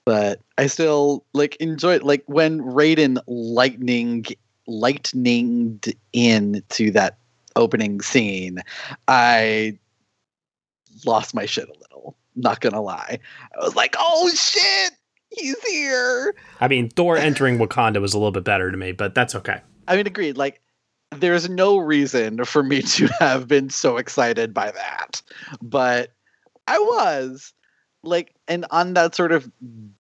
but 0.06 0.42
I 0.58 0.68
still 0.68 1.26
like 1.34 1.56
enjoy 1.58 1.96
it. 1.96 2.04
Like 2.04 2.24
when 2.26 2.60
Raiden 2.60 3.20
lightning 3.28 4.26
lightninged 4.68 5.96
into 6.12 6.92
that 6.92 7.18
opening 7.58 8.02
scene, 8.02 8.62
I 9.08 9.78
lost 11.06 11.36
my 11.36 11.46
shit 11.46 11.68
a 11.70 11.80
little. 11.80 12.16
Not 12.36 12.62
gonna 12.62 12.82
lie. 12.82 13.20
I 13.60 13.64
was 13.64 13.76
like, 13.76 13.96
oh 13.98 14.30
shit, 14.30 14.92
he's 15.32 15.62
here. 15.64 16.36
I 16.60 16.68
mean, 16.68 16.90
Thor 16.90 17.18
entering 17.18 17.58
Wakanda 17.58 18.00
was 18.00 18.14
a 18.14 18.18
little 18.18 18.32
bit 18.32 18.44
better 18.44 18.72
to 18.72 18.78
me, 18.78 18.92
but 18.92 19.16
that's 19.16 19.36
okay. 19.36 19.62
I 19.88 19.96
mean, 19.96 20.08
agreed. 20.08 20.38
Like, 20.38 20.62
there's 21.16 21.50
no 21.50 21.78
reason 21.78 22.44
for 22.46 22.64
me 22.64 22.82
to 22.82 23.08
have 23.20 23.48
been 23.48 23.70
so 23.70 23.98
excited 23.98 24.54
by 24.54 24.72
that, 24.72 25.22
but 25.62 26.12
I 26.68 26.78
was 26.78 27.54
like, 28.04 28.34
and 28.48 28.66
on 28.72 28.94
that 28.94 29.16
sort 29.16 29.32
of 29.32 29.50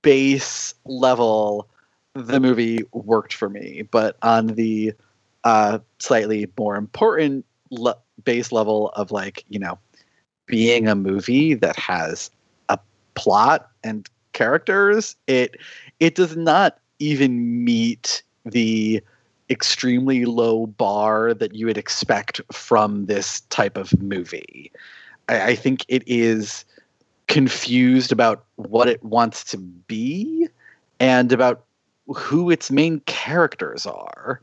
base 0.01 0.73
level, 0.85 1.69
the 2.13 2.39
movie 2.39 2.83
worked 2.93 3.33
for 3.33 3.49
me. 3.49 3.83
But 3.83 4.17
on 4.21 4.47
the 4.47 4.93
uh, 5.43 5.79
slightly 5.99 6.47
more 6.57 6.75
important 6.75 7.45
le- 7.69 7.97
base 8.23 8.51
level 8.51 8.89
of 8.89 9.11
like 9.11 9.43
you 9.49 9.59
know 9.59 9.77
being 10.45 10.87
a 10.87 10.95
movie 10.95 11.53
that 11.53 11.75
has 11.75 12.31
a 12.69 12.79
plot 13.15 13.69
and 13.83 14.09
characters 14.33 15.15
it 15.27 15.57
it 15.99 16.15
does 16.15 16.35
not 16.35 16.79
even 16.99 17.63
meet 17.63 18.21
the 18.45 19.01
extremely 19.49 20.25
low 20.25 20.67
bar 20.67 21.33
that 21.33 21.55
you 21.55 21.65
would 21.65 21.77
expect 21.77 22.41
from 22.51 23.05
this 23.05 23.41
type 23.41 23.77
of 23.77 23.97
movie. 24.01 24.71
I, 25.29 25.51
I 25.51 25.55
think 25.55 25.85
it 25.87 26.03
is 26.05 26.65
confused 27.27 28.11
about 28.11 28.45
what 28.55 28.87
it 28.87 29.03
wants 29.03 29.43
to 29.45 29.57
be 29.57 30.47
and 30.99 31.31
about 31.31 31.63
who 32.15 32.49
its 32.49 32.71
main 32.71 33.01
characters 33.01 33.85
are 33.85 34.41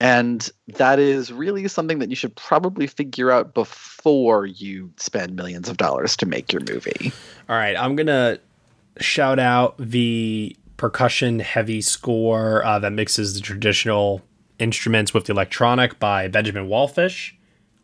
and 0.00 0.50
that 0.68 0.98
is 0.98 1.32
really 1.32 1.66
something 1.68 1.98
that 2.00 2.10
you 2.10 2.16
should 2.16 2.36
probably 2.36 2.86
figure 2.86 3.30
out 3.30 3.54
before 3.54 4.44
you 4.44 4.92
spend 4.96 5.36
millions 5.36 5.68
of 5.68 5.78
dollars 5.78 6.16
to 6.18 6.26
make 6.26 6.52
your 6.52 6.62
movie. 6.68 7.12
All 7.48 7.56
right, 7.56 7.76
I'm 7.76 7.96
going 7.96 8.08
to 8.08 8.40
shout 8.98 9.38
out 9.38 9.74
the 9.78 10.56
percussion 10.76 11.38
heavy 11.40 11.80
score 11.80 12.64
uh, 12.64 12.78
that 12.78 12.92
mixes 12.92 13.34
the 13.34 13.40
traditional 13.40 14.20
instruments 14.58 15.14
with 15.14 15.24
the 15.24 15.32
electronic 15.32 15.98
by 15.98 16.28
Benjamin 16.28 16.68
Wallfisch. 16.68 17.32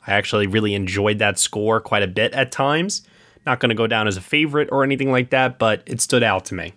I 0.07 0.13
actually 0.13 0.47
really 0.47 0.75
enjoyed 0.75 1.19
that 1.21 1.39
score 1.39 1.81
quite 1.81 2.03
a 2.03 2.09
bit 2.09 2.33
at 2.35 2.53
times. 2.53 3.03
Not 3.47 3.61
going 3.61 3.71
to 3.71 3.75
go 3.75 3.87
down 3.87 4.07
as 4.07 4.17
a 4.17 4.21
favorite 4.21 4.69
or 4.71 4.85
anything 4.85 5.11
like 5.11 5.31
that, 5.31 5.59
but 5.59 5.83
it 5.87 6.01
stood 6.01 6.23
out 6.23 6.45
to 6.47 6.55
me. 6.55 6.75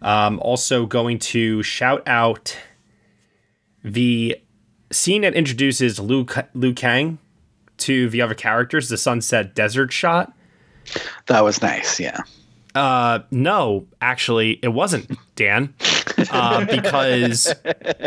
Um, 0.00 0.40
also, 0.40 0.84
going 0.84 1.20
to 1.20 1.62
shout 1.62 2.02
out 2.08 2.56
the 3.84 4.38
scene 4.90 5.22
that 5.22 5.34
introduces 5.34 5.98
Liu, 5.98 6.26
Liu 6.54 6.72
Kang 6.74 7.18
to 7.78 8.08
the 8.08 8.20
other 8.22 8.34
characters, 8.34 8.88
the 8.88 8.96
sunset 8.96 9.54
desert 9.54 9.92
shot. 9.92 10.32
That 11.26 11.42
was 11.42 11.62
nice, 11.62 11.98
yeah. 11.98 12.20
Uh, 12.74 13.20
no, 13.30 13.86
actually, 14.00 14.58
it 14.62 14.68
wasn't, 14.68 15.10
Dan. 15.36 15.74
Uh, 16.30 16.64
because 16.70 17.54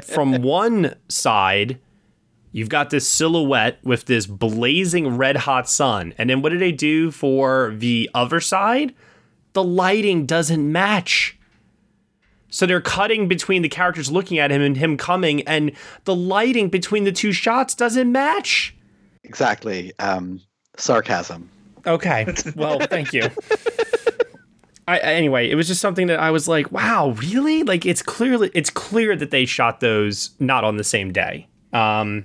from 0.03 0.41
one 0.41 0.95
side, 1.09 1.79
you've 2.51 2.69
got 2.69 2.89
this 2.89 3.07
silhouette 3.07 3.79
with 3.83 4.05
this 4.05 4.25
blazing 4.25 5.17
red 5.17 5.37
hot 5.37 5.69
sun. 5.69 6.13
And 6.17 6.29
then 6.29 6.41
what 6.41 6.49
do 6.49 6.57
they 6.57 6.71
do 6.71 7.11
for 7.11 7.73
the 7.77 8.09
other 8.13 8.39
side? 8.39 8.93
The 9.53 9.63
lighting 9.63 10.25
doesn't 10.25 10.71
match. 10.71 11.34
So 12.55 12.65
they're 12.65 12.79
cutting 12.79 13.27
between 13.27 13.63
the 13.63 13.67
characters 13.67 14.09
looking 14.09 14.39
at 14.39 14.49
him 14.49 14.61
and 14.61 14.77
him 14.77 14.95
coming, 14.95 15.41
and 15.41 15.73
the 16.05 16.15
lighting 16.15 16.69
between 16.69 17.03
the 17.03 17.11
two 17.11 17.33
shots 17.33 17.75
doesn't 17.75 18.09
match. 18.09 18.73
Exactly. 19.25 19.91
Um, 19.99 20.39
sarcasm. 20.77 21.49
Okay. 21.85 22.25
Well, 22.55 22.79
thank 22.79 23.11
you. 23.11 23.29
I, 24.87 24.99
anyway, 24.99 25.49
it 25.49 25.55
was 25.55 25.67
just 25.67 25.81
something 25.81 26.07
that 26.07 26.17
I 26.17 26.31
was 26.31 26.47
like, 26.47 26.71
"Wow, 26.71 27.09
really?" 27.17 27.63
Like 27.63 27.85
it's 27.85 28.01
clearly 28.01 28.51
it's 28.53 28.69
clear 28.69 29.17
that 29.17 29.31
they 29.31 29.45
shot 29.45 29.81
those 29.81 30.29
not 30.39 30.63
on 30.63 30.77
the 30.77 30.83
same 30.85 31.11
day. 31.11 31.49
Um, 31.73 32.23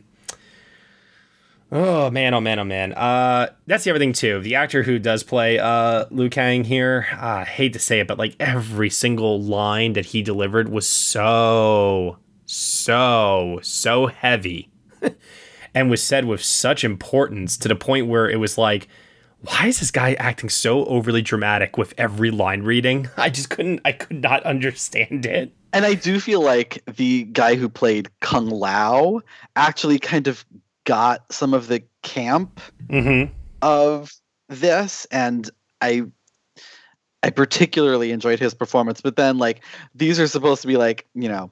Oh 1.73 2.11
man, 2.11 2.35
oh 2.35 2.41
man, 2.41 2.59
oh 2.59 2.64
man. 2.64 2.93
Uh, 2.95 3.49
that's 3.66 3.85
the 3.85 3.91
other 3.91 4.01
thing 4.01 4.12
too. 4.12 4.41
The 4.41 4.57
actor 4.57 4.83
who 4.83 4.99
does 4.99 5.23
play 5.23 5.59
uh 5.59 6.07
Liu 6.11 6.29
Kang 6.29 6.64
here, 6.64 7.07
uh, 7.12 7.27
I 7.27 7.45
hate 7.45 7.73
to 7.75 7.79
say 7.79 8.01
it, 8.01 8.09
but 8.09 8.18
like 8.18 8.35
every 8.41 8.91
single 8.91 9.41
line 9.41 9.93
that 9.93 10.07
he 10.07 10.23
delivered 10.23 10.68
was 10.68 10.89
so, 10.89 12.18
so, 12.47 13.61
so 13.62 14.07
heavy, 14.07 14.71
and 15.75 15.91
was 15.91 16.03
said 16.03 16.25
with 16.25 16.43
such 16.43 16.83
importance 16.83 17.57
to 17.59 17.68
the 17.68 17.77
point 17.77 18.09
where 18.09 18.29
it 18.29 18.41
was 18.41 18.59
like, 18.59 18.89
why 19.43 19.66
is 19.66 19.79
this 19.79 19.93
guy 19.93 20.14
acting 20.14 20.51
so 20.51 20.85
overly 20.87 21.23
dramatic 21.23 21.79
with 21.79 21.95
every 21.97 22.33
line 22.33 22.62
reading? 22.62 23.09
I 23.16 23.31
just 23.31 23.49
couldn't, 23.49 23.81
I 23.85 23.93
could 23.93 24.21
not 24.21 24.43
understand 24.43 25.25
it. 25.25 25.53
And 25.73 25.85
I 25.85 25.95
do 25.95 26.18
feel 26.18 26.43
like 26.43 26.83
the 26.97 27.25
guy 27.25 27.55
who 27.55 27.68
played 27.68 28.11
Kung 28.18 28.51
Lao 28.51 29.21
actually 29.55 30.01
kind 30.01 30.27
of 30.27 30.45
got 30.91 31.32
some 31.32 31.55
of 31.55 31.68
the 31.68 31.80
camp 32.03 32.61
mm-hmm. 32.88 33.32
of 33.62 34.12
this 34.49 35.07
and 35.12 35.49
i 35.80 36.03
i 37.22 37.30
particularly 37.30 38.11
enjoyed 38.11 38.41
his 38.41 38.55
performance 38.55 39.01
but 39.01 39.14
then 39.14 39.38
like 39.38 39.61
these 39.95 40.18
are 40.18 40.26
supposed 40.26 40.62
to 40.62 40.66
be 40.66 40.76
like 40.76 41.07
you 41.14 41.28
know 41.28 41.49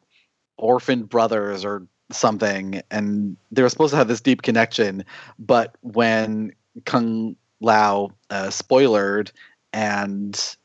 orphaned 0.57 1.09
brothers 1.09 1.65
or 1.65 1.87
something 2.11 2.83
and 2.91 3.37
they 3.53 3.63
were 3.63 3.69
supposed 3.69 3.93
to 3.93 3.97
have 3.97 4.09
this 4.09 4.21
deep 4.21 4.43
connection 4.43 5.05
but 5.39 5.77
when 5.83 6.53
kung 6.85 7.37
lao 7.61 8.11
uh, 8.31 8.49
spoilered 8.49 9.31
and 9.73 10.57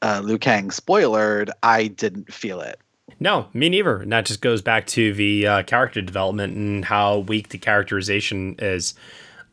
uh, 0.00 0.22
liu 0.24 0.38
kang 0.38 0.70
spoilered 0.70 1.50
i 1.62 1.86
didn't 1.86 2.32
feel 2.32 2.62
it 2.62 2.80
no, 3.22 3.46
me 3.54 3.68
neither. 3.68 3.98
And 4.02 4.12
that 4.12 4.26
just 4.26 4.40
goes 4.40 4.60
back 4.60 4.86
to 4.88 5.14
the 5.14 5.46
uh, 5.46 5.62
character 5.62 6.02
development 6.02 6.56
and 6.56 6.84
how 6.84 7.18
weak 7.18 7.50
the 7.50 7.58
characterization 7.58 8.56
is. 8.58 8.94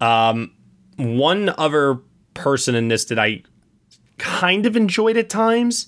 Um, 0.02 0.52
one 0.98 1.54
other 1.58 2.00
person 2.34 2.74
in 2.74 2.88
this 2.88 3.06
that 3.06 3.20
I 3.20 3.44
kind 4.18 4.66
of 4.66 4.76
enjoyed 4.76 5.18
at 5.18 5.30
times, 5.30 5.88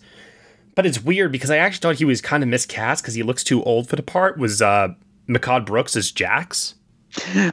but 0.76 0.86
it's 0.86 1.02
weird 1.02 1.32
because 1.32 1.50
I 1.50 1.58
actually 1.58 1.82
thought 1.82 1.96
he 1.98 2.06
was 2.06 2.22
kind 2.22 2.44
of 2.44 2.50
miscast 2.50 3.04
because 3.04 3.16
he 3.16 3.24
looks 3.24 3.44
too 3.44 3.64
old 3.64 3.90
for 3.90 3.96
the 3.96 4.04
part. 4.04 4.38
Was 4.38 4.62
uh, 4.62 4.90
Mehcad 5.28 5.66
Brooks 5.66 5.96
as 5.96 6.12
Jax? 6.12 6.76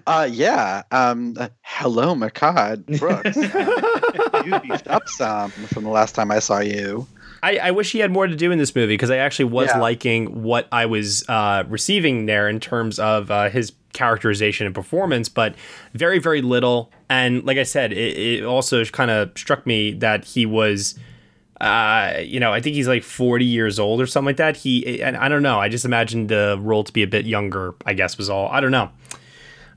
Uh, 0.07 0.29
yeah. 0.31 0.83
Um, 0.93 1.35
uh, 1.39 1.49
hello, 1.63 2.15
Mehcad 2.15 2.99
Brooks. 2.99 3.37
you 4.47 4.61
beefed 4.61 4.87
up 4.89 5.09
some 5.09 5.51
from 5.51 5.85
the 5.85 5.91
last 5.91 6.15
time 6.15 6.31
I 6.31 6.39
saw 6.39 6.61
you. 6.61 7.07
I, 7.43 7.59
I, 7.59 7.71
wish 7.71 7.93
he 7.93 8.01
had 8.01 8.11
more 8.11 8.27
to 8.27 8.35
do 8.35 8.51
in 8.51 8.59
this 8.59 8.75
movie 8.75 8.95
because 8.95 9.11
I 9.11 9.19
actually 9.19 9.47
was 9.47 9.69
yeah. 9.69 9.79
liking 9.79 10.43
what 10.43 10.67
I 10.73 10.87
was 10.87 11.29
uh, 11.29 11.65
receiving 11.69 12.27
there 12.27 12.49
in 12.49 12.61
terms 12.61 12.99
of 12.99 13.31
uh, 13.31 13.49
his 13.49 13.73
characterization 13.93 14.67
and 14.67 14.75
performance, 14.75 15.29
but 15.29 15.55
very, 15.95 16.19
very 16.19 16.43
little. 16.43 16.91
And 17.09 17.45
like 17.45 17.59
I 17.59 17.63
said, 17.63 17.93
it, 17.93 18.19
it 18.19 18.45
also 18.45 18.85
kind 18.87 19.11
of 19.11 19.31
struck 19.37 19.67
me 19.67 19.93
that 19.95 20.25
he 20.25 20.47
was 20.47 20.99
uh, 21.61 22.21
you 22.23 22.39
know, 22.39 22.53
I 22.53 22.61
think 22.61 22.77
he's 22.77 22.87
like 22.87 23.03
40 23.03 23.45
years 23.45 23.79
old 23.79 24.01
or 24.01 24.07
something 24.07 24.27
like 24.27 24.37
that. 24.37 24.57
He, 24.57 25.03
and 25.03 25.17
I 25.17 25.29
don't 25.29 25.43
know. 25.43 25.59
I 25.59 25.69
just 25.69 25.85
imagined 25.85 26.29
the 26.29 26.57
role 26.61 26.85
to 26.85 26.93
be 26.93 27.03
a 27.03 27.07
bit 27.07 27.27
younger, 27.27 27.75
I 27.85 27.95
guess 27.95 28.17
was 28.17 28.31
all. 28.31 28.49
I 28.49 28.61
don't 28.61 28.71
know. 28.71 28.91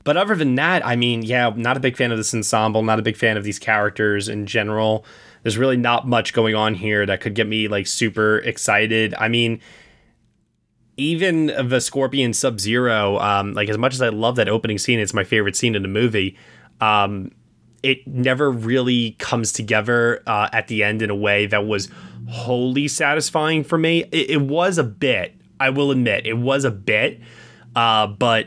But 0.04 0.16
other 0.16 0.34
than 0.34 0.56
that, 0.56 0.84
I 0.86 0.96
mean, 0.96 1.22
yeah, 1.22 1.52
not 1.54 1.76
a 1.76 1.80
big 1.80 1.96
fan 1.96 2.12
of 2.12 2.18
this 2.18 2.34
ensemble, 2.34 2.82
not 2.82 2.98
a 2.98 3.02
big 3.02 3.16
fan 3.16 3.36
of 3.36 3.44
these 3.44 3.58
characters 3.58 4.28
in 4.28 4.46
general. 4.46 5.04
There's 5.42 5.58
really 5.58 5.76
not 5.76 6.06
much 6.06 6.32
going 6.32 6.54
on 6.54 6.74
here 6.74 7.04
that 7.06 7.20
could 7.20 7.34
get 7.34 7.46
me 7.46 7.68
like 7.68 7.86
super 7.86 8.38
excited. 8.38 9.14
I 9.18 9.28
mean, 9.28 9.60
even 10.96 11.46
the 11.46 11.80
Scorpion 11.80 12.32
Sub 12.32 12.60
Zero, 12.60 13.18
um, 13.18 13.54
like 13.54 13.68
as 13.68 13.78
much 13.78 13.94
as 13.94 14.02
I 14.02 14.08
love 14.10 14.36
that 14.36 14.48
opening 14.48 14.78
scene, 14.78 14.98
it's 14.98 15.14
my 15.14 15.24
favorite 15.24 15.56
scene 15.56 15.74
in 15.74 15.82
the 15.82 15.88
movie. 15.88 16.36
Um, 16.80 17.32
it 17.82 18.06
never 18.06 18.50
really 18.50 19.12
comes 19.18 19.52
together 19.52 20.22
uh, 20.26 20.48
at 20.52 20.68
the 20.68 20.84
end 20.84 21.02
in 21.02 21.10
a 21.10 21.16
way 21.16 21.46
that 21.46 21.66
was 21.66 21.88
wholly 22.28 22.86
satisfying 22.86 23.64
for 23.64 23.78
me. 23.78 24.04
It, 24.12 24.30
it 24.30 24.42
was 24.42 24.78
a 24.78 24.84
bit, 24.84 25.34
I 25.58 25.70
will 25.70 25.90
admit, 25.90 26.26
it 26.26 26.38
was 26.38 26.64
a 26.64 26.70
bit, 26.70 27.20
uh, 27.74 28.06
but 28.06 28.46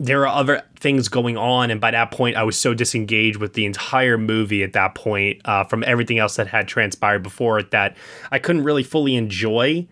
there 0.00 0.22
are 0.26 0.28
other 0.28 0.62
things 0.78 1.08
going 1.08 1.36
on, 1.36 1.70
and 1.70 1.80
by 1.80 1.90
that 1.90 2.10
point, 2.10 2.36
I 2.36 2.44
was 2.44 2.56
so 2.56 2.72
disengaged 2.74 3.38
with 3.38 3.54
the 3.54 3.64
entire 3.64 4.16
movie 4.16 4.62
at 4.62 4.72
that 4.74 4.94
point 4.94 5.40
uh, 5.44 5.64
from 5.64 5.82
everything 5.84 6.18
else 6.18 6.36
that 6.36 6.46
had 6.46 6.68
transpired 6.68 7.22
before 7.22 7.58
it 7.58 7.72
that 7.72 7.96
I 8.30 8.38
couldn't 8.38 8.64
really 8.64 8.84
fully 8.84 9.16
enjoy 9.16 9.88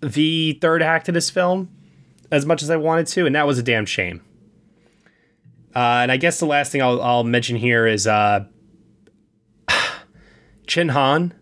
the 0.00 0.58
third 0.60 0.82
act 0.82 1.08
of 1.08 1.14
this 1.14 1.28
film 1.28 1.68
as 2.30 2.46
much 2.46 2.62
as 2.62 2.70
I 2.70 2.76
wanted 2.76 3.06
to, 3.08 3.26
and 3.26 3.34
that 3.34 3.46
was 3.46 3.58
a 3.58 3.62
damn 3.62 3.86
shame. 3.86 4.22
Uh, 5.74 6.00
and 6.02 6.12
I 6.12 6.16
guess 6.16 6.40
the 6.40 6.46
last 6.46 6.72
thing 6.72 6.82
I'll, 6.82 7.00
I'll 7.00 7.24
mention 7.24 7.56
here 7.56 7.86
is 7.86 8.06
uh, 8.06 8.44
Chin 10.66 10.88
Han, 10.88 11.34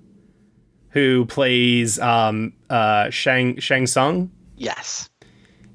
who 0.90 1.24
plays 1.26 1.98
um, 1.98 2.52
uh, 2.68 3.10
Shang 3.10 3.58
Shang 3.60 3.86
Tsung. 3.86 4.30
Yes. 4.56 5.08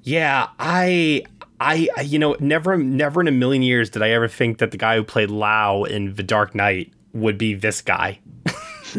Yeah, 0.04 0.48
I, 0.60 1.24
I, 1.64 2.02
you 2.02 2.18
know, 2.18 2.36
never, 2.40 2.76
never 2.78 3.22
in 3.22 3.28
a 3.28 3.32
million 3.32 3.62
years 3.62 3.90
did 3.92 4.02
I 4.02 4.10
ever 4.10 4.28
think 4.28 4.58
that 4.58 4.72
the 4.72 4.78
guy 4.78 4.96
who 4.96 5.04
played 5.04 5.30
Lau 5.30 5.84
in 5.84 6.16
The 6.16 6.24
Dark 6.24 6.56
Knight 6.56 6.92
would 7.14 7.38
be 7.38 7.54
this 7.54 7.82
guy. 7.82 8.20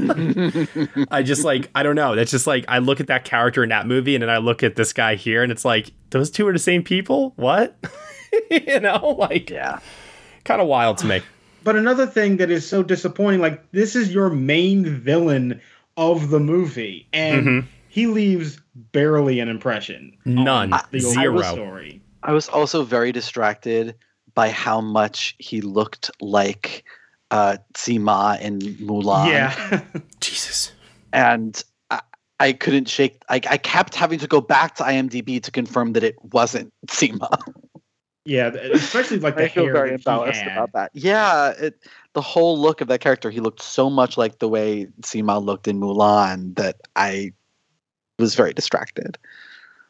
I 1.10 1.22
just 1.22 1.44
like 1.44 1.70
I 1.74 1.82
don't 1.82 1.96
know. 1.96 2.14
That's 2.14 2.30
just 2.30 2.46
like 2.46 2.64
I 2.68 2.78
look 2.78 3.00
at 3.00 3.08
that 3.08 3.24
character 3.24 3.62
in 3.62 3.68
that 3.70 3.86
movie, 3.86 4.14
and 4.14 4.22
then 4.22 4.30
I 4.30 4.38
look 4.38 4.62
at 4.62 4.76
this 4.76 4.92
guy 4.92 5.16
here, 5.16 5.42
and 5.42 5.52
it's 5.52 5.64
like 5.64 5.90
those 6.10 6.30
two 6.30 6.46
are 6.46 6.52
the 6.52 6.58
same 6.58 6.82
people. 6.82 7.32
What? 7.36 7.76
you 8.50 8.80
know, 8.80 9.16
like 9.18 9.50
yeah, 9.50 9.80
kind 10.44 10.60
of 10.62 10.68
wild 10.68 10.98
to 10.98 11.06
me. 11.06 11.20
But 11.64 11.76
another 11.76 12.06
thing 12.06 12.38
that 12.38 12.50
is 12.50 12.66
so 12.66 12.82
disappointing, 12.82 13.40
like 13.40 13.70
this 13.72 13.94
is 13.94 14.12
your 14.12 14.30
main 14.30 14.84
villain 14.84 15.60
of 15.96 16.30
the 16.30 16.40
movie, 16.40 17.06
and 17.12 17.46
Mhm. 17.46 17.64
he 17.88 18.06
leaves 18.06 18.58
barely 18.92 19.40
an 19.40 19.48
impression. 19.48 20.16
None, 20.24 20.72
the 20.90 21.00
zero. 21.00 21.42
story. 21.42 22.00
I 22.22 22.32
was 22.32 22.48
also 22.48 22.84
very 22.84 23.12
distracted 23.12 23.96
by 24.34 24.50
how 24.50 24.80
much 24.80 25.34
he 25.38 25.60
looked 25.60 26.10
like 26.20 26.84
uh, 27.30 27.56
Tzi 27.74 27.98
Ma 27.98 28.36
in 28.40 28.58
Mulan. 28.60 29.28
Yeah. 29.28 29.82
Jesus. 30.20 30.72
And 31.12 31.62
I, 31.90 32.00
I 32.38 32.52
couldn't 32.52 32.88
shake. 32.88 33.22
I, 33.28 33.40
I 33.48 33.56
kept 33.56 33.94
having 33.94 34.18
to 34.20 34.26
go 34.26 34.40
back 34.40 34.76
to 34.76 34.84
IMDb 34.84 35.42
to 35.42 35.50
confirm 35.50 35.94
that 35.94 36.04
it 36.04 36.16
wasn't 36.32 36.72
Tzi 36.86 37.12
Ma. 37.12 37.28
Yeah, 38.24 38.48
especially 38.48 39.18
like 39.18 39.36
the 39.36 39.44
I 39.44 39.48
feel 39.48 39.64
hair 39.64 39.72
very 39.72 39.90
that 39.90 40.00
he 40.00 40.10
embarrassed 40.10 40.42
had. 40.42 40.52
about 40.52 40.72
that. 40.72 40.90
Yeah, 40.94 41.50
it, 41.58 41.82
the 42.12 42.20
whole 42.20 42.58
look 42.58 42.80
of 42.80 42.88
that 42.88 43.00
character, 43.00 43.30
he 43.30 43.40
looked 43.40 43.62
so 43.62 43.90
much 43.90 44.16
like 44.16 44.38
the 44.38 44.48
way 44.48 44.86
Tzi 45.02 45.22
Ma 45.22 45.38
looked 45.38 45.66
in 45.66 45.80
Mulan 45.80 46.54
that 46.56 46.76
I 46.94 47.32
was 48.18 48.34
very 48.34 48.52
distracted. 48.52 49.18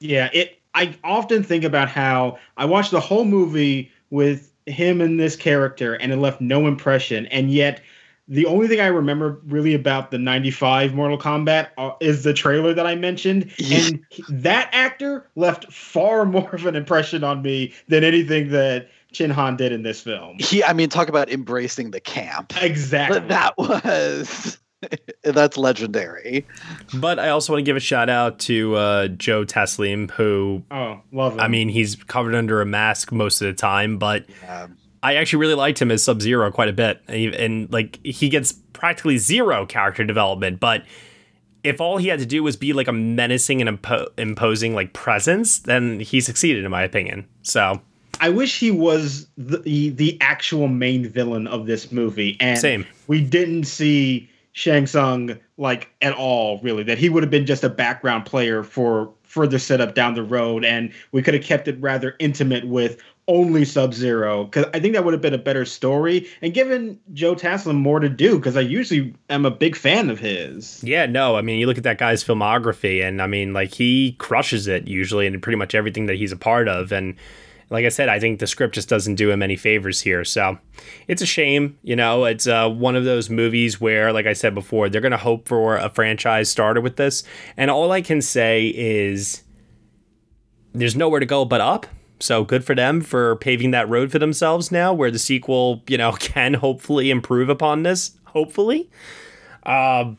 Yeah, 0.01 0.31
it. 0.33 0.62
I 0.75 0.97
often 1.05 1.43
think 1.43 1.65
about 1.65 1.89
how 1.89 2.39
I 2.57 2.65
watched 2.65 2.91
the 2.91 3.01
whole 3.01 3.25
movie 3.25 3.91
with 4.11 4.53
him 4.67 5.01
and 5.01 5.19
this 5.19 5.37
character, 5.37 5.95
and 5.95 6.13
it 6.13 6.17
left 6.17 6.41
no 6.41 6.67
impression. 6.67 7.27
And 7.27 7.51
yet, 7.51 7.83
the 8.29 8.47
only 8.47 8.69
thing 8.69 8.81
I 8.81 8.87
remember 8.87 9.41
really 9.47 9.75
about 9.75 10.11
the 10.11 10.19
'95 10.19 10.95
Mortal 10.95 11.19
Kombat 11.19 11.69
uh, 11.77 11.93
is 12.01 12.25
the 12.25 12.33
trailer 12.33 12.73
that 12.73 12.87
I 12.87 12.95
mentioned, 12.95 13.53
and 13.71 14.05
that 14.29 14.71
actor 14.73 15.29
left 15.35 15.71
far 15.73 16.25
more 16.27 16.55
of 16.55 16.67
an 16.67 16.77
impression 16.77 17.25
on 17.25 17.43
me 17.43 17.75
than 17.89 18.05
anything 18.05 18.49
that 18.51 18.89
Chin 19.13 19.31
Han 19.31 19.57
did 19.57 19.73
in 19.73 19.83
this 19.83 20.01
film. 20.01 20.37
He, 20.39 20.65
I 20.65 20.73
mean, 20.73 20.89
talk 20.89 21.09
about 21.09 21.31
embracing 21.31 21.91
the 21.91 22.01
camp. 22.01 22.55
Exactly. 22.63 23.21
That 23.21 23.55
was 23.59 24.59
that's 25.23 25.57
legendary. 25.57 26.47
But 26.95 27.19
I 27.19 27.29
also 27.31 27.53
want 27.53 27.61
to 27.61 27.69
give 27.69 27.77
a 27.77 27.81
shout 27.81 28.09
out 28.11 28.39
to 28.41 28.75
uh, 28.77 29.09
Joe 29.09 29.45
Taslim, 29.45 30.11
who 30.13 30.63
Oh, 30.71 31.01
love 31.13 31.35
him. 31.35 31.41
I 31.41 31.49
mean, 31.49 31.69
he's 31.69 31.97
covered 31.97 32.35
under 32.35 32.61
a 32.61 32.67
mask 32.67 33.13
most 33.13 33.41
of 33.41 33.47
the 33.47 33.55
time, 33.55 33.99
but 33.99 34.27
I 35.03 35.17
actually 35.17 35.41
really 35.41 35.55
liked 35.55 35.81
him 35.81 35.91
as 35.91 36.03
Sub 36.03 36.21
Zero 36.23 36.51
quite 36.51 36.69
a 36.69 36.73
bit. 36.73 37.01
And, 37.09 37.35
and, 37.35 37.73
like, 37.73 37.99
he 38.05 38.29
gets 38.29 38.53
practically 38.73 39.19
zero 39.19 39.65
character 39.67 40.05
development, 40.05 40.59
but 40.61 40.85
if 41.65 41.81
all 41.81 41.97
he 41.97 42.09
had 42.09 42.19
to 42.19 42.27
do 42.27 42.43
was 42.43 42.57
be 42.57 42.73
like 42.73 42.89
a 42.89 42.93
menacing 42.93 43.61
and 43.67 43.81
impo- 43.81 44.09
imposing 44.19 44.75
like 44.75 44.93
presence, 44.93 45.61
then 45.61 46.01
he 46.01 46.21
succeeded, 46.21 46.65
in 46.65 46.71
my 46.73 46.83
opinion. 46.83 47.25
So 47.43 47.81
I 48.21 48.31
wish 48.31 48.59
he 48.59 48.73
was 48.73 49.29
the 49.39 49.91
the 49.91 50.19
actual 50.21 50.67
main 50.67 51.09
villain 51.09 51.47
of 51.47 51.67
this 51.67 51.93
movie, 51.93 52.37
and 52.41 52.59
Same. 52.59 52.85
we 53.07 53.21
didn't 53.23 53.65
see 53.65 54.29
Shang 54.53 54.87
Tsung 54.87 55.39
like 55.57 55.91
at 56.03 56.15
all. 56.15 56.61
Really, 56.63 56.83
that 56.85 56.99
he 56.99 57.09
would 57.09 57.23
have 57.23 57.31
been 57.31 57.47
just 57.47 57.65
a 57.65 57.69
background 57.69 58.27
player 58.27 58.63
for 58.63 59.11
further 59.23 59.59
setup 59.59 59.95
down 59.95 60.15
the 60.15 60.23
road, 60.23 60.65
and 60.65 60.93
we 61.13 61.23
could 61.23 61.35
have 61.35 61.43
kept 61.43 61.69
it 61.69 61.81
rather 61.81 62.15
intimate 62.19 62.67
with 62.67 63.01
only 63.29 63.65
Sub 63.65 63.95
Zero 63.95 64.45
because 64.45 64.67
I 64.75 64.81
think 64.81 64.95
that 64.95 65.05
would 65.05 65.15
have 65.15 65.21
been 65.21 65.35
a 65.35 65.39
better 65.39 65.65
story 65.65 66.29
and 66.43 66.53
given 66.53 66.99
Joe 67.13 67.35
Taslim 67.35 67.77
more 67.77 68.01
to 68.01 68.09
do 68.09 68.37
because 68.37 68.57
I 68.57 68.61
usually 68.61 69.15
am 69.31 69.47
a 69.47 69.51
big 69.51 69.77
fan 69.77 70.11
of 70.11 70.19
his. 70.19 70.83
Yeah, 70.83 71.07
no, 71.07 71.37
I 71.37 71.43
mean, 71.43 71.59
you 71.59 71.67
look 71.67 71.79
at 71.79 71.85
that 71.85 71.99
guy's 71.99 72.25
filmography, 72.25 73.07
and 73.07 73.23
I 73.23 73.27
mean, 73.27 73.53
like, 73.53 73.73
he 73.73 74.17
crushes 74.19 74.67
it 74.67 74.89
usually 74.89 75.27
in 75.27 75.41
pretty 75.41 75.57
much 75.57 75.75
everything 75.75 76.07
that 76.07 76.17
he's 76.17 76.33
a 76.33 76.37
part 76.37 76.69
of. 76.69 76.93
And 76.93 77.15
like 77.73 77.87
I 77.87 77.89
said, 77.89 78.11
I 78.11 78.21
think 78.21 78.39
the 78.39 78.47
script 78.47 78.75
just 78.75 78.91
doesn't 78.91 79.15
do 79.15 79.31
him 79.31 79.43
any 79.43 79.57
favors 79.57 80.03
here. 80.03 80.27
So 80.27 80.59
it's 81.09 81.23
a 81.23 81.27
shame. 81.27 81.79
You 81.83 81.97
know, 81.97 82.27
it's 82.27 82.47
uh, 82.47 82.69
one 82.69 82.97
of 82.97 83.05
those 83.05 83.31
movies 83.31 83.81
where, 83.81 84.13
like 84.13 84.27
I 84.27 84.35
said 84.35 84.55
before, 84.55 84.91
they're 84.91 85.01
going 85.01 85.13
to 85.13 85.17
hope 85.17 85.49
for 85.49 85.77
a 85.77 85.89
franchise 85.89 86.51
starter 86.51 86.83
with 86.83 86.97
this. 86.97 87.25
And 87.57 87.71
all 87.71 87.91
I 87.91 88.03
can 88.03 88.21
say 88.21 88.67
is 88.69 89.43
there's 90.75 90.95
nowhere 90.95 91.19
to 91.19 91.27
go 91.27 91.47
but 91.47 91.63
up. 91.63 91.87
So 92.21 92.45
good 92.45 92.63
for 92.63 92.75
them 92.75 93.01
for 93.01 93.37
paving 93.37 93.71
that 93.71 93.89
road 93.89 94.13
for 94.13 94.19
themselves 94.19 94.71
now, 94.71 94.93
where 94.93 95.11
the 95.11 95.19
sequel, 95.19 95.83
you 95.89 95.97
know, 95.97 96.13
can 96.21 96.53
hopefully 96.53 97.11
improve 97.11 97.49
upon 97.49 97.85
this. 97.85 98.13
Hopefully. 98.27 98.91
Uh, 99.65 100.13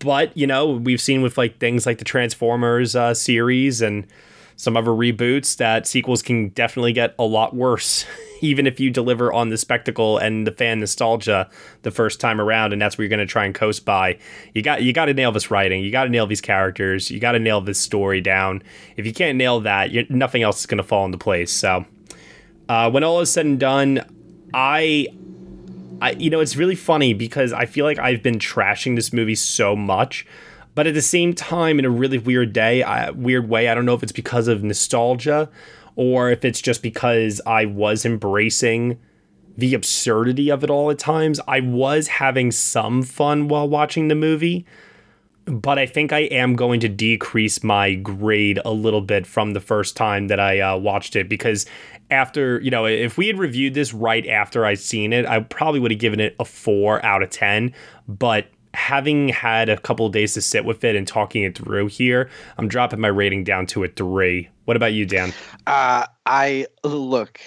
but 0.00 0.36
you 0.36 0.46
know 0.46 0.70
we've 0.70 1.00
seen 1.00 1.22
with 1.22 1.36
like 1.36 1.58
things 1.58 1.84
like 1.84 1.98
the 1.98 2.04
transformers 2.04 2.94
uh, 2.94 3.12
series 3.12 3.82
and 3.82 4.06
some 4.58 4.76
other 4.76 4.90
reboots 4.90 5.56
that 5.56 5.86
sequels 5.86 6.20
can 6.20 6.48
definitely 6.48 6.92
get 6.92 7.14
a 7.16 7.22
lot 7.22 7.54
worse 7.54 8.04
even 8.40 8.66
if 8.66 8.78
you 8.78 8.90
deliver 8.90 9.32
on 9.32 9.48
the 9.48 9.56
spectacle 9.56 10.18
and 10.18 10.46
the 10.46 10.52
fan 10.52 10.80
nostalgia 10.80 11.48
the 11.82 11.90
first 11.90 12.20
time 12.20 12.40
around 12.40 12.72
and 12.72 12.82
that's 12.82 12.98
what 12.98 13.02
you're 13.02 13.08
going 13.08 13.18
to 13.18 13.26
try 13.26 13.44
and 13.44 13.54
coast 13.54 13.84
by. 13.84 14.18
You 14.54 14.62
got 14.62 14.82
you 14.82 14.92
got 14.92 15.06
to 15.06 15.14
nail 15.14 15.32
this 15.32 15.50
writing 15.50 15.82
you 15.82 15.90
got 15.90 16.04
to 16.04 16.10
nail 16.10 16.26
these 16.26 16.40
characters 16.40 17.10
you 17.10 17.20
got 17.20 17.32
to 17.32 17.38
nail 17.38 17.60
this 17.60 17.80
story 17.80 18.20
down. 18.20 18.62
If 18.96 19.06
you 19.06 19.12
can't 19.14 19.38
nail 19.38 19.60
that 19.60 20.10
nothing 20.10 20.42
else 20.42 20.60
is 20.60 20.66
going 20.66 20.78
to 20.78 20.84
fall 20.84 21.06
into 21.06 21.18
place 21.18 21.50
so. 21.50 21.86
Uh, 22.68 22.90
when 22.90 23.02
all 23.02 23.20
is 23.20 23.30
said 23.30 23.46
and 23.46 23.58
done 23.58 24.04
i 24.52 25.06
I, 26.00 26.12
you 26.12 26.30
know, 26.30 26.40
it's 26.40 26.56
really 26.56 26.76
funny 26.76 27.12
because 27.12 27.52
I 27.52 27.66
feel 27.66 27.84
like 27.84 27.98
I've 27.98 28.22
been 28.22 28.38
trashing 28.38 28.94
this 28.94 29.12
movie 29.12 29.34
so 29.34 29.74
much, 29.74 30.26
but 30.78 30.86
at 30.86 30.94
the 30.94 31.02
same 31.02 31.34
time, 31.34 31.80
in 31.80 31.84
a 31.84 31.90
really 31.90 32.18
weird 32.18 32.52
day, 32.52 32.84
I, 32.84 33.10
weird 33.10 33.48
way. 33.48 33.68
I 33.68 33.74
don't 33.74 33.84
know 33.84 33.94
if 33.94 34.04
it's 34.04 34.12
because 34.12 34.46
of 34.46 34.62
nostalgia 34.62 35.50
or 35.96 36.30
if 36.30 36.44
it's 36.44 36.60
just 36.60 36.84
because 36.84 37.40
I 37.44 37.64
was 37.64 38.06
embracing 38.06 38.96
the 39.56 39.74
absurdity 39.74 40.52
of 40.52 40.62
it 40.62 40.70
all 40.70 40.88
at 40.92 41.00
times. 41.00 41.40
I 41.48 41.58
was 41.58 42.06
having 42.06 42.52
some 42.52 43.02
fun 43.02 43.48
while 43.48 43.68
watching 43.68 44.06
the 44.06 44.14
movie, 44.14 44.66
but 45.46 45.80
I 45.80 45.86
think 45.86 46.12
I 46.12 46.20
am 46.20 46.54
going 46.54 46.78
to 46.78 46.88
decrease 46.88 47.64
my 47.64 47.94
grade 47.94 48.60
a 48.64 48.70
little 48.70 49.00
bit 49.00 49.26
from 49.26 49.54
the 49.54 49.60
first 49.60 49.96
time 49.96 50.28
that 50.28 50.38
I 50.38 50.60
uh, 50.60 50.76
watched 50.76 51.16
it 51.16 51.28
because 51.28 51.66
after, 52.08 52.60
you 52.60 52.70
know, 52.70 52.86
if 52.86 53.18
we 53.18 53.26
had 53.26 53.36
reviewed 53.36 53.74
this 53.74 53.92
right 53.92 54.28
after 54.28 54.64
I'd 54.64 54.78
seen 54.78 55.12
it, 55.12 55.26
I 55.26 55.40
probably 55.40 55.80
would 55.80 55.90
have 55.90 55.98
given 55.98 56.20
it 56.20 56.36
a 56.38 56.44
four 56.44 57.04
out 57.04 57.24
of 57.24 57.30
10. 57.30 57.74
But 58.06 58.46
having 58.78 59.28
had 59.28 59.68
a 59.68 59.76
couple 59.76 60.06
of 60.06 60.12
days 60.12 60.34
to 60.34 60.40
sit 60.40 60.64
with 60.64 60.84
it 60.84 60.94
and 60.94 61.06
talking 61.06 61.42
it 61.42 61.58
through 61.58 61.88
here, 61.88 62.30
I'm 62.56 62.68
dropping 62.68 63.00
my 63.00 63.08
rating 63.08 63.42
down 63.44 63.66
to 63.66 63.84
a 63.84 63.88
three. 63.88 64.48
What 64.66 64.76
about 64.76 64.92
you, 64.92 65.04
Dan? 65.04 65.34
Uh, 65.66 66.06
I 66.24 66.66
look. 66.84 67.40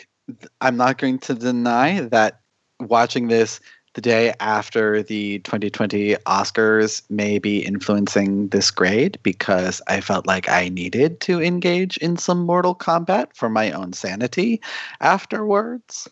I'm 0.60 0.78
not 0.78 0.98
going 0.98 1.20
to 1.20 1.34
deny 1.34 2.02
that 2.02 2.42
watching 2.80 3.30
this 3.30 3.60
the 3.94 4.02
day 4.02 4.34
after 4.40 5.04
the 5.04 5.40
2020 5.40 6.16
Oscars 6.26 7.02
may 7.10 7.40
be 7.40 7.60
influencing 7.60 8.48
this 8.50 8.72
grade 8.72 9.18
because 9.24 9.82
I 9.88 10.00
felt 10.00 10.28
like 10.28 10.48
I 10.48 10.70
needed 10.70 11.20
to 11.22 11.42
engage 11.42 11.98
in 11.98 12.18
some 12.18 12.46
Mortal 12.46 12.76
Kombat 12.76 13.36
for 13.36 13.50
my 13.50 13.72
own 13.72 13.92
sanity 13.94 14.62
afterwards. 15.02 16.08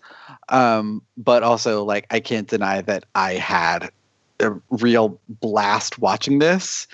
Um, 0.49 1.01
but 1.15 1.43
also, 1.43 1.83
like, 1.83 2.05
I 2.09 2.19
can't 2.19 2.49
deny 2.49 2.81
that 2.81 3.05
I 3.15 3.33
had 3.33 3.91
a 4.39 4.53
real 4.69 5.19
blast 5.27 5.99
watching 5.99 6.39
this. 6.39 6.87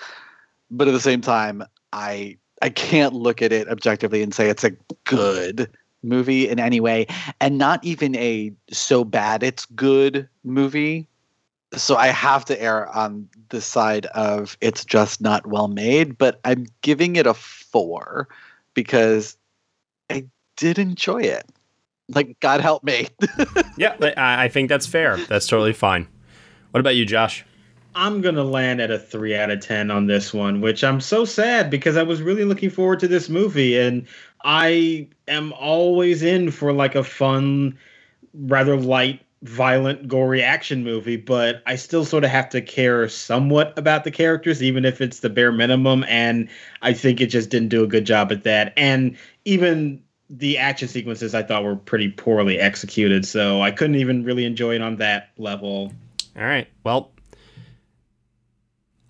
But 0.70 0.88
at 0.88 0.92
the 0.92 1.00
same 1.00 1.20
time, 1.20 1.62
I 1.92 2.36
I 2.62 2.70
can't 2.70 3.12
look 3.14 3.42
at 3.42 3.52
it 3.52 3.68
objectively 3.68 4.22
and 4.22 4.34
say 4.34 4.48
it's 4.48 4.64
a 4.64 4.72
good 5.04 5.70
movie 6.02 6.48
in 6.48 6.60
any 6.60 6.80
way 6.80 7.06
and 7.40 7.58
not 7.58 7.82
even 7.84 8.14
a 8.16 8.52
so 8.70 9.04
bad 9.04 9.42
it's 9.42 9.66
good 9.66 10.28
movie. 10.44 11.08
So 11.74 11.96
i 11.96 12.08
have 12.08 12.44
to 12.46 12.60
err 12.62 12.88
on 12.94 13.28
the 13.48 13.60
side 13.60 14.06
of 14.06 14.56
it's 14.60 14.84
just 14.84 15.20
not 15.20 15.46
well 15.46 15.68
made 15.68 16.16
but 16.16 16.40
i'm 16.44 16.66
giving 16.82 17.16
it 17.16 17.26
a 17.26 17.34
four 17.34 18.28
because 18.74 19.36
i 20.10 20.24
did 20.56 20.78
enjoy 20.78 21.22
it. 21.22 21.44
Like 22.08 22.38
god 22.40 22.60
help 22.60 22.84
me. 22.84 23.08
Yeah 23.76 23.96
I, 24.00 24.44
I 24.44 24.48
think 24.48 24.68
that's 24.68 24.86
fair. 24.86 25.18
That's 25.18 25.46
totally 25.46 25.74
fine 25.74 26.08
what 26.76 26.80
about 26.80 26.94
you 26.94 27.06
josh 27.06 27.42
I'm 27.94 28.20
gonna 28.20 28.44
land 28.44 28.82
at 28.82 28.90
a 28.90 28.98
three 28.98 29.34
out 29.34 29.50
of 29.50 29.60
ten 29.60 29.90
on 29.90 30.08
this 30.08 30.34
one, 30.34 30.60
which 30.60 30.84
I'm 30.84 31.00
so 31.00 31.24
sad 31.24 31.70
because 31.70 31.96
I 31.96 32.02
was 32.02 32.20
really 32.20 32.44
looking 32.44 32.68
forward 32.68 33.00
to 33.00 33.08
this 33.08 33.30
movie, 33.30 33.78
and 33.78 34.06
I 34.44 35.08
am 35.26 35.54
always 35.54 36.22
in 36.22 36.50
for 36.50 36.74
like 36.74 36.94
a 36.94 37.02
fun, 37.02 37.78
rather 38.34 38.76
light, 38.76 39.22
violent, 39.44 40.08
gory 40.08 40.42
action 40.42 40.84
movie, 40.84 41.16
but 41.16 41.62
I 41.64 41.76
still 41.76 42.04
sort 42.04 42.22
of 42.22 42.28
have 42.28 42.50
to 42.50 42.60
care 42.60 43.08
somewhat 43.08 43.72
about 43.78 44.04
the 44.04 44.10
characters, 44.10 44.62
even 44.62 44.84
if 44.84 45.00
it's 45.00 45.20
the 45.20 45.30
bare 45.30 45.52
minimum. 45.52 46.04
And 46.06 46.50
I 46.82 46.92
think 46.92 47.22
it 47.22 47.28
just 47.28 47.48
didn't 47.48 47.70
do 47.70 47.82
a 47.82 47.86
good 47.86 48.04
job 48.04 48.30
at 48.30 48.44
that. 48.44 48.74
And 48.76 49.16
even 49.46 50.02
the 50.28 50.58
action 50.58 50.88
sequences 50.88 51.34
I 51.34 51.42
thought 51.42 51.64
were 51.64 51.76
pretty 51.76 52.10
poorly 52.10 52.58
executed, 52.58 53.24
so 53.24 53.62
I 53.62 53.70
couldn't 53.70 53.96
even 53.96 54.22
really 54.22 54.44
enjoy 54.44 54.74
it 54.74 54.82
on 54.82 54.96
that 54.96 55.30
level. 55.38 55.94
All 56.36 56.44
right. 56.44 56.68
Well, 56.84 57.12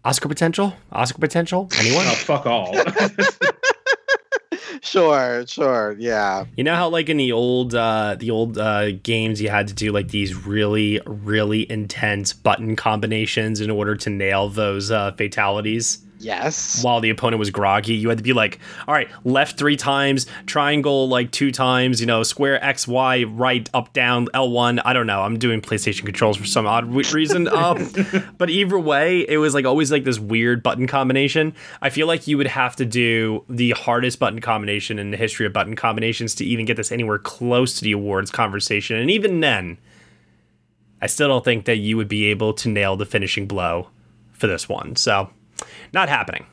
Oscar 0.05 0.29
potential? 0.29 0.75
Oscar 0.93 1.19
potential? 1.19 1.69
Anyone? 1.79 2.07
oh, 2.11 2.15
fuck 2.15 2.47
all. 2.47 2.73
sure, 4.81 5.45
sure, 5.49 5.97
yeah. 5.99 6.45
You 6.57 6.63
know 6.63 6.77
how 6.77 6.89
like 6.89 7.09
in 7.09 7.17
the 7.17 7.33
old 7.33 7.75
uh 7.75 8.15
the 8.17 8.31
old 8.31 8.59
uh 8.59 8.93
games 8.93 9.43
you 9.43 9.49
had 9.49 9.67
to 9.69 9.75
do 9.75 9.91
like 9.91 10.09
these 10.09 10.35
really 10.35 11.01
really 11.07 11.71
intense 11.71 12.33
button 12.33 12.77
combinations 12.77 13.61
in 13.61 13.71
order 13.71 13.97
to 13.97 14.11
nail 14.11 14.49
those 14.49 14.93
uh 14.93 15.11
fatalities? 15.13 16.06
Yes. 16.19 16.83
While 16.83 17.01
the 17.01 17.11
opponent 17.11 17.39
was 17.39 17.51
groggy, 17.51 17.95
you 17.95 18.09
had 18.09 18.19
to 18.19 18.25
be 18.25 18.33
like, 18.33 18.59
all 18.89 18.95
right, 18.95 19.09
left 19.25 19.59
three 19.59 19.77
times, 19.77 20.27
triangle 20.47 21.09
like 21.09 21.31
two 21.31 21.53
times, 21.53 22.01
you 22.01 22.07
know, 22.07 22.23
square 22.23 22.63
X, 22.65 22.89
Y, 22.89 23.25
right, 23.25 23.69
up, 23.75 23.93
down, 23.93 24.29
L1. 24.29 24.81
I 24.85 24.93
don't 24.93 25.07
know. 25.07 25.23
I'm 25.23 25.39
doing 25.39 25.61
PlayStation 25.61 26.05
controls 26.05 26.37
for 26.37 26.47
some 26.47 26.67
odd 26.67 26.93
reason. 26.93 27.49
Um, 27.57 27.91
but 28.37 28.51
either 28.51 28.79
way, 28.79 29.21
it 29.29 29.39
was 29.39 29.55
like 29.55 29.65
always 29.65 29.91
like 29.91 30.05
this 30.05 30.19
weird 30.19 30.63
button 30.63 30.87
combination. 30.87 31.55
I 31.81 31.89
feel 31.91 32.07
like 32.07 32.27
you 32.27 32.37
would 32.37 32.47
have 32.47 32.77
to 32.77 32.85
do 32.85 33.45
the 33.49 33.71
hardest 33.71 34.19
button 34.19 34.41
combination 34.41 34.99
in 34.99 35.11
the 35.11 35.17
history 35.17 35.47
of 35.47 35.53
button 35.55 35.75
combinations 35.75 36.35
to 36.37 36.45
even 36.45 36.67
get 36.67 36.77
this 36.77 36.93
anywhere 36.93 37.19
close 37.19 37.79
to 37.79 37.85
the 37.85 37.93
awards 37.93 38.31
conversation. 38.31 38.99
And 38.99 39.11
even 39.11 39.41
then, 39.41 39.79
I 41.01 41.07
still 41.07 41.29
don't 41.29 41.45
think 41.45 41.65
that 41.65 41.77
you 41.77 41.97
would 41.97 42.09
be 42.09 42.27
able 42.27 42.53
to 42.55 42.69
nail 42.69 42.97
the 42.97 43.07
finishing 43.07 43.47
blow 43.47 43.89
for 44.33 44.47
this 44.47 44.69
one. 44.69 44.97
So 44.97 45.31
not 45.97 46.09
happening. 46.09 46.47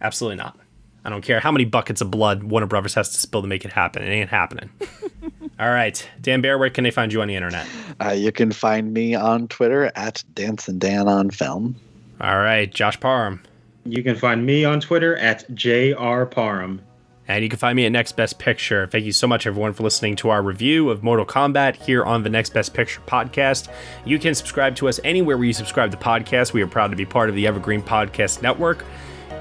Absolutely 0.00 0.36
not. 0.36 0.58
I 1.04 1.10
don't 1.10 1.22
care 1.22 1.40
how 1.40 1.52
many 1.52 1.64
buckets 1.64 2.00
of 2.00 2.10
blood 2.10 2.44
Warner 2.44 2.66
Brothers 2.66 2.94
has 2.94 3.10
to 3.10 3.20
spill 3.20 3.42
to 3.42 3.48
make 3.48 3.64
it 3.64 3.72
happen. 3.72 4.02
It 4.02 4.10
ain't 4.10 4.30
happening. 4.30 4.70
All 5.60 5.70
right, 5.70 6.08
Dan 6.20 6.40
Bayer, 6.40 6.58
where 6.58 6.70
can 6.70 6.84
they 6.84 6.90
find 6.90 7.12
you 7.12 7.22
on 7.22 7.28
the 7.28 7.34
internet? 7.34 7.66
Uh, 8.02 8.10
you 8.10 8.32
can 8.32 8.52
find 8.52 8.92
me 8.92 9.14
on 9.14 9.48
Twitter 9.48 9.90
at 9.94 10.22
Dancing 10.34 10.78
Dan 10.78 11.08
on 11.08 11.30
Film. 11.30 11.76
All 12.20 12.38
right, 12.38 12.72
Josh 12.72 12.98
Parham. 12.98 13.42
You 13.84 14.02
can 14.02 14.16
find 14.16 14.44
me 14.44 14.64
on 14.64 14.80
Twitter 14.80 15.16
at 15.16 15.52
JR 15.54 16.24
Parham. 16.24 16.80
And 17.28 17.42
you 17.42 17.48
can 17.48 17.58
find 17.58 17.74
me 17.74 17.84
at 17.86 17.92
Next 17.92 18.12
Best 18.12 18.38
Picture. 18.38 18.86
Thank 18.86 19.04
you 19.04 19.12
so 19.12 19.26
much, 19.26 19.46
everyone, 19.46 19.72
for 19.72 19.82
listening 19.82 20.14
to 20.16 20.30
our 20.30 20.42
review 20.42 20.90
of 20.90 21.02
Mortal 21.02 21.26
Kombat 21.26 21.76
here 21.76 22.04
on 22.04 22.22
the 22.22 22.30
Next 22.30 22.52
Best 22.52 22.72
Picture 22.72 23.00
podcast. 23.06 23.68
You 24.04 24.18
can 24.18 24.34
subscribe 24.34 24.76
to 24.76 24.88
us 24.88 25.00
anywhere 25.02 25.36
where 25.36 25.46
you 25.46 25.52
subscribe 25.52 25.90
to 25.90 25.96
podcasts. 25.96 26.52
We 26.52 26.62
are 26.62 26.68
proud 26.68 26.90
to 26.90 26.96
be 26.96 27.04
part 27.04 27.28
of 27.28 27.34
the 27.34 27.46
Evergreen 27.46 27.82
Podcast 27.82 28.42
Network. 28.42 28.84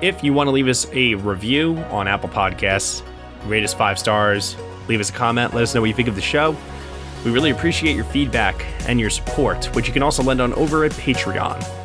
If 0.01 0.23
you 0.23 0.33
want 0.33 0.47
to 0.47 0.51
leave 0.51 0.67
us 0.67 0.88
a 0.93 1.15
review 1.15 1.77
on 1.89 2.07
Apple 2.07 2.29
Podcasts, 2.29 3.03
rate 3.45 3.63
us 3.63 3.73
five 3.73 3.99
stars, 3.99 4.55
leave 4.88 4.99
us 4.99 5.09
a 5.09 5.13
comment, 5.13 5.53
let 5.53 5.63
us 5.63 5.75
know 5.75 5.81
what 5.81 5.88
you 5.88 5.95
think 5.95 6.07
of 6.07 6.15
the 6.15 6.21
show. 6.21 6.55
We 7.23 7.31
really 7.31 7.51
appreciate 7.51 7.95
your 7.95 8.05
feedback 8.05 8.65
and 8.88 8.99
your 8.99 9.09
support, 9.09 9.65
which 9.75 9.88
you 9.88 9.93
can 9.93 10.03
also 10.03 10.21
lend 10.21 10.41
on 10.41 10.53
over 10.53 10.86
at 10.86 10.91
Patreon. 10.91 11.84